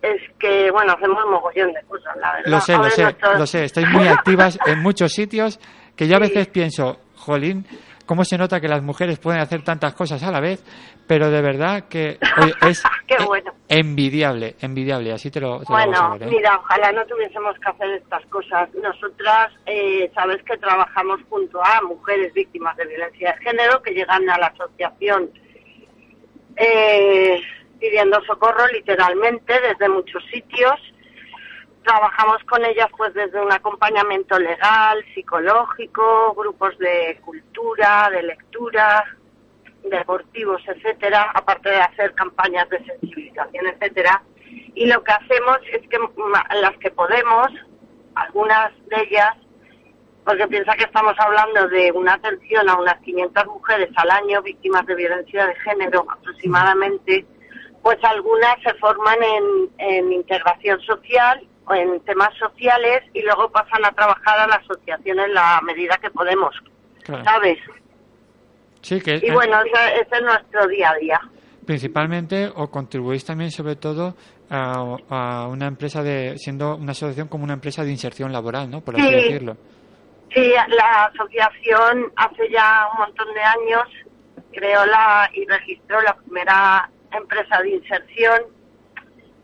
es 0.00 0.18
que, 0.38 0.70
bueno, 0.70 0.94
hacemos 0.94 1.22
mogollón 1.26 1.74
de 1.74 1.82
cosas, 1.82 2.16
la 2.16 2.32
verdad. 2.32 2.50
Lo 2.50 2.60
sé, 2.60 2.76
lo 2.78 2.88
sé, 2.88 3.16
lo 3.38 3.46
sé. 3.46 3.64
Estáis 3.64 3.86
muy 3.90 4.08
activas 4.08 4.58
en 4.64 4.80
muchos 4.82 5.12
sitios 5.12 5.60
que 5.94 6.08
yo 6.08 6.16
a 6.16 6.20
Sí. 6.20 6.22
veces 6.32 6.48
pienso, 6.48 7.00
jolín, 7.16 7.66
cómo 8.06 8.24
se 8.24 8.38
nota 8.38 8.60
que 8.60 8.68
las 8.68 8.82
mujeres 8.82 9.18
pueden 9.18 9.42
hacer 9.42 9.62
tantas 9.62 9.92
cosas 9.94 10.22
a 10.22 10.30
la 10.30 10.40
vez, 10.40 10.64
pero 11.06 11.30
de 11.30 11.42
verdad 11.42 11.84
que 11.86 12.18
oye, 12.40 12.54
es 12.70 12.82
bueno. 13.26 13.52
envidiable, 13.68 14.56
envidiable, 14.62 15.12
así 15.12 15.30
te 15.30 15.40
lo, 15.40 15.58
te 15.58 15.64
lo 15.64 15.76
Bueno, 15.76 16.16
¿eh? 16.20 16.26
mira, 16.30 16.56
ojalá 16.56 16.92
no 16.92 17.04
tuviésemos 17.04 17.58
que 17.58 17.68
hacer 17.70 17.90
estas 17.90 18.24
cosas. 18.26 18.70
Nosotras, 18.74 19.52
eh, 19.66 20.10
sabes 20.14 20.42
que 20.44 20.56
trabajamos 20.56 21.20
junto 21.28 21.62
a 21.62 21.82
mujeres 21.82 22.32
víctimas 22.32 22.74
de 22.78 22.86
violencia 22.86 23.32
de 23.32 23.44
género 23.44 23.82
que 23.82 23.92
llegan 23.92 24.28
a 24.30 24.38
la 24.38 24.46
asociación 24.46 25.28
eh, 26.56 27.40
pidiendo 27.78 28.22
socorro 28.24 28.66
literalmente 28.68 29.60
desde 29.60 29.88
muchos 29.88 30.24
sitios. 30.26 30.74
Trabajamos 31.84 32.42
con 32.44 32.64
ellas 32.64 32.88
pues 32.96 33.12
desde 33.12 33.40
un 33.40 33.52
acompañamiento 33.52 34.38
legal, 34.38 35.04
psicológico, 35.14 36.34
grupos 36.34 36.78
de 36.78 37.20
cultura, 37.22 38.08
de 38.10 38.22
lectura, 38.22 39.04
deportivos, 39.84 40.62
etcétera, 40.66 41.30
aparte 41.34 41.68
de 41.68 41.80
hacer 41.80 42.14
campañas 42.14 42.68
de 42.70 42.82
sensibilización, 42.84 43.66
etcétera. 43.66 44.22
Y 44.74 44.86
lo 44.86 45.02
que 45.04 45.12
hacemos 45.12 45.58
es 45.72 45.86
que 45.88 45.98
las 46.60 46.76
que 46.78 46.90
podemos, 46.90 47.48
algunas 48.14 48.72
de 48.88 49.02
ellas, 49.02 49.36
porque 50.24 50.46
piensa 50.48 50.74
que 50.76 50.84
estamos 50.84 51.14
hablando 51.18 51.68
de 51.68 51.92
una 51.92 52.14
atención 52.14 52.68
a 52.68 52.76
unas 52.78 52.98
500 53.02 53.46
mujeres 53.46 53.90
al 53.96 54.10
año 54.10 54.42
víctimas 54.42 54.86
de 54.86 54.94
violencia 54.94 55.46
de 55.46 55.54
género 55.56 56.06
aproximadamente, 56.10 57.24
pues 57.82 57.98
algunas 58.02 58.56
se 58.66 58.72
forman 58.74 59.18
en, 59.22 59.70
en 59.78 60.12
integración 60.12 60.80
social 60.80 61.46
o 61.66 61.74
en 61.74 62.00
temas 62.00 62.30
sociales 62.38 63.02
y 63.12 63.22
luego 63.22 63.50
pasan 63.50 63.84
a 63.84 63.90
trabajar 63.92 64.38
a 64.40 64.46
la 64.46 64.56
asociación 64.56 65.20
en 65.20 65.34
la 65.34 65.60
medida 65.62 65.96
que 66.00 66.10
podemos, 66.10 66.54
Claro. 67.02 67.24
¿sabes? 67.24 67.58
Sí, 68.80 69.00
que 69.00 69.20
Y 69.22 69.30
bueno, 69.30 69.58
ese, 69.62 69.94
ese 70.00 70.16
es 70.16 70.22
nuestro 70.22 70.66
día 70.68 70.90
a 70.90 70.98
día. 70.98 71.20
principalmente 71.66 72.50
o 72.54 72.68
contribuís 72.70 73.24
también 73.24 73.50
sobre 73.50 73.76
todo 73.76 74.14
a, 74.50 74.96
a 75.08 75.48
una 75.48 75.66
empresa 75.66 76.02
de, 76.02 76.36
siendo 76.38 76.76
una 76.76 76.92
asociación 76.92 77.28
como 77.28 77.44
una 77.44 77.54
empresa 77.54 77.82
de 77.82 77.90
inserción 77.90 78.30
laboral, 78.32 78.70
¿no? 78.70 78.80
Por 78.82 78.96
así 78.96 79.06
Sí. 79.08 79.14
decirlo. 79.14 79.56
Sí, 80.32 80.52
la 80.68 81.04
asociación 81.06 82.12
hace 82.16 82.50
ya 82.50 82.88
un 82.92 82.98
montón 82.98 83.32
de 83.34 83.40
años 83.40 83.88
creó 84.52 84.84
la 84.86 85.30
y 85.32 85.44
registró 85.46 86.00
la 86.02 86.14
primera 86.16 86.90
empresa 87.12 87.60
de 87.62 87.70
inserción 87.70 88.42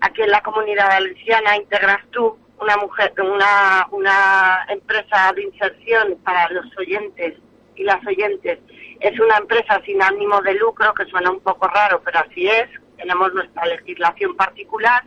aquí 0.00 0.22
en 0.22 0.30
la 0.30 0.42
comunidad 0.42 0.88
valenciana. 0.88 1.56
Integras 1.56 2.00
tú 2.10 2.38
una 2.60 2.76
mujer, 2.76 3.12
una 3.18 3.86
una 3.90 4.64
empresa 4.68 5.32
de 5.34 5.44
inserción 5.44 6.16
para 6.24 6.48
los 6.50 6.66
oyentes 6.76 7.34
y 7.76 7.84
las 7.84 8.04
oyentes. 8.06 8.58
Es 9.00 9.18
una 9.18 9.38
empresa 9.38 9.80
sin 9.84 10.02
ánimo 10.02 10.40
de 10.42 10.54
lucro 10.54 10.92
que 10.94 11.06
suena 11.06 11.30
un 11.30 11.40
poco 11.40 11.66
raro, 11.68 12.02
pero 12.04 12.20
así 12.20 12.48
es. 12.48 12.68
Tenemos 12.96 13.32
nuestra 13.32 13.64
legislación 13.64 14.36
particular 14.36 15.02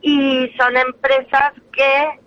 y 0.00 0.52
son 0.56 0.76
empresas 0.76 1.52
que 1.72 2.20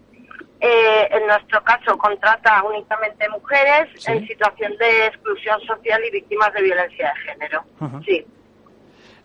eh, 0.66 1.08
en 1.12 1.28
nuestro 1.28 1.62
caso 1.64 1.98
contrata 1.98 2.64
únicamente 2.64 3.28
mujeres 3.30 3.90
Sí. 3.98 4.12
en 4.14 4.26
situación 4.26 4.72
de 4.80 5.08
exclusión 5.08 5.60
social 5.68 6.02
y 6.08 6.12
víctimas 6.12 6.54
de 6.54 6.62
violencia 6.64 7.12
de 7.14 7.32
género. 7.32 7.64
Sí, 8.06 8.26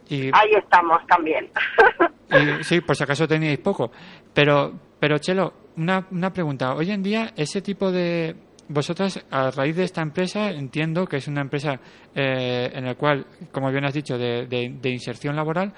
Y, 0.08 0.30
ahí 0.32 0.52
estamos 0.56 1.06
también. 1.06 1.48
y 2.60 2.64
sí, 2.64 2.80
por 2.80 2.96
si 2.96 3.04
acaso 3.04 3.28
teníais 3.28 3.58
poco. 3.60 3.92
Pero, 4.34 4.72
pero 4.98 5.18
Chelo, 5.18 5.52
una, 5.76 6.06
una 6.10 6.32
pregunta. 6.32 6.74
Hoy 6.74 6.90
en 6.90 7.02
día, 7.02 7.30
ese 7.36 7.62
tipo 7.62 7.90
de. 7.92 8.34
Vosotras, 8.70 9.24
a 9.30 9.50
raíz 9.50 9.76
de 9.76 9.84
esta 9.84 10.02
empresa, 10.02 10.50
entiendo 10.50 11.06
que 11.06 11.16
es 11.16 11.26
una 11.28 11.40
empresa 11.40 11.80
eh, 12.14 12.70
en 12.74 12.84
la 12.84 12.96
cual, 12.96 13.24
como 13.50 13.70
bien 13.70 13.86
has 13.86 13.94
dicho, 13.94 14.18
de, 14.18 14.46
de- 14.46 14.74
de 14.78 14.90
inserción 14.90 15.34
laboral, 15.36 15.72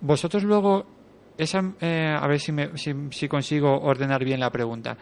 vosotros 0.00 0.44
luego, 0.44 0.86
esa, 1.38 1.62
eh, 1.80 2.16
a 2.18 2.26
ver 2.26 2.40
si, 2.40 2.52
me- 2.52 2.76
si, 2.78 2.92
si 3.10 3.28
consigo 3.28 3.80
ordenar 3.80 4.24
bien 4.24 4.40
la 4.40 4.50
pregunta. 4.50 4.96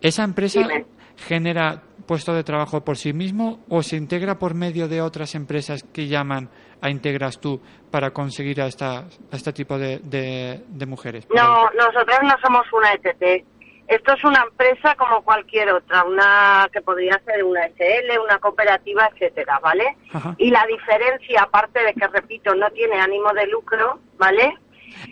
¿Esa 0.00 0.24
empresa 0.24 0.60
Dime. 0.60 0.86
genera 1.16 1.82
puesto 2.06 2.32
de 2.32 2.44
trabajo 2.44 2.84
por 2.84 2.96
sí 2.96 3.12
mismo 3.12 3.60
o 3.68 3.82
se 3.82 3.96
integra 3.96 4.38
por 4.38 4.54
medio 4.54 4.88
de 4.88 5.02
otras 5.02 5.34
empresas 5.34 5.82
que 5.92 6.06
llaman 6.06 6.48
a 6.80 6.88
Integras 6.90 7.40
tú 7.40 7.60
para 7.90 8.12
conseguir 8.12 8.60
a, 8.62 8.66
esta, 8.66 8.98
a 9.00 9.06
este 9.36 9.52
tipo 9.52 9.76
de, 9.78 9.98
de, 9.98 10.62
de 10.68 10.86
mujeres? 10.86 11.26
no, 11.34 11.68
nosotras 11.76 12.20
no 12.22 12.34
somos 12.42 12.64
una 12.72 12.92
ETT. 12.92 13.44
Esto 13.88 14.12
es 14.12 14.22
una 14.22 14.42
empresa 14.48 14.94
como 14.96 15.22
cualquier 15.22 15.70
otra, 15.72 16.04
una 16.04 16.68
que 16.70 16.82
podría 16.82 17.18
ser 17.24 17.42
una 17.42 17.62
SL, 17.68 18.20
una 18.22 18.38
cooperativa, 18.38 19.08
etcétera, 19.14 19.58
¿vale? 19.62 19.96
Ajá. 20.12 20.34
Y 20.36 20.50
la 20.50 20.64
diferencia, 20.66 21.42
aparte 21.42 21.82
de 21.82 21.94
que, 21.94 22.06
repito, 22.06 22.54
no 22.54 22.68
tiene 22.70 23.00
ánimo 23.00 23.32
de 23.32 23.46
lucro, 23.46 23.98
¿vale? 24.18 24.54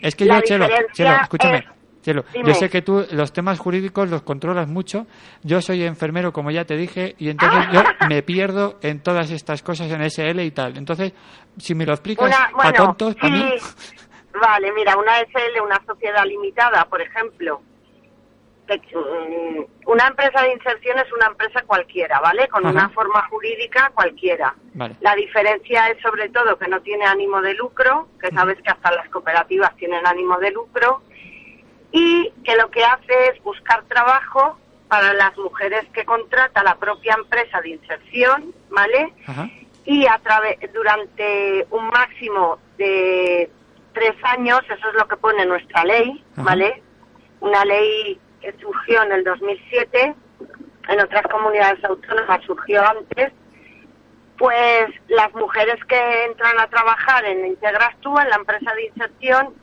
Es 0.01 0.15
que 0.15 0.25
La 0.25 0.35
yo, 0.35 0.41
Chelo, 0.41 0.67
Chelo, 0.93 1.15
escúchame. 1.21 1.57
es- 1.59 1.65
Chelo, 2.01 2.23
Dime. 2.33 2.47
yo 2.47 2.53
sé 2.53 2.69
que 2.69 2.81
tú 2.81 3.05
los 3.11 3.33
temas 3.33 3.59
jurídicos 3.59 4.09
los 4.09 4.21
controlas 4.21 4.67
mucho. 4.69 5.07
Yo 5.43 5.61
soy 5.61 5.83
enfermero, 5.83 6.31
como 6.31 6.51
ya 6.51 6.63
te 6.63 6.77
dije, 6.77 7.15
y 7.17 7.27
entonces 7.29 7.65
yo 7.73 7.81
me 8.07 8.23
pierdo 8.23 8.77
en 8.81 9.01
todas 9.01 9.29
estas 9.31 9.61
cosas 9.61 9.91
en 9.91 10.01
SL 10.03 10.39
y 10.45 10.51
tal. 10.51 10.77
Entonces, 10.77 11.11
si 11.57 11.75
me 11.75 11.85
lo 11.85 11.91
explicas 11.93 12.27
Una, 12.27 12.45
a 12.45 12.51
bueno, 12.53 12.71
tontos, 12.97 13.15
para 13.15 13.33
mí. 13.33 13.51
sí. 13.59 13.95
Vale, 14.39 14.71
mira, 14.71 14.95
una 14.97 15.19
SL, 15.19 15.59
una 15.61 15.81
sociedad 15.85 16.23
limitada, 16.25 16.85
por 16.85 17.01
ejemplo. 17.01 17.61
Mm, 18.75 19.63
Una 19.85 20.07
empresa 20.07 20.41
de 20.43 20.53
inserción 20.53 20.99
es 20.99 21.11
una 21.13 21.27
empresa 21.27 21.61
cualquiera, 21.65 22.19
¿vale? 22.19 22.47
Con 22.49 22.65
Ajá. 22.65 22.73
una 22.73 22.89
forma 22.89 23.27
jurídica 23.29 23.91
cualquiera. 23.93 24.53
Vale. 24.73 24.95
La 25.01 25.15
diferencia 25.15 25.89
es 25.89 26.01
sobre 26.01 26.29
todo 26.29 26.57
que 26.57 26.67
no 26.67 26.81
tiene 26.81 27.05
ánimo 27.05 27.41
de 27.41 27.53
lucro, 27.53 28.07
que 28.21 28.29
sabes 28.31 28.57
que 28.61 28.69
hasta 28.69 28.91
las 28.91 29.07
cooperativas 29.09 29.75
tienen 29.77 30.05
ánimo 30.05 30.37
de 30.39 30.51
lucro, 30.51 31.01
y 31.91 32.31
que 32.43 32.55
lo 32.55 32.69
que 32.69 32.83
hace 32.83 33.29
es 33.33 33.41
buscar 33.43 33.83
trabajo 33.85 34.57
para 34.87 35.13
las 35.13 35.37
mujeres 35.37 35.85
que 35.93 36.05
contrata 36.05 36.63
la 36.63 36.75
propia 36.75 37.15
empresa 37.17 37.61
de 37.61 37.69
inserción, 37.69 38.53
¿vale? 38.69 39.13
Ajá. 39.25 39.49
y 39.85 40.05
a 40.05 40.19
través 40.19 40.57
durante 40.73 41.65
un 41.71 41.87
máximo 41.87 42.59
de 42.77 43.49
tres 43.93 44.15
años, 44.23 44.59
eso 44.69 44.89
es 44.89 44.95
lo 44.95 45.07
que 45.07 45.15
pone 45.17 45.45
nuestra 45.45 45.83
ley, 45.85 46.23
Ajá. 46.33 46.43
¿vale? 46.43 46.83
Una 47.39 47.63
ley 47.65 48.19
que 48.41 48.53
surgió 48.59 49.03
en 49.03 49.11
el 49.11 49.23
2007, 49.23 50.15
en 50.89 51.01
otras 51.01 51.23
comunidades 51.23 51.83
autónomas 51.83 52.41
surgió 52.45 52.81
antes, 52.87 53.31
pues 54.37 54.87
las 55.07 55.33
mujeres 55.33 55.83
que 55.85 56.25
entran 56.25 56.59
a 56.59 56.67
trabajar 56.67 57.25
en 57.25 57.45
Integras 57.45 57.95
tú, 58.01 58.17
en 58.19 58.29
la 58.29 58.35
empresa 58.35 58.73
de 58.73 58.85
inserción, 58.85 59.53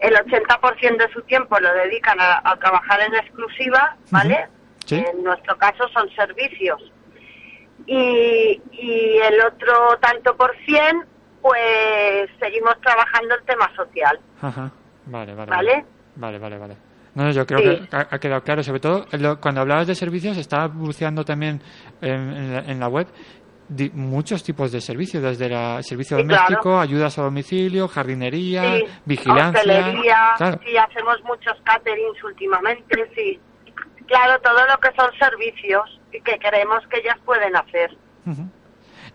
el 0.00 0.14
80% 0.14 0.96
de 0.96 1.12
su 1.12 1.22
tiempo 1.22 1.58
lo 1.58 1.72
dedican 1.74 2.18
a, 2.20 2.40
a 2.44 2.56
trabajar 2.56 3.00
en 3.00 3.14
exclusiva, 3.16 3.96
¿vale? 4.10 4.48
Sí. 4.86 4.96
En 4.96 5.22
nuestro 5.22 5.56
caso 5.58 5.88
son 5.88 6.08
servicios. 6.14 6.92
Y, 7.86 8.60
y 8.72 9.18
el 9.18 9.40
otro 9.40 9.98
tanto 10.00 10.36
por 10.36 10.54
cien, 10.64 11.04
pues 11.42 12.30
seguimos 12.40 12.80
trabajando 12.80 13.34
el 13.34 13.42
tema 13.44 13.70
social, 13.74 14.18
Ajá. 14.40 14.70
Vale, 15.06 15.34
vale. 15.34 15.50
¿vale? 15.50 15.84
Vale, 16.16 16.38
vale, 16.38 16.76
no, 17.24 17.30
yo 17.32 17.46
creo 17.46 17.58
Sí. 17.80 17.86
que 17.88 17.96
ha, 17.96 18.18
quedado 18.18 18.42
claro. 18.42 18.62
Sobre 18.62 18.80
todo, 18.80 19.06
cuando 19.40 19.60
hablabas 19.60 19.86
de 19.86 19.94
servicios, 19.94 20.36
estaba 20.36 20.68
buceando 20.68 21.24
también 21.24 21.60
en, 22.00 22.10
en 22.12 22.54
la, 22.54 22.60
en 22.60 22.80
la 22.80 22.88
web 22.88 23.06
muchos 23.92 24.42
tipos 24.42 24.72
de 24.72 24.80
servicios, 24.80 25.22
desde 25.22 25.48
la 25.50 25.82
servicio 25.82 26.16
Sí, 26.16 26.22
doméstico, 26.22 26.62
claro. 26.62 26.80
ayudas 26.80 27.18
a 27.18 27.22
domicilio, 27.22 27.86
jardinería, 27.86 28.62
Sí, 28.78 28.84
vigilancia. 29.04 29.60
hostelería, 29.60 30.16
Claro. 30.38 30.60
sí, 30.64 30.76
hacemos 30.76 31.16
muchos 31.24 31.52
caterings 31.64 32.24
últimamente, 32.24 33.10
sí. 33.14 33.38
Claro, 34.06 34.40
todo 34.40 34.54
lo 34.66 34.78
que 34.80 34.88
son 34.98 35.10
servicios 35.18 36.00
y 36.12 36.20
que 36.22 36.38
creemos 36.38 36.78
que 36.90 36.98
ellas 37.00 37.16
pueden 37.26 37.54
hacer. 37.56 37.90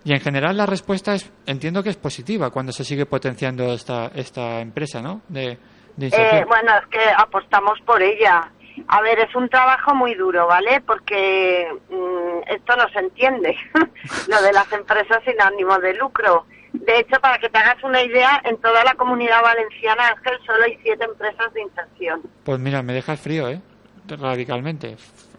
Y 0.04 0.12
en 0.12 0.20
general 0.20 0.56
la 0.56 0.66
respuesta 0.66 1.14
es, 1.14 1.32
entiendo 1.46 1.82
que 1.82 1.88
es 1.90 1.96
positiva 1.96 2.50
cuando 2.50 2.70
se 2.70 2.84
sigue 2.84 3.06
potenciando 3.06 3.72
esta, 3.72 4.12
esta 4.14 4.60
empresa, 4.60 5.00
¿no? 5.02 5.22
De. 5.28 5.58
Eh, 6.00 6.44
bueno, 6.48 6.72
es 6.78 6.86
que 6.88 7.00
apostamos 7.16 7.80
por 7.82 8.02
ella. 8.02 8.50
A 8.88 9.00
ver, 9.02 9.20
es 9.20 9.34
un 9.34 9.48
trabajo 9.48 9.94
muy 9.94 10.14
duro, 10.14 10.46
¿vale? 10.46 10.80
Porque 10.80 11.68
mm, 11.88 12.50
esto 12.52 12.76
no 12.76 12.88
se 12.88 12.98
entiende, 12.98 13.56
lo 14.28 14.42
de 14.42 14.52
las 14.52 14.70
empresas 14.72 15.22
sin 15.24 15.40
ánimo 15.40 15.78
de 15.78 15.94
lucro. 15.94 16.46
De 16.72 16.98
hecho, 16.98 17.20
para 17.20 17.38
que 17.38 17.48
te 17.48 17.56
hagas 17.56 17.82
una 17.84 18.02
idea, 18.02 18.42
en 18.44 18.56
toda 18.56 18.82
la 18.82 18.94
comunidad 18.94 19.42
valenciana, 19.42 20.08
Ángel, 20.08 20.38
solo 20.44 20.64
hay 20.64 20.76
siete 20.82 21.04
empresas 21.04 21.52
de 21.54 21.62
inserción. 21.62 22.22
Pues 22.44 22.58
mira, 22.58 22.82
me 22.82 22.92
dejas 22.92 23.20
frío, 23.20 23.48
¿eh? 23.48 23.60
Radicalmente. 24.08 24.96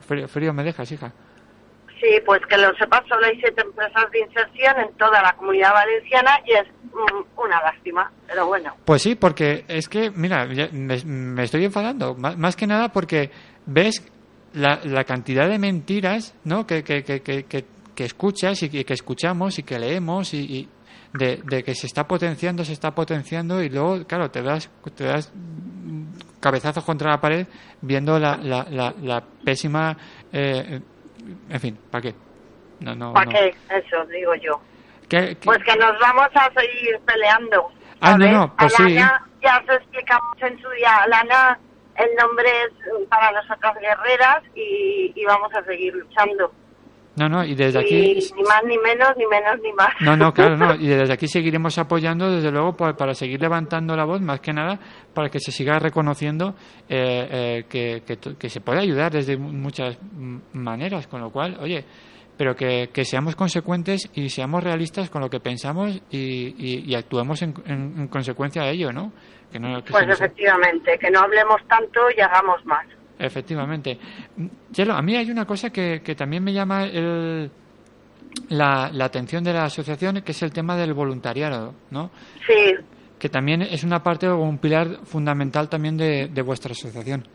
Frío, 0.08 0.30
frío 0.30 0.54
me 0.54 0.64
dejas, 0.64 0.90
hija. 0.94 1.12
Sí, 2.02 2.08
pues 2.26 2.42
que 2.50 2.58
lo 2.58 2.76
sepas, 2.76 3.02
solo 3.08 3.26
hay 3.26 3.40
siete 3.40 3.62
empresas 3.62 4.12
de 4.12 4.20
inserción 4.20 4.80
en 4.80 4.94
toda 4.98 5.22
la 5.22 5.34
comunidad 5.34 5.74
valenciana 5.74 6.40
y 6.46 6.52
es 6.52 6.68
mm, 6.94 7.40
una 7.40 7.62
lástima, 7.62 8.12
pero 8.28 8.48
bueno. 8.48 8.76
Pues 8.84 9.02
sí, 9.02 9.16
porque 9.16 9.64
es 9.68 9.88
que, 9.88 10.12
mira, 10.12 10.46
me, 10.46 10.98
me 11.06 11.44
estoy 11.44 11.64
enfadando, 11.66 12.14
má- 12.16 12.36
más 12.36 12.56
que 12.58 12.68
nada 12.68 12.90
porque 12.90 13.32
ves 13.66 14.06
la, 14.54 14.82
la 14.84 15.06
cantidad 15.06 15.48
de 15.48 15.58
mentiras 15.58 16.36
¿no? 16.44 16.68
que, 16.68 16.84
que, 16.84 17.04
que, 17.04 17.22
que, 17.22 17.44
que- 17.46 17.66
escuchas 18.04 18.62
y 18.64 18.70
que, 18.70 18.94
escuchamos 18.94 19.58
y 19.58 19.64
que 19.64 19.80
leemos 19.80 20.34
y, 20.34 20.40
y 20.40 20.70
de, 21.14 21.64
que 21.64 21.74
se 21.76 21.88
está 21.88 22.06
potenciando, 22.06 22.66
se 22.66 22.74
está 22.74 22.92
potenciando 22.94 23.64
y 23.64 23.70
luego, 23.70 24.06
claro, 24.06 24.30
te 24.30 24.42
das, 24.42 24.70
te 24.96 25.06
das 25.06 25.32
cabezazos 26.42 26.84
contra 26.84 27.10
la 27.12 27.22
pared 27.22 27.48
viendo 27.82 28.20
la, 28.20 28.36
la, 28.36 28.68
la, 28.70 28.94
la 29.02 29.22
pésima... 29.46 29.96
eh, 30.34 30.82
en 31.50 31.60
fin, 31.60 31.78
¿para 31.92 32.02
qué? 32.02 32.16
No, 32.80 32.96
no, 32.96 33.14
¿Para 33.14 33.26
no. 33.26 33.32
qué? 33.32 33.56
Eso 33.70 34.06
digo 34.08 34.36
yo. 34.36 34.60
¿Qué- 35.10 35.38
qué- 35.40 35.46
Pues 35.46 35.64
que 35.64 35.76
nos 35.78 35.98
vamos 36.00 36.28
a 36.36 36.52
seguir 36.60 37.00
peleando. 37.06 37.70
Ah, 38.02 38.18
no, 38.18 38.26
¿sabes? 38.26 38.32
no, 38.34 38.56
pues 38.58 38.80
a 38.80 38.84
sí. 38.88 38.96
Ya 38.96 39.64
os 39.64 39.76
explicamos 39.76 40.42
en 40.42 40.60
su 40.62 40.70
día, 40.72 41.06
Lana, 41.08 41.60
el 41.96 42.10
nombre 42.16 42.48
es 42.64 42.72
mm, 42.74 43.08
para 43.08 43.32
nosotras 43.32 43.76
guerreras 43.80 44.44
y, 44.56 45.14
y 45.16 45.26
vamos 45.26 45.54
a 45.54 45.64
seguir 45.64 45.94
luchando. 45.94 46.52
No, 47.18 47.30
no, 47.30 47.46
y 47.46 47.56
desde 47.56 47.80
aquí... 47.80 47.96
Ni 48.36 48.44
más 48.44 48.62
ni 48.66 48.78
menos, 48.78 49.10
ni 49.16 49.26
menos 49.28 49.56
ni 49.64 49.72
más. 49.74 49.90
No, 50.02 50.18
no, 50.18 50.34
claro, 50.34 50.58
no. 50.58 50.76
Y 50.76 50.88
desde 50.88 51.14
aquí 51.14 51.28
seguiremos 51.28 51.78
apoyando, 51.78 52.30
desde 52.30 52.52
luego, 52.52 52.76
pa- 52.76 52.94
para, 52.98 53.14
seguir 53.14 53.40
levantando 53.42 53.96
la 53.96 54.04
voz, 54.04 54.20
más 54.22 54.42
que 54.42 54.52
nada, 54.52 54.78
para 55.14 55.30
que 55.30 55.40
se 55.40 55.52
siga 55.54 55.80
reconociendo 55.80 56.56
eh, 56.90 57.28
eh, 57.32 57.66
que, 57.70 58.04
que, 58.06 58.36
que 58.36 58.50
se 58.50 58.60
puede 58.60 58.82
ayudar 58.82 59.14
desde 59.14 59.38
mu- 59.38 59.54
muchas 59.54 59.98
maneras, 60.54 61.08
con 61.08 61.22
lo 61.22 61.30
cual, 61.32 61.58
oye, 61.62 61.86
pero 62.38 62.54
que, 62.54 62.90
que 62.94 63.06
seamos 63.06 63.36
consecuentes 63.38 64.10
y 64.14 64.28
seamos 64.30 64.62
realistas 64.62 65.10
con 65.10 65.22
lo 65.22 65.30
que 65.30 65.40
pensamos 65.40 66.02
y, 66.12 66.18
y, 66.58 66.84
y 66.86 66.96
actuemos 66.96 67.42
en, 67.42 67.54
en- 67.66 67.94
en 67.98 68.08
consecuencia 68.10 68.64
de 68.64 68.72
ello, 68.72 68.92
¿no? 68.92 69.14
Que 69.52 69.58
no 69.60 69.82
que 69.84 69.92
Pues 69.92 70.10
efectivamente, 70.10 70.98
que 71.00 71.10
no 71.12 71.20
hablemos 71.22 71.62
tanto 71.70 72.02
y 72.16 72.20
hagamos 72.20 72.66
más. 72.66 72.86
Efectivamente. 73.18 73.98
Chelo, 74.72 74.94
a 74.94 75.02
mí 75.02 75.16
hay 75.16 75.30
una 75.32 75.46
cosa 75.46 75.70
que, 75.70 76.02
que 76.04 76.16
también 76.16 76.44
me 76.44 76.52
llama 76.54 76.84
el- 76.86 77.50
la, 78.50 78.90
la 78.92 79.06
atención 79.06 79.44
de 79.44 79.54
la 79.54 79.66
asociación, 79.66 80.22
que 80.22 80.32
es 80.34 80.44
el 80.44 80.52
tema 80.52 80.76
del 80.76 80.94
voluntariado, 80.94 81.74
¿no? 81.92 82.12
Sí, 82.46 82.76
Que 83.18 83.30
también 83.30 83.62
es 83.62 83.84
una 83.86 84.04
parte 84.04 84.28
o 84.28 84.38
un 84.40 84.58
pilar 84.58 84.88
fundamental 85.06 85.70
también 85.70 85.96
de, 85.98 86.28
de 86.28 86.42
vuestra 86.42 86.74
asociación. 86.74 87.26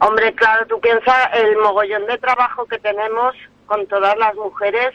hombre, 0.00 0.32
claro, 0.34 0.64
tú 0.68 0.78
piensas 0.80 1.28
el 1.34 1.56
mogollón 1.56 2.06
de 2.06 2.16
trabajo 2.18 2.64
que 2.66 2.78
tenemos 2.78 3.34
con 3.66 3.84
todas 3.88 4.16
las 4.16 4.34
mujeres 4.36 4.90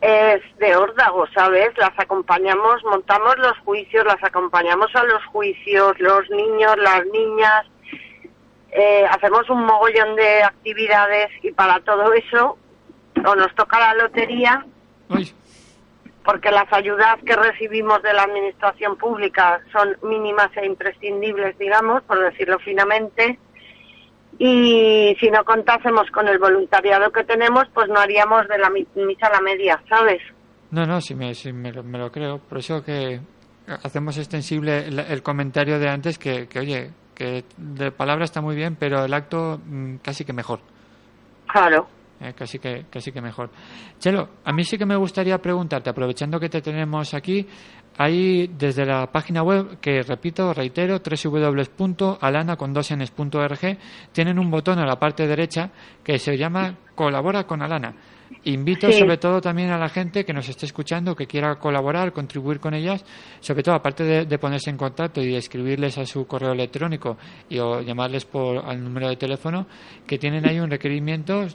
es 0.00 0.40
de 0.58 0.76
órdago, 0.76 1.26
¿sabes? 1.34 1.70
Las 1.76 1.96
acompañamos, 1.98 2.82
montamos 2.84 3.36
los 3.38 3.56
juicios, 3.64 4.04
las 4.04 4.22
acompañamos 4.22 4.90
a 4.94 5.04
los 5.04 5.24
juicios, 5.26 5.92
los 5.98 6.28
niños, 6.30 6.76
las 6.78 7.04
niñas, 7.06 7.66
eh, 8.72 9.04
hacemos 9.10 9.48
un 9.50 9.64
mogollón 9.64 10.14
de 10.16 10.42
actividades 10.42 11.28
y 11.42 11.52
para 11.52 11.80
todo 11.80 12.12
eso 12.12 12.56
o 13.26 13.34
nos 13.34 13.54
toca 13.54 13.78
la 13.80 13.94
lotería 13.94 14.64
Uy, 15.08 15.32
porque 16.24 16.50
las 16.50 16.70
ayudas 16.72 17.16
que 17.24 17.34
recibimos 17.34 18.02
de 18.02 18.12
la 18.12 18.22
administración 18.24 18.96
pública 18.96 19.60
son 19.72 19.96
mínimas 20.02 20.50
e 20.56 20.66
imprescindibles, 20.66 21.56
digamos, 21.58 22.02
por 22.02 22.20
decirlo 22.20 22.58
finamente. 22.58 23.38
Y 24.38 25.16
si 25.18 25.30
no 25.30 25.42
contásemos 25.44 26.08
con 26.12 26.28
el 26.28 26.38
voluntariado 26.38 27.10
que 27.10 27.24
tenemos, 27.24 27.64
pues 27.74 27.88
no 27.88 27.98
haríamos 27.98 28.46
de 28.46 28.58
la 28.58 28.70
mi- 28.70 28.86
misa 28.94 29.26
a 29.26 29.32
la 29.32 29.40
media, 29.40 29.82
¿sabes? 29.88 30.20
no, 30.70 30.84
no, 30.86 31.00
sí 31.00 31.14
me, 31.14 31.34
sí 31.34 31.50
me, 31.52 31.72
lo, 31.72 31.82
me 31.82 31.98
lo 31.98 32.12
creo. 32.12 32.38
Por 32.38 32.58
eso 32.58 32.84
que 32.84 33.20
hacemos 33.82 34.18
extensible 34.18 34.86
el, 34.86 34.98
el 34.98 35.22
comentario 35.22 35.78
de 35.78 35.88
antes 35.88 36.18
que, 36.18 36.46
que, 36.46 36.58
oye, 36.60 36.90
que 37.18 37.44
de 37.56 37.90
palabra 37.90 38.24
está 38.24 38.40
muy 38.40 38.54
bien, 38.54 38.76
pero 38.76 39.04
el 39.04 39.12
acto 39.12 39.60
mm, 39.66 39.96
casi 39.96 40.24
que 40.24 40.32
mejor. 40.32 40.60
Claro. 41.48 41.88
Eh, 42.20 42.32
casi 42.34 42.58
que 42.58 42.86
casi 42.90 43.10
que 43.12 43.20
mejor. 43.20 43.50
Chelo, 43.98 44.28
a 44.44 44.52
mí 44.52 44.64
sí 44.64 44.78
que 44.78 44.86
me 44.86 44.96
gustaría 44.96 45.38
preguntarte, 45.38 45.90
aprovechando 45.90 46.38
que 46.38 46.48
te 46.48 46.62
tenemos 46.62 47.12
aquí, 47.14 47.46
hay 47.96 48.46
desde 48.46 48.86
la 48.86 49.08
página 49.10 49.42
web, 49.42 49.80
que 49.80 50.02
repito, 50.02 50.54
reitero, 50.54 51.00
www.alana.org, 51.00 52.18
tienen 54.12 54.38
un 54.38 54.50
botón 54.50 54.78
a 54.78 54.86
la 54.86 54.96
parte 54.96 55.26
derecha 55.26 55.70
que 56.04 56.18
se 56.18 56.36
llama 56.36 56.76
Colabora 56.94 57.44
con 57.44 57.62
Alana. 57.62 57.94
Invito 58.44 58.86
Sí. 58.90 58.98
sobre 59.00 59.16
todo 59.18 59.40
también 59.40 59.70
a 59.70 59.78
la 59.78 59.88
gente 59.88 60.24
que 60.24 60.32
nos 60.32 60.48
esté 60.48 60.64
escuchando, 60.66 61.14
que 61.16 61.26
quiera 61.26 61.56
colaborar, 61.56 62.12
contribuir 62.12 62.60
con 62.60 62.72
ellas, 62.74 63.04
sobre 63.40 63.62
todo 63.62 63.74
aparte 63.74 64.04
de, 64.04 64.24
de 64.26 64.38
ponerse 64.38 64.70
en 64.70 64.76
contacto 64.76 65.20
y 65.22 65.34
escribirles 65.34 65.98
a 65.98 66.06
su 66.06 66.26
correo 66.26 66.52
electrónico 66.52 67.16
y 67.48 67.58
o 67.58 67.80
llamarles 67.80 68.24
por 68.24 68.58
al 68.64 68.82
número 68.82 69.08
de 69.08 69.16
teléfono, 69.16 69.66
que 70.06 70.18
tienen 70.18 70.46
ahí 70.48 70.60
un 70.60 70.70
requerimiento, 70.70 71.46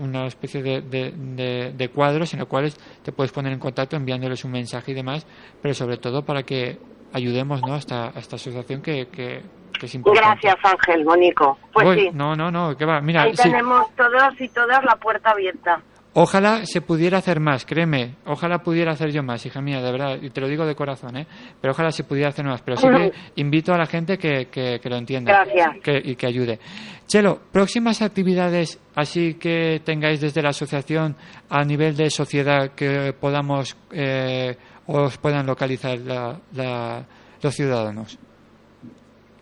una 0.00 0.26
especie 0.26 0.62
de, 0.62 0.80
de, 0.82 1.12
de- 1.12 1.72
de 1.72 1.88
cuadros 1.88 2.32
en 2.34 2.40
los 2.40 2.48
cuales 2.48 2.76
te 3.02 3.12
puedes 3.12 3.32
poner 3.32 3.52
en 3.52 3.58
contacto 3.58 3.96
enviándoles 3.96 4.44
un 4.44 4.50
mensaje 4.52 4.92
y 4.92 4.94
demás, 4.94 5.26
pero 5.62 5.72
sobre 5.74 5.96
todo 5.98 6.24
para 6.24 6.42
que 6.42 6.78
ayudemos 7.12 7.62
¿no? 7.62 7.74
a, 7.74 7.78
esta, 7.78 8.06
a 8.08 8.18
esta 8.18 8.36
asociación 8.36 8.82
que, 8.82 9.06
que, 9.06 9.40
que 9.78 9.86
es 9.86 9.94
importante. 9.94 10.40
Gracias, 10.42 10.72
Ángel, 10.72 11.04
Mónico. 11.04 11.58
Pues 11.72 11.86
Uy, 11.86 12.00
sí, 12.00 12.10
No, 12.12 12.34
no, 12.34 12.50
no, 12.50 12.76
que 12.76 12.84
va. 12.84 13.00
Mira, 13.00 13.22
ahí 13.22 13.36
sí. 13.36 13.42
tenemos 13.44 13.86
todos 13.96 14.40
y 14.40 14.48
todas 14.48 14.84
la 14.84 14.96
puerta 14.96 15.30
abierta. 15.30 15.80
Ojalá 16.16 16.64
se 16.64 16.80
pudiera 16.80 17.18
hacer 17.18 17.40
más, 17.40 17.66
créeme. 17.66 18.14
Ojalá 18.26 18.58
pudiera 18.60 18.92
hacer 18.92 19.10
yo 19.10 19.22
más, 19.24 19.44
hija 19.46 19.60
mía, 19.60 19.80
de 19.82 19.90
verdad. 19.90 20.18
Y 20.22 20.30
te 20.30 20.40
lo 20.40 20.46
digo 20.48 20.64
de 20.64 20.76
corazón, 20.76 21.16
¿eh? 21.16 21.26
Pero 21.60 21.72
ojalá 21.72 21.90
se 21.90 22.04
pudiera 22.04 22.28
hacer 22.28 22.44
más. 22.44 22.62
Pero 22.62 22.76
sí 22.76 22.86
que 22.88 23.12
invito 23.40 23.74
a 23.74 23.78
la 23.78 23.86
gente 23.86 24.16
que, 24.16 24.46
que, 24.46 24.78
que 24.80 24.88
lo 24.88 24.96
entienda. 24.96 25.32
Gracias. 25.44 25.82
Que, 25.82 26.00
y 26.04 26.14
que 26.14 26.26
ayude. 26.28 26.60
Chelo, 27.06 27.40
próximas 27.52 28.00
actividades 28.00 28.80
así 28.94 29.34
que 29.34 29.82
tengáis 29.84 30.20
desde 30.20 30.40
la 30.40 30.50
asociación 30.50 31.16
a 31.50 31.64
nivel 31.64 31.96
de 31.96 32.08
sociedad 32.10 32.70
que 32.76 33.12
podamos 33.12 33.76
eh, 33.90 34.56
os 34.86 35.18
puedan 35.18 35.46
localizar 35.46 35.98
la- 35.98 36.38
la- 36.54 37.04
los 37.42 37.54
ciudadanos. 37.54 38.18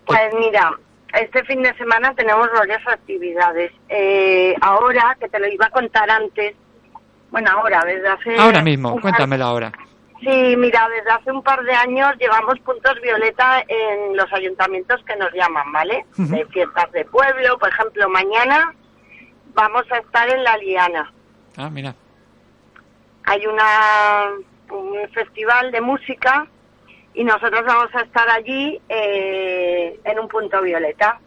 Pues 0.07 0.20
mira, 0.41 0.70
este 1.13 1.45
fin 1.45 1.63
de 1.63 1.75
semana 1.75 2.15
tenemos 2.15 2.49
varias 2.53 2.87
actividades. 2.87 3.73
Eh, 3.89 4.55
ahora, 4.61 5.17
que 5.21 5.29
te 5.29 5.39
lo 5.39 5.49
iba 5.49 5.67
a 5.67 5.71
contar 5.71 6.11
antes, 6.11 6.55
bueno, 7.31 7.51
ahora, 7.51 7.83
desde 7.85 8.09
hace... 8.09 8.37
Ahora 8.39 8.63
mismo, 8.63 9.01
cuéntamela 9.01 9.47
ahora. 9.47 9.73
Sí, 10.21 10.55
mira, 10.57 10.89
desde 10.89 11.11
hace 11.11 11.33
un 11.33 11.43
par 11.43 11.63
de 11.65 11.75
años 11.75 12.13
llevamos 12.19 12.59
puntos 12.61 12.95
violeta 13.03 13.65
en 13.67 14.17
los 14.17 14.33
ayuntamientos 14.33 15.03
que 15.05 15.17
nos 15.17 15.33
llaman, 15.33 15.73
¿vale? 15.73 16.05
Ujú. 16.17 16.29
De 16.29 16.47
fiestas 16.47 16.93
de 16.93 17.05
pueblo, 17.07 17.59
por 17.59 17.69
ejemplo, 17.69 18.09
mañana 18.09 18.73
vamos 19.53 19.85
a 19.91 19.99
estar 19.99 20.29
en 20.29 20.45
La 20.45 20.57
Liana. 20.59 21.13
Ah, 21.57 21.69
mira. 21.69 21.95
Hay 23.25 23.47
una 23.47 24.31
un 24.71 25.09
festival 25.13 25.71
de 25.71 25.81
música 25.81 26.47
y 27.15 27.25
nosotros 27.25 27.63
vamos 27.67 27.89
a 27.95 28.01
estar 28.03 28.29
allí 28.31 28.81
eh, 28.89 29.99
en 30.05 30.19
un 30.19 30.29
punto 30.29 30.61
violeta. 30.63 31.19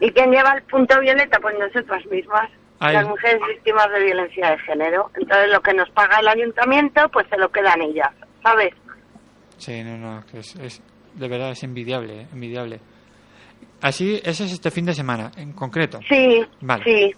¿Y 0.00 0.10
quién 0.10 0.30
lleva 0.32 0.54
el 0.54 0.62
punto 0.64 0.98
violeta? 1.00 1.38
Pues 1.40 1.54
nosotras 1.58 2.04
mismas, 2.06 2.50
Ahí. 2.80 2.94
las 2.94 3.06
mujeres 3.08 3.40
víctimas 3.48 3.86
de 3.92 4.04
violencia 4.04 4.50
de 4.50 4.58
género. 4.60 5.10
Entonces 5.14 5.50
lo 5.52 5.60
que 5.60 5.74
nos 5.74 5.88
paga 5.90 6.18
el 6.20 6.28
ayuntamiento, 6.28 7.08
pues 7.12 7.26
se 7.30 7.36
lo 7.38 7.48
quedan 7.50 7.80
ellas, 7.82 8.10
¿sabes? 8.42 8.74
Sí, 9.58 9.82
no, 9.84 9.96
no, 9.96 10.24
es, 10.32 10.56
es- 10.56 10.82
de 11.14 11.28
verdad 11.28 11.50
es 11.52 11.62
envidiable, 11.62 12.22
eh, 12.22 12.26
envidiable. 12.32 12.80
Así, 13.80 14.20
ese 14.24 14.44
es 14.44 14.52
este 14.52 14.70
fin 14.70 14.84
de 14.84 14.92
semana, 14.94 15.30
en 15.36 15.52
concreto. 15.52 16.00
Sí, 16.08 16.44
Vale. 16.60 16.84
sí. 16.84 17.14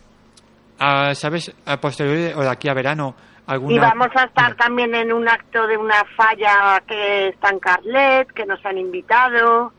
Ah, 0.79 1.13
¿Sabes, 1.15 1.53
a 1.67 1.81
posteriori 1.81 2.33
o 2.37 2.41
de 2.43 2.49
aquí 2.49 2.69
a 2.69 2.75
verano, 2.75 3.17
alguna... 3.49 3.75
Y 3.75 3.79
vamos 3.81 4.09
a 4.15 4.25
estar 4.25 4.55
también 4.55 4.95
en 4.95 5.13
un 5.13 5.29
acto 5.29 5.67
de 5.67 5.77
una 5.77 6.05
falla 6.17 6.81
que 6.87 7.29
está 7.29 7.51
en 7.51 7.59
Carlet, 7.59 8.29
que 8.33 8.47
nos 8.47 8.65
han 8.65 8.79
invitado 8.79 9.73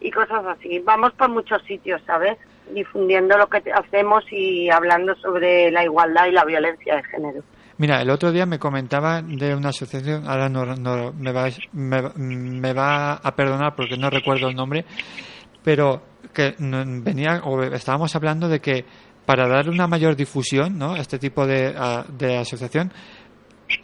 y 0.00 0.10
cosas 0.10 0.44
así. 0.46 0.78
Vamos 0.80 1.12
por 1.14 1.30
muchos 1.30 1.62
sitios, 1.62 2.02
¿sabes? 2.06 2.36
Difundiendo 2.74 3.38
lo 3.38 3.46
que 3.48 3.62
hacemos 3.72 4.24
y 4.30 4.68
hablando 4.70 5.14
sobre 5.16 5.70
la 5.70 5.84
igualdad 5.84 6.26
y 6.26 6.32
la 6.32 6.44
violencia 6.44 6.96
de 6.96 7.04
género. 7.04 7.42
Mira, 7.78 8.00
el 8.02 8.10
otro 8.10 8.30
día 8.30 8.44
me 8.46 8.58
comentaba 8.58 9.22
de 9.22 9.54
una 9.56 9.70
asociación, 9.70 10.28
ahora 10.28 10.48
no, 10.48 10.64
no- 10.76 11.12
me, 11.12 11.32
va, 11.32 11.46
me, 11.72 12.02
me 12.16 12.72
va 12.72 13.14
a 13.14 13.34
perdonar 13.34 13.74
porque 13.74 13.96
no 13.96 14.10
recuerdo 14.10 14.48
el 14.48 14.54
nombre, 14.54 14.84
pero 15.64 16.02
que 16.32 16.54
venía 16.58 17.40
o 17.44 17.62
estábamos 17.62 18.14
hablando 18.14 18.48
de 18.48 18.60
que 18.60 18.84
para 19.26 19.48
dar 19.48 19.68
una 19.68 19.86
mayor 19.86 20.16
difusión 20.16 20.78
¿no? 20.78 20.94
a 20.94 20.98
este 20.98 21.18
tipo 21.18 21.46
de, 21.46 21.74
a- 21.76 22.04
de 22.08 22.38
asociación 22.38 22.92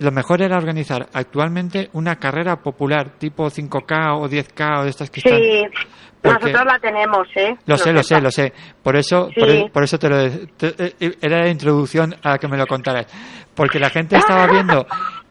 lo 0.00 0.10
mejor 0.12 0.42
era 0.42 0.58
organizar 0.58 1.08
actualmente 1.14 1.88
una 1.94 2.16
carrera 2.16 2.56
popular 2.56 3.10
tipo 3.18 3.46
5K 3.50 4.18
o 4.20 4.28
10K 4.28 4.80
o 4.80 4.84
de 4.84 4.90
estas 4.90 5.08
que 5.08 5.20
están. 5.20 5.38
Sí, 5.40 5.62
Porque- 6.20 6.52
nosotros 6.52 6.66
la 6.66 6.78
tenemos, 6.78 7.26
¿eh? 7.36 7.56
Lo 7.64 7.78
sé, 7.78 7.92
lo 7.94 8.02
sé, 8.02 8.20
lo 8.20 8.30
sé. 8.30 8.52
Por 8.82 8.96
eso, 8.96 9.30
Sí. 9.32 9.40
por, 9.40 9.48
e- 9.48 9.70
por 9.72 9.82
eso 9.84 9.98
te 9.98 10.08
lo 10.10 10.30
te- 10.30 10.74
eh, 11.00 11.16
era 11.22 11.38
la 11.38 11.48
introducción 11.48 12.14
a 12.22 12.36
que 12.36 12.48
me 12.48 12.58
lo 12.58 12.66
contaras. 12.66 13.06
Porque 13.54 13.78
la 13.78 13.88
gente 13.88 14.16
estaba 14.18 14.46
viendo 14.46 14.86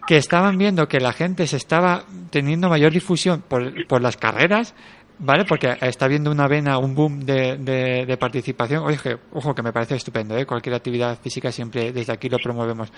que 0.07 0.17
estaban 0.17 0.57
viendo 0.57 0.87
que 0.87 0.99
la 1.01 1.13
gente 1.13 1.45
se 1.45 1.57
estaba 1.57 2.05
teniendo 2.31 2.67
mayor 2.69 2.91
difusión 2.93 3.43
por, 3.47 3.85
por 3.87 4.01
las 4.01 4.17
carreras, 4.17 4.73
¿vale? 5.19 5.45
Porque 5.45 5.75
está 5.81 6.07
viendo 6.07 6.31
una 6.31 6.47
vena, 6.47 6.77
un 6.77 6.93
boom 6.95 7.19
de, 7.21 7.57
de, 7.57 8.05
de 8.05 8.17
participación. 8.17 8.83
Oye, 8.83 8.97
que- 9.01 9.17
ojo, 9.33 9.53
que 9.55 9.63
me 9.63 9.73
parece 9.73 9.95
estupendo, 9.95 10.37
¿eh? 10.37 10.45
Cualquier 10.45 10.75
actividad 10.75 11.17
física 11.19 11.51
siempre 11.51 11.91
desde 11.91 12.13
aquí 12.13 12.29
lo 12.29 12.37
promovemos. 12.37 12.91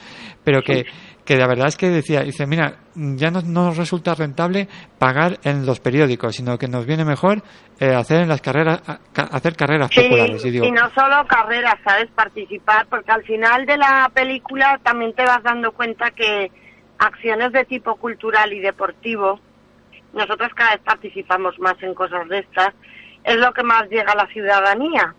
Pero 0.43 0.61
que, 0.61 0.85
que 1.25 1.35
la 1.37 1.47
verdad 1.47 1.67
es 1.67 1.77
que 1.77 1.89
decía, 1.89 2.21
dice, 2.21 2.45
mira, 2.45 2.77
ya 2.95 3.31
no 3.31 3.41
no 3.41 3.65
nos 3.65 3.77
resulta 3.77 4.15
rentable 4.15 4.67
pagar 4.97 5.39
en 5.43 5.65
los 5.65 5.79
periódicos, 5.79 6.35
sino 6.35 6.57
que 6.57 6.67
nos 6.67 6.85
viene 6.85 7.05
mejor 7.05 7.41
eh, 7.79 7.93
hacer 7.95 8.21
en 8.21 8.27
las 8.29 8.41
carreras, 8.41 8.81
hacer 9.15 9.55
carreras 9.55 9.89
Sí, 9.93 10.01
populares. 10.01 10.43
Y 10.45 10.51
digo, 10.51 10.65
y 10.65 10.71
no 10.71 10.89
solo 10.93 11.25
carreras, 11.27 11.75
¿sabes? 11.85 12.07
Participar, 12.15 12.87
porque 12.89 13.11
al 13.11 13.23
final 13.23 13.65
de 13.65 13.77
la 13.77 14.09
película 14.13 14.79
también 14.83 15.13
te 15.13 15.23
vas 15.23 15.41
dando 15.43 15.71
cuenta 15.71 16.11
que 16.11 16.51
acciones 16.97 17.53
de 17.53 17.63
tipo 17.65 17.95
cultural 17.95 18.51
y 18.51 18.59
deportivo, 18.59 19.39
nosotros 20.13 20.53
cada 20.55 20.71
vez 20.71 20.81
participamos 20.81 21.59
más 21.59 21.81
en 21.81 21.93
cosas 21.93 22.27
de 22.29 22.39
estas, 22.39 22.73
es 23.23 23.35
lo 23.37 23.53
que 23.53 23.63
más 23.63 23.89
llega 23.89 24.11
a 24.11 24.15
la 24.15 24.27
ciudadanía. 24.27 25.13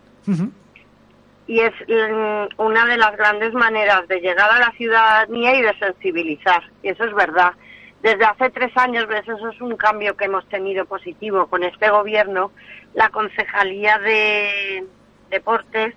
Y 1.47 1.59
es 1.59 1.73
mm, 1.87 2.61
una 2.61 2.85
de 2.85 2.97
las 2.97 3.15
grandes 3.17 3.53
maneras 3.53 4.07
de 4.07 4.19
llegar 4.21 4.49
a 4.49 4.59
la 4.59 4.71
ciudadanía 4.71 5.55
y 5.55 5.61
de 5.61 5.77
sensibilizar. 5.79 6.63
Y 6.83 6.89
eso 6.89 7.03
es 7.05 7.13
verdad. 7.13 7.53
Desde 8.01 8.25
hace 8.25 8.49
tres 8.49 8.75
años, 8.77 9.07
ves, 9.07 9.27
eso 9.27 9.49
es 9.49 9.61
un 9.61 9.75
cambio 9.75 10.15
que 10.17 10.25
hemos 10.25 10.47
tenido 10.49 10.85
positivo 10.85 11.47
con 11.47 11.63
este 11.63 11.89
gobierno. 11.89 12.51
La 12.93 13.09
Concejalía 13.09 13.99
de 13.99 14.85
Deportes 15.29 15.95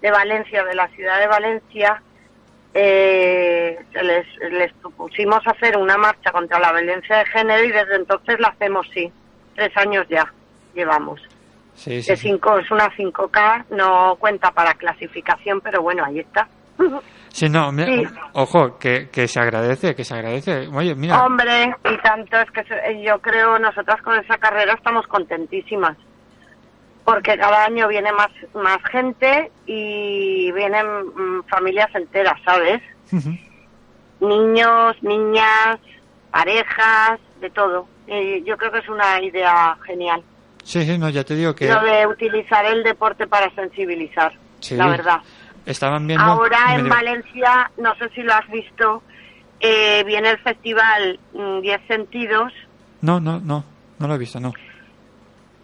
de 0.00 0.10
Valencia, 0.10 0.64
de 0.64 0.74
la 0.74 0.88
ciudad 0.88 1.18
de 1.18 1.26
Valencia, 1.28 2.02
eh, 2.74 3.78
se 3.92 4.02
les, 4.02 4.26
les 4.50 4.72
propusimos 4.74 5.40
hacer 5.46 5.76
una 5.78 5.96
marcha 5.96 6.32
contra 6.32 6.58
la 6.58 6.72
violencia 6.72 7.18
de 7.18 7.26
género 7.26 7.64
y 7.64 7.70
desde 7.72 7.96
entonces 7.96 8.38
la 8.40 8.48
hacemos, 8.48 8.86
sí. 8.92 9.10
Tres 9.54 9.70
años 9.76 10.04
ya 10.08 10.24
llevamos. 10.74 11.20
Sí, 11.74 12.02
sí, 12.02 12.10
De 12.12 12.16
sí. 12.16 12.28
cinco, 12.28 12.58
es 12.58 12.70
una 12.70 12.88
5K, 12.90 13.66
no 13.70 14.16
cuenta 14.16 14.50
para 14.50 14.74
clasificación, 14.74 15.60
pero 15.60 15.82
bueno, 15.82 16.04
ahí 16.04 16.18
está. 16.20 16.48
Sí, 17.34 17.48
no, 17.48 17.72
Sí. 17.72 18.04
ojo, 18.34 18.78
que, 18.78 19.08
que 19.10 19.26
se 19.26 19.40
agradece, 19.40 19.96
que 19.96 20.04
se 20.04 20.14
agradece. 20.14 20.68
Oye, 20.72 20.94
mira, 20.94 21.24
Hombre, 21.24 21.74
y 21.84 21.96
tanto 22.00 22.36
es 22.38 22.48
que 22.52 22.62
yo 23.04 23.18
creo 23.20 23.58
nosotras 23.58 24.00
con 24.02 24.14
esa 24.20 24.38
carrera 24.38 24.74
estamos 24.74 25.04
contentísimas. 25.08 25.96
Porque 27.04 27.36
cada 27.36 27.64
año 27.66 27.86
viene 27.88 28.10
más, 28.12 28.30
más 28.54 28.78
gente 28.90 29.50
y 29.66 30.50
vienen 30.52 30.86
mm, 31.14 31.42
familias 31.48 31.94
enteras, 31.94 32.40
¿sabes? 32.44 32.80
Ujú. 33.12 33.36
Niños, 34.20 34.96
niñas, 35.02 35.78
parejas, 36.30 37.20
de 37.40 37.50
todo. 37.50 37.86
Y 38.06 38.42
yo 38.44 38.56
creo 38.56 38.72
que 38.72 38.78
es 38.78 38.88
una 38.88 39.20
idea 39.22 39.76
genial. 39.86 40.22
sí, 40.62 40.84
sí, 40.84 40.96
no, 40.98 41.10
ya 41.10 41.24
te 41.24 41.34
digo 41.34 41.54
que 41.54 41.68
Lo 41.68 41.82
de 41.82 42.06
utilizar 42.06 42.64
el 42.64 42.82
deporte 42.82 43.26
para 43.26 43.50
sensibilizar, 43.54 44.32
Sí. 44.60 44.76
la 44.76 44.86
verdad. 44.88 45.20
estaban 45.66 46.06
viendo. 46.06 46.24
Ahora 46.24 46.74
en 46.74 46.84
digo, 46.84 46.94
Valencia, 46.94 47.70
no 47.78 47.94
sé 47.96 48.08
si 48.14 48.22
lo 48.22 48.32
has 48.34 48.48
visto, 48.50 49.02
eh, 49.60 50.02
viene 50.06 50.30
el 50.30 50.38
festival 50.38 51.18
mm, 51.34 51.60
Diez 51.60 51.80
Sentidos. 51.86 52.52
No, 53.02 53.20
no, 53.20 53.40
no, 53.40 53.62
no 53.98 54.08
lo 54.08 54.14
he 54.14 54.18
visto, 54.18 54.40
no. 54.40 54.52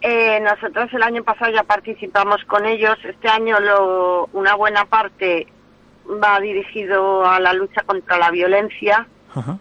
Eh, 0.01 0.39
nosotros 0.39 0.91
el 0.93 1.03
año 1.03 1.23
pasado 1.23 1.51
ya 1.51 1.63
participamos 1.63 2.43
con 2.45 2.65
ellos. 2.65 2.97
Este 3.03 3.29
año 3.29 3.59
lo, 3.59 4.29
una 4.33 4.55
buena 4.55 4.85
parte 4.85 5.47
va 6.07 6.39
dirigido 6.39 7.25
a 7.25 7.39
la 7.39 7.53
lucha 7.53 7.83
contra 7.83 8.17
la 8.17 8.31
violencia. 8.31 9.07
Ajá. 9.33 9.57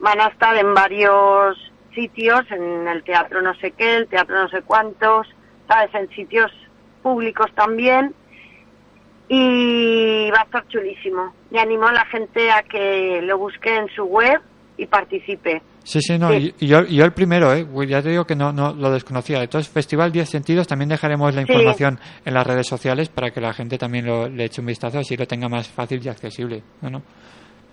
Van 0.00 0.20
a 0.20 0.26
estar 0.26 0.56
en 0.56 0.74
varios 0.74 1.56
sitios, 1.94 2.42
en 2.50 2.88
el 2.88 3.04
teatro 3.04 3.40
no 3.40 3.54
sé 3.54 3.70
qué, 3.70 3.96
el 3.96 4.08
teatro 4.08 4.34
no 4.34 4.48
sé 4.48 4.62
cuántos, 4.62 5.28
sabes, 5.68 5.94
en 5.94 6.08
sitios 6.10 6.50
públicos 7.02 7.50
también. 7.54 8.14
Y 9.28 10.28
va 10.32 10.40
a 10.40 10.44
estar 10.44 10.66
chulísimo. 10.68 11.34
Y 11.52 11.58
animo 11.58 11.86
a 11.86 11.92
la 11.92 12.04
gente 12.06 12.50
a 12.50 12.64
que 12.64 13.22
lo 13.22 13.38
busque 13.38 13.76
en 13.76 13.88
su 13.90 14.04
web 14.04 14.40
y 14.76 14.86
participe. 14.86 15.62
Sí, 15.84 16.00
sí, 16.00 16.18
no, 16.18 16.30
Sí. 16.30 16.54
Y, 16.60 16.64
y 16.64 16.68
yo, 16.68 16.82
y 16.88 16.96
yo 16.96 17.04
el 17.04 17.12
primero, 17.12 17.52
¿eh? 17.52 17.66
Ya 17.88 18.00
te 18.02 18.10
digo 18.10 18.24
que 18.24 18.36
no, 18.36 18.52
no 18.52 18.72
lo 18.72 18.90
desconocía. 18.90 19.42
Entonces, 19.42 19.70
Festival 19.72 20.12
10 20.12 20.28
Sentidos, 20.28 20.66
también 20.66 20.88
dejaremos 20.88 21.34
la 21.34 21.42
Sí. 21.42 21.52
información 21.52 21.98
en 22.24 22.34
las 22.34 22.46
redes 22.46 22.66
sociales 22.66 23.08
para 23.08 23.30
que 23.30 23.40
la 23.40 23.52
gente 23.52 23.78
también 23.78 24.06
lo, 24.06 24.28
le 24.28 24.44
eche 24.44 24.60
un 24.60 24.66
vistazo, 24.68 25.00
así 25.00 25.16
lo 25.16 25.26
tenga 25.26 25.48
más 25.48 25.66
fácil 25.68 26.00
y 26.04 26.08
accesible. 26.08 26.62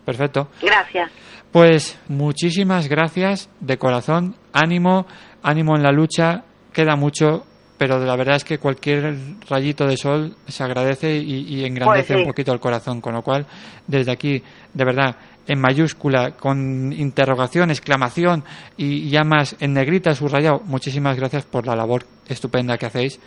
Perfecto. 0.05 0.49
Gracias. 0.61 1.11
Pues 1.51 1.99
muchísimas 2.07 2.87
gracias 2.87 3.49
de 3.59 3.77
corazón, 3.77 4.35
ánimo, 4.53 5.05
ánimo 5.43 5.75
en 5.75 5.83
la 5.83 5.91
lucha, 5.91 6.43
queda 6.73 6.95
mucho, 6.95 7.45
pero 7.77 7.97
la 8.03 8.15
verdad 8.15 8.35
es 8.35 8.43
que 8.43 8.57
cualquier 8.59 9.15
rayito 9.49 9.85
de 9.87 9.97
sol 9.97 10.35
se 10.47 10.63
agradece 10.63 11.15
y, 11.17 11.41
y 11.55 11.65
engrandece 11.65 12.07
Pues 12.13 12.17
sí. 12.19 12.21
un 12.23 12.27
poquito 12.27 12.53
el 12.53 12.59
corazón, 12.59 13.01
con 13.01 13.13
lo 13.13 13.21
cual 13.23 13.45
desde 13.87 14.11
aquí, 14.11 14.43
de 14.73 14.85
verdad, 14.85 15.15
en 15.49 15.59
mayúscula, 15.59 16.31
con 16.31 16.93
interrogación, 16.93 17.71
exclamación 17.71 18.43
y 18.77 19.09
ya 19.09 19.23
más 19.23 19.55
en 19.59 19.73
negrita 19.73 20.13
subrayado, 20.13 20.61
muchísimas 20.65 21.17
gracias 21.17 21.43
por 21.45 21.65
la 21.65 21.75
labor 21.75 22.03
estupenda 22.27 22.77
que 22.77 22.85
hacéis 22.85 23.19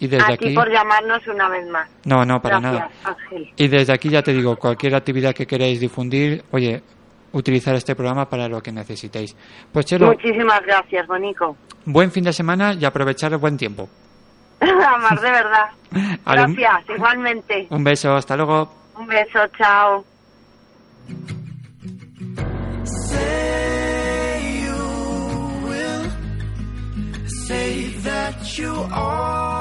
y 0.00 0.06
desde 0.08 0.32
aquí 0.32 0.54
por 0.54 0.70
llamarnos 0.70 1.26
una 1.26 1.48
vez 1.48 1.66
más. 1.68 1.88
no, 2.04 2.24
no, 2.24 2.40
para 2.40 2.60
Gracias, 2.60 2.90
nada. 3.02 3.16
Ángel. 3.16 3.52
Y 3.56 3.68
desde 3.68 3.92
aquí 3.92 4.08
ya 4.08 4.22
te 4.22 4.32
digo, 4.32 4.56
cualquier 4.56 4.94
actividad 4.94 5.34
que 5.34 5.46
queráis 5.46 5.80
difundir, 5.80 6.44
oye, 6.50 6.82
utilizar 7.32 7.74
este 7.74 7.94
programa 7.94 8.28
para 8.28 8.48
lo 8.48 8.60
que 8.60 8.72
necesitéis. 8.72 9.36
Pues 9.72 9.86
Chelo, 9.86 10.06
Muchísimas 10.08 10.60
gracias, 10.66 11.06
Bonico. 11.06 11.56
buen 11.84 12.10
fin 12.10 12.24
de 12.24 12.32
semana 12.32 12.74
y 12.74 12.84
aprovechar 12.84 13.32
el 13.32 13.38
buen 13.38 13.56
tiempo. 13.56 13.88
Más 14.60 15.22
de 15.22 15.30
verdad. 15.30 15.68
Gracias, 16.26 16.90
igualmente. 16.96 17.66
Un 17.70 17.84
beso, 17.84 18.12
hasta 18.12 18.36
luego. 18.36 18.72
Un 18.96 19.06
beso, 19.06 19.38
chao. 19.56 20.04
Say 22.88 24.60
you 24.64 24.82
will. 25.68 26.10
Say 27.46 27.88
that 28.08 28.58
you 28.58 28.72
always 28.92 29.57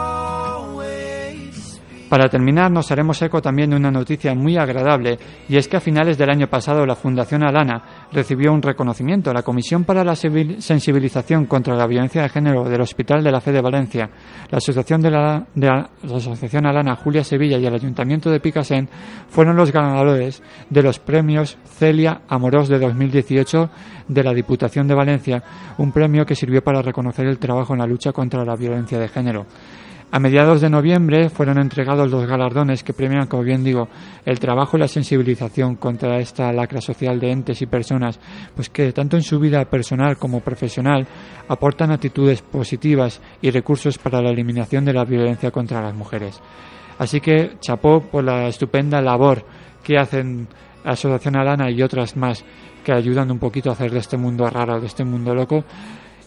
Para 2.10 2.30
terminar, 2.30 2.72
nos 2.72 2.89
haremos 2.89 3.22
eco 3.22 3.41
también 3.41 3.70
de 3.70 3.76
una 3.76 3.91
noticia 3.91 4.34
muy 4.34 4.58
agradable, 4.58 5.20
y 5.49 5.58
es 5.58 5.68
que 5.68 5.76
a 5.76 5.82
finales 5.82 6.18
del 6.18 6.30
año 6.30 6.47
pasado 6.47 6.86
la 6.86 6.95
Fundación 6.95 7.43
Alana 7.43 8.08
recibió 8.14 8.53
un 8.53 8.62
reconocimiento. 8.62 9.34
La 9.34 9.43
Comisión 9.43 9.84
para 9.84 10.05
la 10.05 10.16
Sensibilización 10.16 11.47
contra 11.47 11.76
la 11.76 11.86
Violencia 11.86 12.22
de 12.22 12.30
Género 12.30 12.64
del 12.64 12.80
Hospital 12.80 13.24
de 13.24 13.32
la 13.32 13.41
Fe 13.41 13.51
de 13.51 13.62
Valencia, 13.62 14.10
la 14.49 14.58
Asociación, 14.58 15.01
de 15.01 15.12
la 15.12 15.89
Asociación 16.03 16.66
Alana 16.66 16.95
Julia 16.95 17.26
Sevilla 17.26 17.58
y 17.58 17.66
el 17.66 17.74
Ayuntamiento 17.74 18.30
de 18.30 18.39
Picasen 18.39 18.88
fueron 19.28 19.58
los 19.58 19.74
ganadores 19.74 20.41
de 20.70 20.84
los 20.84 20.99
premios 20.99 21.58
Celia 21.66 22.22
Amorós 22.30 22.70
de 22.70 22.80
2018 22.80 23.70
de 24.08 24.24
la 24.24 24.34
Diputación 24.34 24.88
de 24.88 24.95
Valencia, 24.95 25.43
un 25.78 25.91
premio 25.91 26.26
que 26.26 26.36
sirvió 26.36 26.64
para 26.64 26.82
reconocer 26.82 27.28
el 27.28 27.38
trabajo 27.38 27.74
en 27.74 27.80
la 27.80 27.86
lucha 27.86 28.14
contra 28.14 28.45
la 28.45 28.55
violencia 28.55 28.97
de 28.97 29.10
género. 29.10 29.45
A 30.10 30.20
mediados 30.20 30.62
de 30.62 30.70
noviembre 30.70 31.30
fueron 31.30 31.60
entregados 31.60 32.10
los 32.10 32.26
galardones 32.26 32.82
que 32.82 32.93
premian, 32.93 33.28
como 33.28 33.43
bien 33.43 33.62
digo, 33.62 33.89
el 34.26 34.39
trabajo 34.39 34.78
y 34.78 34.80
la 34.80 34.88
sensibilización 34.88 35.76
contra 35.76 36.20
esta 36.20 36.53
lacra 36.53 36.80
social 36.80 37.20
de 37.20 37.32
entes 37.32 37.62
y 37.62 37.66
personas, 37.66 38.18
pues 38.55 38.70
que 38.70 38.93
tanto 38.93 39.18
en 39.18 39.24
su 39.24 39.38
vida 39.38 39.66
personal 39.66 40.18
como 40.18 40.39
profesional 40.39 41.05
aportan 41.49 41.91
actitudes 41.91 42.41
positivas 42.41 43.22
y 43.41 43.51
recursos 43.51 43.97
para 43.97 44.22
la 44.22 44.30
eliminación 44.30 44.86
de 44.86 44.93
la 44.93 45.03
violencia 45.03 45.51
contra 45.51 45.82
las 45.82 45.93
mujeres. 45.93 46.39
Así 46.97 47.20
que 47.20 47.58
chapó 47.60 47.99
por 47.99 48.24
la 48.24 48.47
estupenda 48.47 49.01
labor 49.01 49.43
que 49.84 49.97
hacen 49.97 50.47
Asociación 50.86 51.36
Alana 51.36 51.70
y 51.70 51.82
otras 51.82 52.16
más 52.16 52.45
que 52.86 52.93
ayudan 52.93 53.30
un 53.30 53.39
poquito 53.39 53.70
a 53.70 53.74
hacer 53.74 53.91
de 53.91 53.99
este 53.99 54.16
mundo 54.16 54.49
raro, 54.49 54.80
de 54.80 54.88
este 54.88 55.03
mundo 55.03 55.36
loco, 55.36 55.66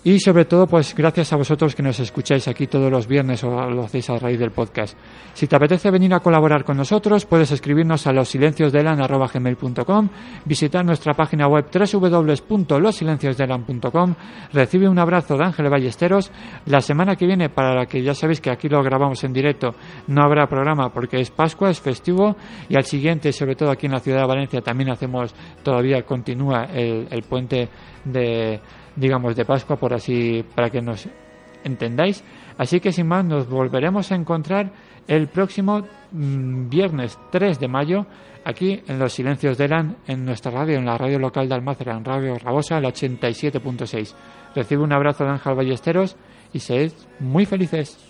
Y 0.02 0.18
sobre 0.18 0.46
todo, 0.46 0.66
pues 0.66 0.94
gracias 0.94 1.30
a 1.34 1.36
vosotros 1.36 1.74
que 1.74 1.82
nos 1.82 2.00
escucháis 2.00 2.48
aquí 2.48 2.66
todos 2.66 2.90
los 2.90 3.06
viernes 3.06 3.44
o 3.44 3.50
lo 3.50 3.84
hacéis 3.84 4.08
a 4.08 4.18
raíz 4.18 4.38
del 4.38 4.50
podcast. 4.50 4.96
Si 5.34 5.46
te 5.46 5.56
apetece 5.56 5.90
venir 5.90 6.14
a 6.14 6.20
colaborar 6.20 6.64
con 6.64 6.78
nosotros, 6.78 7.26
puedes 7.26 7.52
escribirnos 7.52 8.06
a 8.06 8.12
losilenciosdelan.com, 8.14 10.08
visitar 10.46 10.86
nuestra 10.86 11.12
página 11.12 11.48
web 11.48 11.66
www.losilenciosdelan.com, 11.70 14.14
recibe 14.54 14.88
un 14.88 14.98
abrazo 14.98 15.36
de 15.36 15.44
Ángel 15.44 15.68
Ballesteros. 15.68 16.32
La 16.64 16.80
semana 16.80 17.14
que 17.14 17.26
viene, 17.26 17.50
para 17.50 17.74
la 17.74 17.84
que 17.84 18.02
ya 18.02 18.14
sabéis 18.14 18.40
que 18.40 18.50
aquí 18.50 18.70
lo 18.70 18.82
grabamos 18.82 19.22
en 19.24 19.34
directo, 19.34 19.74
no 20.06 20.22
habrá 20.22 20.46
programa 20.46 20.88
porque 20.88 21.20
es 21.20 21.30
Pascua, 21.30 21.68
es 21.68 21.78
festivo, 21.78 22.36
y 22.70 22.76
al 22.76 22.84
siguiente, 22.84 23.34
sobre 23.34 23.54
todo 23.54 23.70
aquí 23.70 23.84
en 23.84 23.92
la 23.92 24.00
ciudad 24.00 24.22
de 24.22 24.28
Valencia, 24.28 24.62
también 24.62 24.88
hacemos, 24.88 25.34
todavía 25.62 26.00
continúa 26.06 26.64
el, 26.72 27.06
el 27.10 27.22
puente 27.24 27.68
de 28.02 28.60
digamos, 28.96 29.36
de 29.36 29.44
Pascua, 29.44 29.76
por 29.76 29.89
así, 29.96 30.44
para 30.54 30.70
que 30.70 30.80
nos 30.80 31.08
entendáis. 31.64 32.24
Así 32.58 32.80
que 32.80 32.92
sin 32.92 33.06
más, 33.06 33.24
nos 33.24 33.48
volveremos 33.48 34.12
a 34.12 34.14
encontrar 34.14 34.72
el 35.06 35.28
próximo 35.28 35.82
mm, 36.12 36.68
viernes 36.68 37.18
3 37.30 37.58
de 37.58 37.68
mayo 37.68 38.06
aquí 38.44 38.82
en 38.86 38.98
Los 38.98 39.12
Silencios 39.12 39.58
de 39.58 39.68
Lan, 39.68 39.96
en 40.06 40.24
nuestra 40.24 40.50
radio, 40.50 40.78
en 40.78 40.86
la 40.86 40.96
radio 40.96 41.18
local 41.18 41.48
de 41.48 41.54
Almácera, 41.54 41.96
en 41.96 42.04
Radio 42.04 42.36
Rabosa, 42.38 42.78
el 42.78 42.84
87.6. 42.84 44.14
Recibe 44.54 44.82
un 44.82 44.92
abrazo 44.92 45.24
de 45.24 45.30
Ángel 45.30 45.54
Ballesteros 45.54 46.16
y 46.52 46.60
sed 46.60 46.92
muy 47.18 47.46
felices. 47.46 48.09